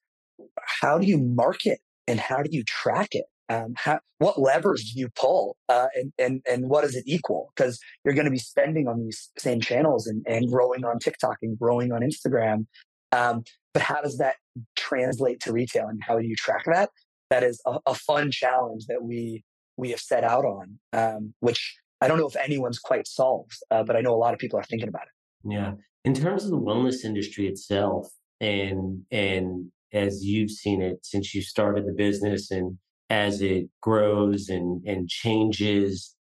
how 0.82 0.98
do 0.98 1.06
you 1.06 1.18
market 1.18 1.80
and 2.08 2.20
how 2.20 2.42
do 2.42 2.50
you 2.52 2.64
track 2.64 3.10
it? 3.12 3.26
Um, 3.48 3.74
how, 3.76 4.00
what 4.18 4.40
levers 4.40 4.92
do 4.92 5.00
you 5.00 5.10
pull 5.10 5.58
uh, 5.70 5.88
and, 5.96 6.14
and, 6.18 6.42
and 6.50 6.70
what 6.70 6.82
does 6.82 6.96
it 6.96 7.04
equal? 7.06 7.52
Because 7.56 7.78
you're 8.04 8.16
going 8.16 8.26
to 8.26 8.32
be 8.32 8.40
spending 8.40 8.88
on 8.88 9.04
these 9.04 9.30
same 9.38 9.62
channels 9.62 10.08
and, 10.08 10.26
and 10.28 10.50
growing 10.50 10.84
on 10.86 10.98
TikTok 10.98 11.38
and 11.42 11.60
growing 11.60 11.92
on 11.92 12.02
Instagram. 12.02 12.66
Um, 13.12 13.44
but 13.74 13.84
how 13.84 14.02
does 14.02 14.18
that 14.18 14.36
translate 14.76 15.42
to 15.42 15.52
retail 15.52 15.88
and 15.88 16.00
how 16.02 16.18
do 16.18 16.26
you 16.26 16.36
track 16.36 16.64
that? 16.66 16.90
That 17.30 17.44
is 17.44 17.62
a, 17.66 17.80
a 17.86 17.94
fun 17.94 18.32
challenge 18.32 18.86
that 18.88 19.04
we 19.04 19.44
we 19.78 19.92
have 19.92 20.00
set 20.00 20.24
out 20.24 20.46
on, 20.46 20.80
um, 20.94 21.34
which 21.42 21.78
I 22.02 22.08
don't 22.08 22.18
know 22.18 22.28
if 22.28 22.36
anyone's 22.36 22.80
quite 22.80 23.08
solved, 23.08 23.58
uh, 23.72 23.84
but 23.84 23.96
I 23.96 24.02
know 24.02 24.14
a 24.14 24.18
lot 24.18 24.34
of 24.34 24.40
people 24.40 24.60
are 24.60 24.64
thinking 24.64 24.90
about 24.90 25.04
it. 25.04 25.50
Yeah, 25.50 25.74
in 26.04 26.14
terms 26.14 26.44
of 26.44 26.52
the 26.52 26.60
wellness 26.60 27.04
industry 27.04 27.48
itself, 27.48 28.08
and 28.42 29.04
and 29.12 29.72
as 29.94 30.24
you've 30.26 30.52
seen 30.52 30.82
it 30.82 31.00
since 31.04 31.34
you 31.34 31.42
started 31.42 31.86
the 31.86 31.94
business, 31.94 32.52
and 32.52 32.78
as 33.10 33.42
it 33.42 33.70
grows 33.82 34.50
and 34.50 34.86
and 34.86 35.08
changes, 35.08 36.16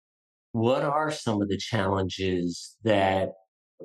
what 0.51 0.83
are 0.83 1.11
some 1.11 1.41
of 1.41 1.49
the 1.49 1.57
challenges 1.57 2.77
that 2.83 3.29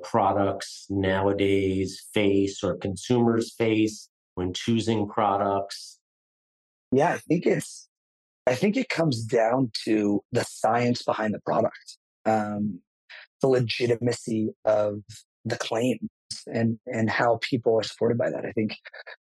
products 0.03 0.85
nowadays 0.89 2.01
face 2.13 2.63
or 2.63 2.77
consumers 2.77 3.53
face 3.53 4.09
when 4.35 4.53
choosing 4.53 5.07
products? 5.07 5.99
Yeah, 6.91 7.09
I 7.09 7.17
think 7.17 7.45
it's 7.45 7.88
I 8.49 8.55
think 8.55 8.75
it 8.75 8.89
comes 8.89 9.23
down 9.23 9.71
to 9.85 10.23
the 10.31 10.43
science 10.43 11.03
behind 11.03 11.35
the 11.35 11.39
product, 11.45 11.97
um, 12.25 12.79
the 13.41 13.47
legitimacy 13.47 14.49
of 14.65 15.01
the 15.45 15.55
claims, 15.57 16.09
and 16.47 16.79
and 16.87 17.11
how 17.11 17.37
people 17.43 17.77
are 17.77 17.83
supported 17.83 18.17
by 18.17 18.31
that. 18.31 18.45
I 18.45 18.51
think 18.53 18.75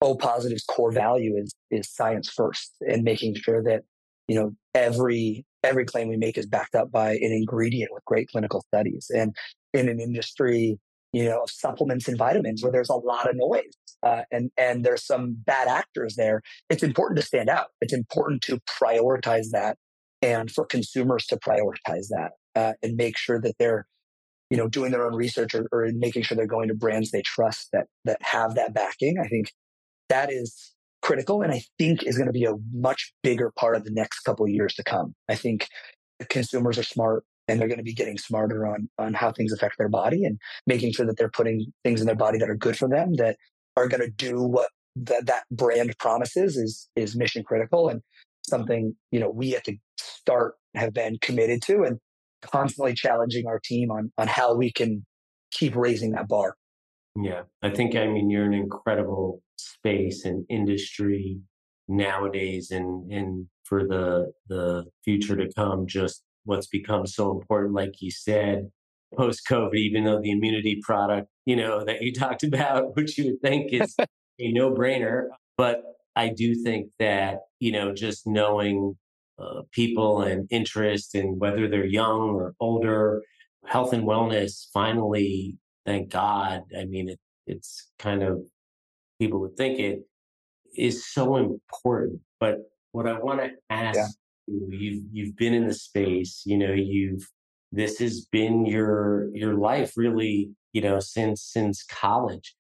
O 0.02 0.16
Positiv's 0.16 0.64
core 0.64 0.94
value 0.94 1.36
is 1.36 1.54
is 1.70 1.92
science 1.92 2.30
first, 2.30 2.72
and 2.88 3.04
making 3.04 3.36
sure 3.36 3.62
that 3.64 3.84
you 4.30 4.36
know 4.36 4.54
every 4.74 5.46
every 5.66 5.84
claim 5.84 6.08
we 6.08 6.16
make 6.16 6.38
is 6.38 6.46
backed 6.46 6.76
up 6.76 6.90
by 6.90 7.12
an 7.12 7.34
ingredient 7.34 7.92
with 7.94 8.06
great 8.06 8.30
clinical 8.30 8.62
studies. 8.62 9.12
And 9.14 9.36
in 9.74 9.90
an 9.90 10.00
industry, 10.00 10.80
you 11.14 11.26
know, 11.26 11.44
supplements 11.48 12.08
and 12.08 12.18
vitamins 12.18 12.62
where 12.62 12.72
there's 12.72 12.90
a 12.90 12.96
lot 12.96 13.30
of 13.30 13.36
noise 13.36 13.74
uh, 14.04 14.22
and 14.32 14.52
and 14.58 14.84
there's 14.84 15.06
some 15.06 15.36
bad 15.46 15.68
actors 15.68 16.16
there, 16.16 16.42
it's 16.70 16.84
important 16.84 17.20
to 17.20 17.26
stand 17.26 17.50
out. 17.50 17.68
It's 17.82 17.94
important 17.94 18.42
to 18.44 18.60
prioritize 18.68 19.50
that, 19.52 19.78
and 20.22 20.50
for 20.50 20.66
consumers 20.66 21.26
to 21.28 21.38
prioritize 21.38 22.08
that 22.10 22.32
uh, 22.56 22.74
and 22.82 22.96
make 22.96 23.18
sure 23.18 23.42
that 23.42 23.56
they're, 23.60 23.88
you 24.50 24.58
know, 24.58 24.68
doing 24.68 24.92
their 24.92 25.06
own 25.06 25.16
research 25.16 25.54
or, 25.54 25.68
or 25.72 25.90
making 25.94 26.24
sure 26.24 26.38
they're 26.38 26.48
going 26.48 26.70
to 26.70 26.76
brands 26.76 27.12
they 27.12 27.22
trust 27.22 27.70
that 27.74 27.88
that 28.06 28.22
have 28.22 28.56
that 28.56 28.74
backing. 28.74 29.18
I 29.20 29.28
think 29.28 29.52
that 30.08 30.32
is 30.32 30.74
critical 31.02 31.42
and 31.42 31.52
I 31.52 31.62
think 31.78 32.04
is 32.04 32.18
going 32.18 32.28
to 32.28 32.34
be 32.34 32.46
a 32.46 32.56
much 32.74 33.14
bigger 33.24 33.52
part 33.56 33.76
of 33.76 33.84
the 33.84 33.92
next 33.92 34.22
couple 34.22 34.46
of 34.46 34.52
years 34.52 34.74
to 34.76 34.84
come. 34.84 35.14
I 35.28 35.36
think 35.36 35.68
consumers 36.30 36.78
are 36.78 36.84
smart 36.84 37.24
and 37.50 37.60
they're 37.60 37.68
going 37.68 37.80
to 37.80 37.84
be 37.84 37.94
getting 37.94 38.18
smarter 38.18 38.66
on 38.68 38.88
on 38.98 39.14
how 39.14 39.32
things 39.32 39.52
affect 39.52 39.78
their 39.78 39.90
body 39.90 40.24
and 40.24 40.38
making 40.68 40.94
sure 40.94 41.06
that 41.06 41.18
they're 41.18 41.30
putting 41.30 41.66
things 41.84 42.00
in 42.00 42.08
their 42.08 42.16
body 42.16 42.38
that 42.38 42.50
are 42.50 42.56
good 42.56 42.78
for 42.78 42.88
them 42.88 43.14
that 43.16 43.38
are 43.76 43.88
going 43.88 44.02
to 44.02 44.12
do 44.12 44.42
what 44.42 44.70
that 44.96 45.26
that 45.26 45.44
brand 45.52 45.96
promises 45.98 46.56
is 46.56 46.90
is 46.96 47.16
mission 47.16 47.44
critical 47.44 47.90
and 47.90 48.02
something 48.48 48.96
you 49.12 49.20
know 49.20 49.30
we 49.30 49.56
at 49.56 49.64
the 49.66 49.78
start 49.98 50.56
have 50.76 50.94
been 50.94 51.18
committed 51.22 51.62
to 51.62 51.84
and 51.84 51.98
constantly 52.42 52.94
challenging 52.94 53.48
our 53.48 53.60
team 53.64 53.92
on 53.92 54.12
on 54.18 54.28
how 54.28 54.56
we 54.56 54.72
can 54.72 55.06
keep 55.52 55.76
raising 55.76 56.12
that 56.12 56.28
bar. 56.28 56.56
Yeah 57.16 57.42
i 57.64 57.70
think 57.70 57.96
i 57.96 58.06
mean 58.08 58.30
you're 58.30 58.46
an 58.46 58.54
incredible 58.54 59.42
space 59.58 60.26
and 60.26 60.46
industry 60.50 61.40
nowadays 61.88 62.72
and 62.72 63.12
and 63.12 63.48
for 63.64 63.84
the 63.86 64.32
the 64.48 64.86
future 65.04 65.36
to 65.36 65.52
come 65.54 65.88
just 65.88 66.24
what's 66.46 66.68
become 66.68 67.06
so 67.06 67.32
important 67.32 67.74
like 67.74 68.02
you 68.02 68.12
said 68.12 68.70
post 69.16 69.42
covid 69.48 69.76
even 69.76 70.04
though 70.04 70.22
the 70.22 70.32
immunity 70.32 70.80
product 70.84 71.28
you 71.46 71.56
know 71.56 71.84
that 71.86 72.02
you 72.02 72.14
talked 72.14 72.44
about 72.44 72.96
which 72.96 73.18
you 73.18 73.26
would 73.26 73.42
think 73.42 73.74
is 73.74 73.96
a 74.40 74.52
no 74.52 74.72
brainer 74.72 75.28
but 75.58 75.82
i 76.16 76.30
do 76.30 76.56
think 76.56 76.90
that 77.00 77.40
you 77.60 77.72
know 77.72 77.94
just 77.94 78.26
knowing 78.26 78.96
uh, 79.40 79.62
people 79.72 80.22
and 80.22 80.48
interest 80.52 81.16
and 81.16 81.40
whether 81.40 81.68
they're 81.68 81.86
young 81.86 82.32
or 82.32 82.54
older 82.60 83.22
health 83.66 83.94
and 83.94 84.04
wellness 84.04 84.66
finally 84.74 85.58
thank 85.86 86.10
god 86.10 86.62
i 86.78 86.86
mean 86.86 87.10
it, 87.10 87.20
it's 87.48 87.90
kind 87.98 88.22
of 88.22 88.42
people 89.20 89.40
would 89.40 89.56
think 89.58 89.80
it 89.80 90.02
is 90.76 91.06
so 91.06 91.36
important. 91.36 92.22
But 92.40 92.60
what 92.92 93.08
I 93.08 93.20
want 93.20 93.42
to 93.42 93.52
ask 93.70 93.98
yeah. 93.98 94.08
You, 94.50 94.68
you've 94.72 95.04
you've 95.12 95.36
been 95.36 95.54
in 95.54 95.68
the 95.68 95.74
space, 95.74 96.44
you 96.46 96.58
know, 96.58 96.74
you've 96.74 97.28
this 97.72 98.00
has 98.00 98.26
been 98.26 98.66
your 98.66 99.30
your 99.34 99.56
life 99.56 99.94
really, 99.96 100.50
you 100.74 100.82
know, 100.82 101.00
since 101.00 101.44
since 101.44 101.84
college. 101.84 102.56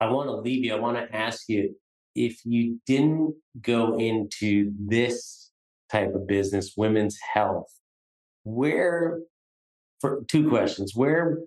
I 0.00 0.10
want 0.10 0.28
to 0.28 0.36
leave 0.36 0.64
you. 0.64 0.74
I 0.74 0.78
want 0.78 0.96
to 0.96 1.14
ask 1.14 1.48
you 1.48 1.74
if 2.14 2.40
you 2.44 2.80
didn't 2.86 3.34
go 3.60 3.96
into 3.98 4.72
this 4.78 5.50
type 5.90 6.14
of 6.14 6.26
business, 6.26 6.74
women's 6.76 7.18
health, 7.34 7.68
where 8.44 9.20
for 10.00 10.22
two 10.28 10.48
questions, 10.48 10.92
where 10.94 11.38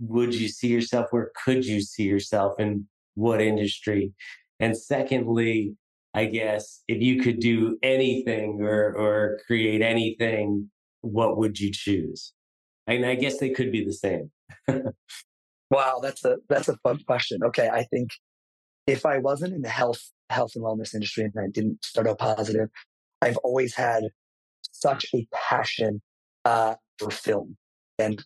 would 0.00 0.34
you 0.34 0.48
see 0.48 0.68
yourself? 0.68 1.06
Where 1.10 1.30
could 1.44 1.64
you 1.64 1.80
see 1.80 2.04
yourself? 2.04 2.58
in 2.58 2.86
what 3.14 3.40
industry? 3.40 4.12
And 4.60 4.76
secondly, 4.76 5.74
I 6.16 6.24
guess 6.24 6.82
if 6.88 7.02
you 7.02 7.20
could 7.20 7.40
do 7.40 7.78
anything 7.82 8.62
or, 8.62 8.94
or 8.94 9.38
create 9.46 9.82
anything, 9.82 10.70
what 11.02 11.36
would 11.36 11.60
you 11.60 11.70
choose? 11.70 12.32
And 12.86 13.04
I 13.04 13.16
guess 13.16 13.38
they 13.38 13.50
could 13.50 13.70
be 13.70 13.84
the 13.84 13.92
same. 13.92 14.30
wow, 15.70 16.00
that's 16.02 16.24
a 16.24 16.38
that's 16.48 16.68
a 16.68 16.76
fun 16.78 17.00
question. 17.06 17.40
Okay, 17.44 17.68
I 17.68 17.82
think 17.84 18.08
if 18.86 19.04
I 19.04 19.18
wasn't 19.18 19.52
in 19.52 19.60
the 19.60 19.68
health 19.68 20.00
health 20.30 20.52
and 20.54 20.64
wellness 20.64 20.94
industry 20.94 21.24
and 21.24 21.34
I 21.38 21.48
didn't 21.52 21.84
start 21.84 22.06
O 22.06 22.16
Positiv, 22.16 22.68
I've 23.20 23.36
always 23.38 23.74
had 23.74 24.04
such 24.72 25.04
a 25.14 25.26
passion 25.34 26.00
uh, 26.46 26.76
for 26.98 27.10
film 27.10 27.58
and 27.98 28.24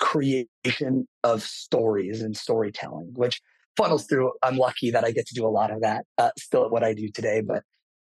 creation 0.00 1.06
of 1.22 1.42
stories 1.42 2.20
and 2.20 2.36
storytelling, 2.36 3.12
which 3.14 3.40
funnels 3.78 4.04
through. 4.08 4.32
I'm 4.42 4.58
lucky 4.58 4.90
that 4.90 5.04
I 5.04 5.10
get 5.12 5.26
to 5.28 5.34
do 5.34 5.46
a 5.46 5.54
lot 5.58 5.70
of 5.70 5.80
that 5.80 6.04
uh, 6.18 6.32
still 6.36 6.64
at 6.66 6.70
what 6.70 6.84
I 6.84 6.92
do 6.92 7.08
today, 7.18 7.40
but 7.40 7.62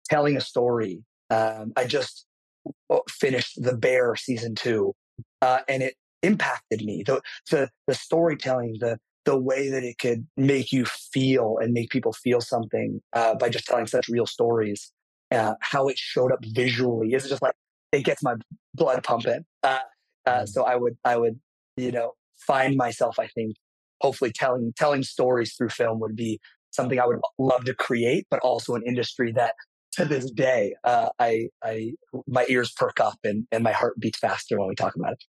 telling 0.10 0.36
a 0.36 0.42
story. 0.42 1.04
Um, 1.30 1.72
I 1.78 1.86
just 1.86 2.26
uh, 2.90 2.98
finished 3.08 3.54
The 3.62 3.78
Bear 3.78 4.16
season 4.16 4.56
two, 4.56 4.94
uh, 5.42 5.60
and 5.70 5.84
it 5.84 5.94
impacted 6.24 6.82
me. 6.84 7.04
The, 7.06 7.22
the, 7.52 7.70
the 7.88 7.94
storytelling, 7.94 8.78
the, 8.80 8.98
the 9.26 9.38
way 9.38 9.70
that 9.70 9.84
it 9.84 9.98
could 10.00 10.26
make 10.36 10.72
you 10.72 10.86
feel 10.86 11.58
and 11.62 11.72
make 11.72 11.92
people 11.92 12.14
feel 12.14 12.42
something 12.42 13.00
uh, 13.14 13.36
by 13.36 13.50
just 13.50 13.66
telling 13.66 13.86
such 13.86 14.10
real 14.10 14.26
stories, 14.26 14.92
uh, 15.32 15.54
how 15.62 15.88
it 15.88 15.98
showed 15.98 16.32
up 16.32 16.44
visually 16.44 17.14
is 17.14 17.30
just 17.30 17.44
like, 17.44 17.54
it 17.92 18.04
gets 18.04 18.24
my 18.24 18.36
blood 18.74 19.04
pumping. 19.04 19.46
Uh, 19.62 19.80
uh, 20.26 20.46
so 20.46 20.64
I 20.64 20.76
would, 20.76 20.98
I 21.06 21.16
would, 21.18 21.40
you 21.78 21.92
know, 21.92 22.14
find 22.48 22.76
myself, 22.76 23.20
I 23.20 23.28
think, 23.28 23.56
hopefully 24.02 24.32
telling 24.32 24.74
telling 24.78 25.04
stories 25.04 25.54
through 25.56 25.70
film 25.70 26.00
would 26.00 26.16
be 26.16 26.40
something 26.72 27.00
I 27.00 27.06
would 27.06 27.20
love 27.38 27.66
to 27.66 27.74
create, 27.74 28.28
but 28.30 28.40
also 28.42 28.76
an 28.76 28.84
industry 28.86 29.32
that 29.34 29.54
to 29.94 30.06
this 30.06 30.30
day 30.32 30.76
uh, 30.84 31.10
I 31.20 31.50
I 31.64 31.94
my 32.28 32.46
ears 32.50 32.72
perk 32.76 33.00
up 33.00 33.20
and 33.24 33.46
and 33.52 33.64
my 33.64 33.72
heart 33.72 34.00
beats 34.00 34.20
faster 34.20 34.60
when 34.60 34.68
we 34.68 34.76
talk 34.76 34.96
about 34.96 35.14
it. 35.14 35.24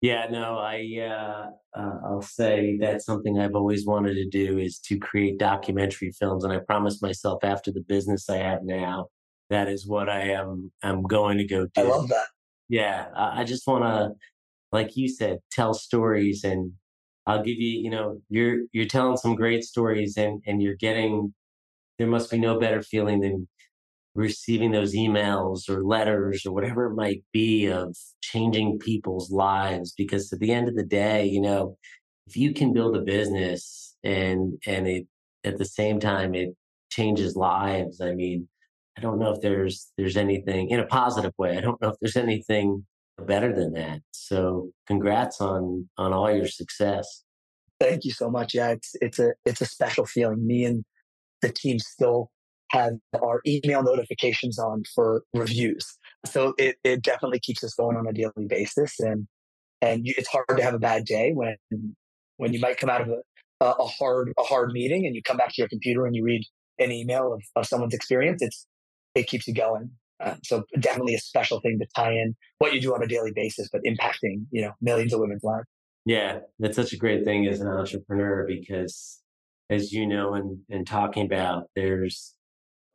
Yeah, 0.00 0.26
no, 0.30 0.58
I 0.58 0.84
uh, 1.00 1.78
uh, 1.80 1.94
I'll 2.06 2.22
say 2.22 2.76
that's 2.78 3.06
something 3.06 3.38
I've 3.38 3.54
always 3.54 3.86
wanted 3.86 4.14
to 4.14 4.28
do 4.28 4.58
is 4.58 4.78
to 4.80 4.98
create 4.98 5.38
documentary 5.38 6.12
films, 6.18 6.44
and 6.44 6.52
I 6.52 6.58
promised 6.58 7.02
myself 7.02 7.42
after 7.42 7.72
the 7.72 7.80
business 7.80 8.28
I 8.28 8.36
have 8.36 8.60
now, 8.62 9.06
that 9.50 9.68
is 9.68 9.86
what 9.86 10.08
I 10.10 10.32
am 10.32 10.70
I'm 10.82 11.02
going 11.02 11.38
to 11.38 11.46
go 11.46 11.66
do. 11.74 11.80
I 11.80 11.82
love 11.84 12.08
that. 12.08 12.26
Yeah, 12.68 13.06
I 13.16 13.44
just 13.44 13.66
want 13.66 13.84
to, 13.84 14.10
like 14.72 14.96
you 14.96 15.08
said, 15.08 15.38
tell 15.50 15.74
stories 15.74 16.44
and 16.44 16.72
I'll 17.26 17.42
give 17.42 17.58
you, 17.58 17.80
you 17.80 17.90
know, 17.90 18.20
you're 18.28 18.62
you're 18.72 18.86
telling 18.86 19.16
some 19.16 19.34
great 19.34 19.64
stories 19.64 20.16
and 20.16 20.42
and 20.46 20.62
you're 20.62 20.76
getting 20.76 21.34
there 21.98 22.08
must 22.08 22.30
be 22.30 22.38
no 22.38 22.58
better 22.58 22.82
feeling 22.82 23.20
than 23.20 23.48
receiving 24.14 24.70
those 24.70 24.94
emails 24.94 25.68
or 25.68 25.84
letters 25.84 26.46
or 26.46 26.52
whatever 26.52 26.86
it 26.86 26.94
might 26.94 27.22
be 27.32 27.66
of 27.66 27.96
changing 28.22 28.78
people's 28.78 29.30
lives 29.30 29.92
because 29.96 30.32
at 30.32 30.38
the 30.38 30.52
end 30.52 30.68
of 30.68 30.76
the 30.76 30.84
day, 30.84 31.26
you 31.26 31.40
know, 31.40 31.76
if 32.26 32.36
you 32.36 32.54
can 32.54 32.72
build 32.72 32.96
a 32.96 33.00
business 33.00 33.96
and 34.04 34.54
and 34.66 34.86
it 34.86 35.06
at 35.44 35.58
the 35.58 35.64
same 35.64 36.00
time 36.00 36.34
it 36.34 36.50
changes 36.90 37.36
lives, 37.36 38.00
I 38.00 38.14
mean, 38.14 38.48
I 38.96 39.00
don't 39.00 39.18
know 39.18 39.32
if 39.32 39.40
there's 39.40 39.90
there's 39.98 40.16
anything 40.16 40.70
in 40.70 40.80
a 40.80 40.86
positive 40.86 41.32
way. 41.38 41.56
I 41.58 41.60
don't 41.60 41.80
know 41.82 41.88
if 41.88 41.96
there's 42.00 42.16
anything 42.16 42.86
better 43.18 43.54
than 43.54 43.72
that. 43.74 44.00
So 44.12 44.70
congrats 44.86 45.40
on 45.40 45.88
on 45.98 46.12
all 46.12 46.30
your 46.34 46.48
success. 46.48 47.24
Thank 47.80 48.04
you 48.04 48.12
so 48.12 48.30
much. 48.30 48.54
Yeah, 48.54 48.70
it's 48.70 48.94
it's 49.00 49.18
a 49.18 49.34
it's 49.44 49.60
a 49.60 49.66
special 49.66 50.06
feeling. 50.06 50.46
Me 50.46 50.64
and 50.64 50.84
the 51.42 51.52
team 51.52 51.78
still 51.78 52.30
have 52.70 52.94
our 53.22 53.40
email 53.46 53.82
notifications 53.82 54.58
on 54.58 54.82
for 54.94 55.22
reviews. 55.32 55.86
So 56.26 56.54
it, 56.58 56.76
it 56.82 57.02
definitely 57.02 57.38
keeps 57.38 57.62
us 57.62 57.74
going 57.74 57.96
on 57.96 58.06
a 58.06 58.12
daily 58.12 58.46
basis. 58.48 58.98
And 58.98 59.26
and 59.80 60.02
it's 60.04 60.28
hard 60.28 60.46
to 60.56 60.62
have 60.62 60.74
a 60.74 60.78
bad 60.78 61.04
day 61.04 61.32
when 61.32 61.56
when 62.36 62.52
you 62.52 62.60
might 62.60 62.78
come 62.78 62.90
out 62.90 63.02
of 63.02 63.08
a, 63.08 63.66
a 63.66 63.86
hard 63.86 64.32
a 64.38 64.42
hard 64.42 64.72
meeting 64.72 65.06
and 65.06 65.14
you 65.14 65.22
come 65.22 65.36
back 65.36 65.50
to 65.50 65.54
your 65.58 65.68
computer 65.68 66.06
and 66.06 66.16
you 66.16 66.24
read 66.24 66.44
an 66.78 66.90
email 66.90 67.32
of, 67.32 67.42
of 67.54 67.66
someone's 67.66 67.94
experience. 67.94 68.42
It's 68.42 68.66
it 69.14 69.26
keeps 69.26 69.46
you 69.46 69.54
going. 69.54 69.90
Uh, 70.20 70.34
so 70.42 70.64
definitely 70.78 71.14
a 71.14 71.18
special 71.18 71.60
thing 71.60 71.78
to 71.78 71.86
tie 71.94 72.12
in 72.12 72.34
what 72.58 72.72
you 72.72 72.80
do 72.80 72.94
on 72.94 73.02
a 73.02 73.06
daily 73.06 73.32
basis, 73.34 73.68
but 73.72 73.82
impacting 73.84 74.44
you 74.50 74.62
know 74.62 74.72
millions 74.80 75.12
of 75.12 75.20
women's 75.20 75.42
lives. 75.42 75.66
Yeah, 76.06 76.40
that's 76.58 76.76
such 76.76 76.92
a 76.92 76.98
great 76.98 77.24
thing 77.24 77.46
as 77.46 77.60
an 77.60 77.68
entrepreneur 77.68 78.46
because, 78.46 79.20
as 79.70 79.92
you 79.92 80.06
know, 80.06 80.34
and 80.34 80.60
and 80.70 80.86
talking 80.86 81.24
about, 81.26 81.64
there's 81.74 82.34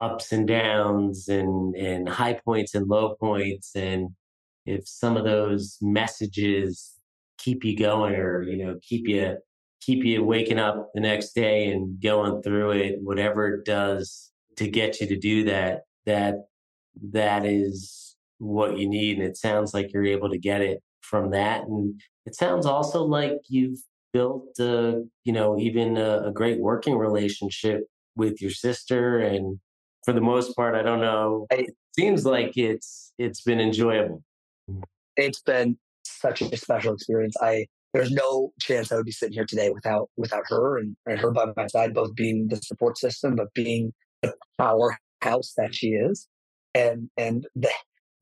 ups 0.02 0.32
and 0.32 0.48
downs 0.48 1.28
and 1.28 1.76
and 1.76 2.08
high 2.08 2.40
points 2.46 2.76
and 2.76 2.88
low 2.88 3.16
points, 3.16 3.76
and 3.76 4.10
if 4.66 4.88
some 4.88 5.18
of 5.18 5.26
those 5.26 5.78
messages 5.82 6.96
keep 7.38 7.64
you 7.64 7.76
going 7.78 8.16
or 8.16 8.44
you 8.44 8.64
know 8.64 8.78
keep 8.82 9.08
you 9.08 9.38
keep 9.82 10.04
you 10.04 10.24
waking 10.24 10.60
up 10.60 10.90
the 10.94 11.02
next 11.02 11.34
day 11.34 11.68
and 11.70 12.02
going 12.02 12.42
through 12.42 12.72
it, 12.72 13.00
whatever 13.02 13.56
it 13.56 13.66
does 13.66 14.32
to 14.58 14.68
get 14.68 15.00
you 15.00 15.08
to 15.08 15.18
do 15.18 15.46
that, 15.46 15.82
that 16.06 16.36
that 17.12 17.46
is 17.46 18.16
what 18.40 18.78
you 18.78 18.90
need. 18.90 19.18
And 19.18 19.28
it 19.28 19.38
sounds 19.38 19.74
like 19.74 19.94
you're 19.94 20.06
able 20.06 20.30
to 20.30 20.38
get 20.38 20.62
it 20.62 20.82
from 21.02 21.32
that. 21.32 21.64
And 21.64 22.00
it 22.26 22.36
sounds 22.36 22.66
also 22.66 23.04
like 23.04 23.38
you've 23.48 23.80
built, 24.14 24.58
a, 24.60 25.04
you 25.24 25.34
know, 25.34 25.60
even 25.60 25.98
a, 25.98 26.28
a 26.28 26.32
great 26.32 26.60
working 26.60 26.98
relationship 26.98 27.84
with 28.16 28.42
your 28.42 28.52
sister. 28.52 29.20
And 29.20 29.60
for 30.04 30.14
the 30.14 30.22
most 30.22 30.56
part, 30.56 30.76
I 30.76 30.82
don't 30.82 31.02
know. 31.02 31.48
It 31.52 31.76
seems 31.98 32.26
like 32.26 32.58
it's 32.58 33.14
it's 33.18 33.42
been 33.42 33.60
enjoyable. 33.60 34.24
Mm. 34.70 34.84
It's 35.18 35.42
been 35.42 35.78
such 36.06 36.42
a 36.42 36.58
special 36.58 36.94
experience. 36.94 37.36
I 37.42 37.68
there's 37.94 38.12
no 38.12 38.52
chance 38.60 38.92
I 38.92 38.96
would 38.96 39.06
be 39.06 39.12
sitting 39.12 39.34
here 39.34 39.46
today 39.46 39.70
without 39.70 40.10
without 40.18 40.44
her 40.48 40.78
and, 40.78 40.96
and 41.06 41.20
her 41.20 41.32
by 41.32 41.46
my 41.56 41.68
side, 41.68 41.94
both 41.94 42.16
being 42.16 42.48
the 42.48 42.58
support 42.58 42.98
system, 42.98 43.36
but 43.36 43.54
being 43.54 43.94
the 44.22 44.34
powerhouse 44.58 45.54
that 45.58 45.74
she 45.74 45.90
is 45.90 46.28
and 46.76 47.10
and 47.18 47.48
the 47.56 47.72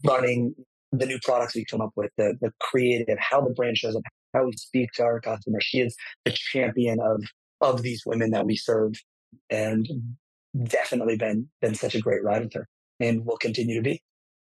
running 0.05 0.55
the 0.91 1.05
new 1.05 1.19
products 1.23 1.55
we 1.55 1.65
come 1.65 1.81
up 1.81 1.91
with, 1.95 2.11
the 2.17 2.35
the 2.41 2.51
creative, 2.59 3.17
how 3.19 3.41
the 3.41 3.53
brand 3.53 3.77
shows 3.77 3.95
up, 3.95 4.03
how 4.33 4.45
we 4.45 4.53
speak 4.53 4.91
to 4.93 5.03
our 5.03 5.19
customers. 5.19 5.63
She 5.63 5.81
is 5.81 5.95
the 6.25 6.31
champion 6.31 6.99
of 6.99 7.23
of 7.61 7.81
these 7.81 8.03
women 8.05 8.31
that 8.31 8.45
we 8.45 8.55
serve, 8.55 8.93
and 9.49 9.87
mm-hmm. 9.87 10.63
definitely 10.65 11.17
been 11.17 11.49
been 11.61 11.75
such 11.75 11.95
a 11.95 11.99
great 11.99 12.23
ride 12.23 12.43
with 12.43 12.53
her, 12.53 12.67
and 12.99 13.25
will 13.25 13.37
continue 13.37 13.75
to 13.75 13.81
be. 13.81 14.01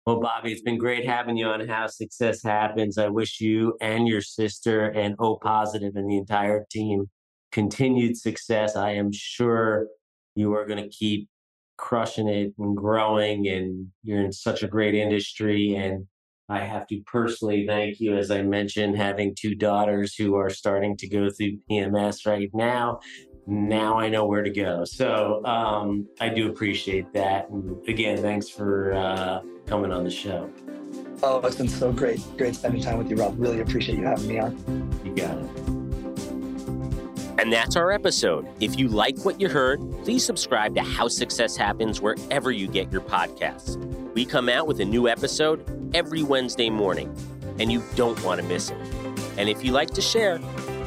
Well, 0.07 0.21
Bobby, 0.21 0.53
it's 0.53 0.63
been 0.63 0.79
great 0.79 1.07
having 1.07 1.37
you 1.37 1.47
on 1.47 1.67
How 1.69 1.87
Success 1.87 2.43
Happens. 2.43 2.97
I 2.97 3.09
wish 3.09 3.41
you 3.41 3.77
and 3.83 4.09
your 4.09 4.23
sister 4.23 4.87
and 4.89 5.15
O 5.19 5.39
Positiv 5.39 5.95
and 5.95 6.11
the 6.11 6.17
entire 6.17 6.65
team 6.71 7.11
continued 7.53 8.17
success. 8.17 8.77
I 8.77 8.93
am 8.93 9.11
sure 9.13 9.89
you 10.35 10.55
are 10.55 10.67
going 10.67 10.83
to 10.83 10.89
keep 10.89 11.29
crushing 11.81 12.29
it 12.29 12.53
and 12.59 12.77
growing 12.77 13.49
and 13.49 13.89
you're 14.03 14.23
in 14.23 14.33
such 14.33 14.63
a 14.63 14.69
great 14.69 14.95
industry 14.95 15.75
and 15.75 16.07
I 16.51 16.59
have 16.59 16.87
to 16.89 17.01
personally 17.07 17.65
thank 17.67 18.01
you, 18.01 18.17
as 18.17 18.31
I 18.33 18.43
mentioned, 18.43 18.97
having 18.97 19.37
two 19.37 19.55
daughters 19.55 20.17
who 20.17 20.35
are 20.35 20.51
starting 20.51 20.97
to 20.97 21.09
go 21.09 21.31
through 21.31 21.59
PMS 21.71 22.27
right 22.27 22.51
now. 22.53 22.99
Now 23.47 23.99
I 23.99 24.09
know 24.09 24.27
where 24.27 24.43
to 24.43 24.51
go. 24.51 24.85
So 24.85 25.45
um, 25.45 26.09
I 26.21 26.29
do 26.29 26.51
appreciate 26.51 27.13
that. 27.13 27.49
And 27.51 27.89
again, 27.89 28.19
thanks 28.19 28.49
for 28.49 28.93
uh, 28.93 29.41
coming 29.67 29.93
on 29.93 30.03
the 30.03 30.11
show. 30.11 30.51
Oh, 31.23 31.41
it's 31.47 31.57
been 31.57 31.69
so 31.69 31.93
great. 31.93 32.21
Great 32.37 32.57
spending 32.57 32.83
time 32.83 32.99
with 32.99 33.09
you, 33.11 33.17
Rob. 33.17 33.39
Really 33.39 33.61
appreciate 33.61 33.99
you 33.99 34.05
having 34.05 34.27
me 34.27 34.41
on. 34.41 35.01
You 35.05 35.15
got 35.15 35.39
it. 35.39 35.60
And 37.41 37.51
that's 37.51 37.75
our 37.75 37.91
episode. 37.91 38.47
If 38.61 38.79
you 38.79 38.89
like 38.89 39.25
what 39.25 39.41
you 39.41 39.49
heard, 39.49 39.81
please 40.05 40.23
subscribe 40.23 40.75
to 40.75 40.83
How 40.83 41.09
Success 41.09 41.57
Happens 41.57 41.99
wherever 41.99 42.53
you 42.53 42.69
get 42.69 42.93
your 42.93 43.01
podcasts. 43.01 43.79
We 44.13 44.27
come 44.27 44.51
out 44.51 44.67
with 44.67 44.79
a 44.81 44.85
new 44.85 45.09
episode 45.09 45.65
every 45.95 46.23
Wednesday 46.23 46.69
morning, 46.69 47.11
and 47.59 47.73
you 47.73 47.83
don't 47.95 48.23
want 48.23 48.43
to 48.43 48.47
miss 48.47 48.69
it. 48.69 48.77
And 49.39 49.49
if 49.49 49.65
you 49.65 49.73
like 49.73 49.89
to 49.93 50.03
share, 50.03 50.39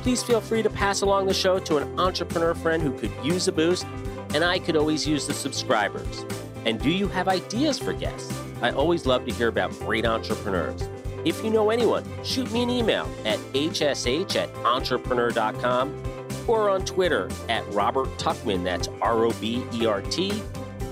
please 0.03 0.21
feel 0.21 0.39
free 0.39 0.61
to 0.61 0.69
pass 0.69 1.01
along 1.01 1.25
the 1.25 1.33
show 1.33 1.57
to 1.57 1.77
an 1.77 1.99
entrepreneur 1.99 2.53
friend 2.53 2.83
who 2.83 2.95
could 2.99 3.11
use 3.23 3.47
a 3.47 3.51
boost, 3.51 3.87
and 4.35 4.43
I 4.43 4.59
could 4.59 4.75
always 4.75 5.07
use 5.07 5.25
the 5.25 5.33
subscribers. 5.33 6.23
And 6.67 6.79
do 6.79 6.91
you 6.91 7.07
have 7.07 7.27
ideas 7.27 7.79
for 7.79 7.93
guests? 7.93 8.31
I 8.61 8.69
always 8.73 9.07
love 9.07 9.25
to 9.25 9.33
hear 9.33 9.47
about 9.47 9.71
great 9.79 10.05
entrepreneurs. 10.05 10.87
If 11.25 11.43
you 11.43 11.49
know 11.49 11.71
anyone, 11.71 12.03
shoot 12.23 12.51
me 12.51 12.61
an 12.61 12.69
email 12.69 13.09
at 13.25 13.39
hsh 13.55 14.35
at 14.35 14.55
entrepreneur.com 14.63 16.12
or 16.47 16.69
on 16.69 16.85
Twitter 16.85 17.29
at 17.49 17.63
Robert 17.73 18.09
Tuchman, 18.17 18.63
that's 18.63 18.87
R 19.01 19.25
O 19.25 19.31
B 19.33 19.63
E 19.73 19.85
R 19.85 20.01
T 20.01 20.41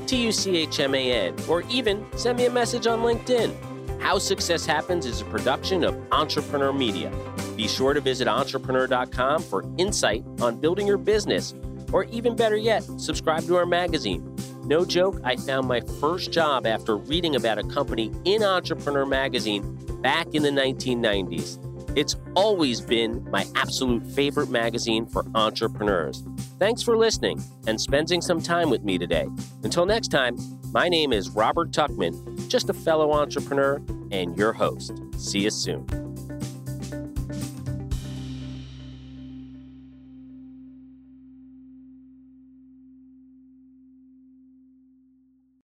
T 0.08 0.24
U 0.24 0.32
C 0.32 0.58
H 0.58 0.80
M 0.80 0.96
A 0.96 1.12
N, 1.12 1.36
or 1.48 1.62
even 1.64 2.06
send 2.18 2.38
me 2.38 2.46
a 2.46 2.52
message 2.52 2.88
on 2.88 3.00
LinkedIn. 3.00 3.56
How 4.02 4.18
Success 4.18 4.66
Happens 4.66 5.06
is 5.06 5.22
a 5.22 5.26
production 5.26 5.84
of 5.84 5.96
Entrepreneur 6.12 6.74
Media. 6.74 7.12
Be 7.56 7.68
sure 7.68 7.94
to 7.94 8.02
visit 8.02 8.28
entrepreneur.com 8.28 9.44
for 9.44 9.64
insight 9.78 10.24
on 10.42 10.60
building 10.60 10.88
your 10.88 10.98
business, 10.98 11.54
or 11.92 12.06
even 12.06 12.36
better 12.36 12.58
yet, 12.58 12.84
subscribe 13.00 13.44
to 13.44 13.56
our 13.58 13.66
magazine. 13.66 14.36
No 14.64 14.86
joke, 14.86 15.20
I 15.24 15.36
found 15.36 15.68
my 15.68 15.82
first 16.00 16.32
job 16.32 16.66
after 16.66 16.98
reading 16.98 17.36
about 17.36 17.58
a 17.58 17.64
company 17.64 18.12
in 18.26 18.44
Entrepreneur 18.44 19.06
Magazine 19.06 19.76
back 20.02 20.34
in 20.34 20.44
the 20.44 20.50
1990s. 20.50 21.71
It's 21.96 22.16
always 22.36 22.80
been 22.80 23.30
my 23.30 23.46
absolute 23.56 24.06
favorite 24.08 24.50
magazine 24.50 25.06
for 25.06 25.26
entrepreneurs. 25.36 26.24
Thanks 26.58 26.82
for 26.82 26.96
listening 26.96 27.44
and 27.68 27.80
spending 27.80 28.22
some 28.22 28.42
time 28.42 28.70
with 28.70 28.84
me 28.84 28.98
today. 28.98 29.28
Until 29.64 29.86
next 29.86 30.08
time, 30.08 30.38
my 30.72 30.88
name 30.88 31.12
is 31.12 31.30
Robert 31.32 31.72
Tuchman, 31.72 32.48
just 32.48 32.70
a 32.70 32.74
fellow 32.74 33.12
entrepreneur 33.12 33.82
and 34.12 34.38
your 34.38 34.54
host. 34.54 34.94
See 35.18 35.40
you 35.40 35.50
soon. 35.50 36.11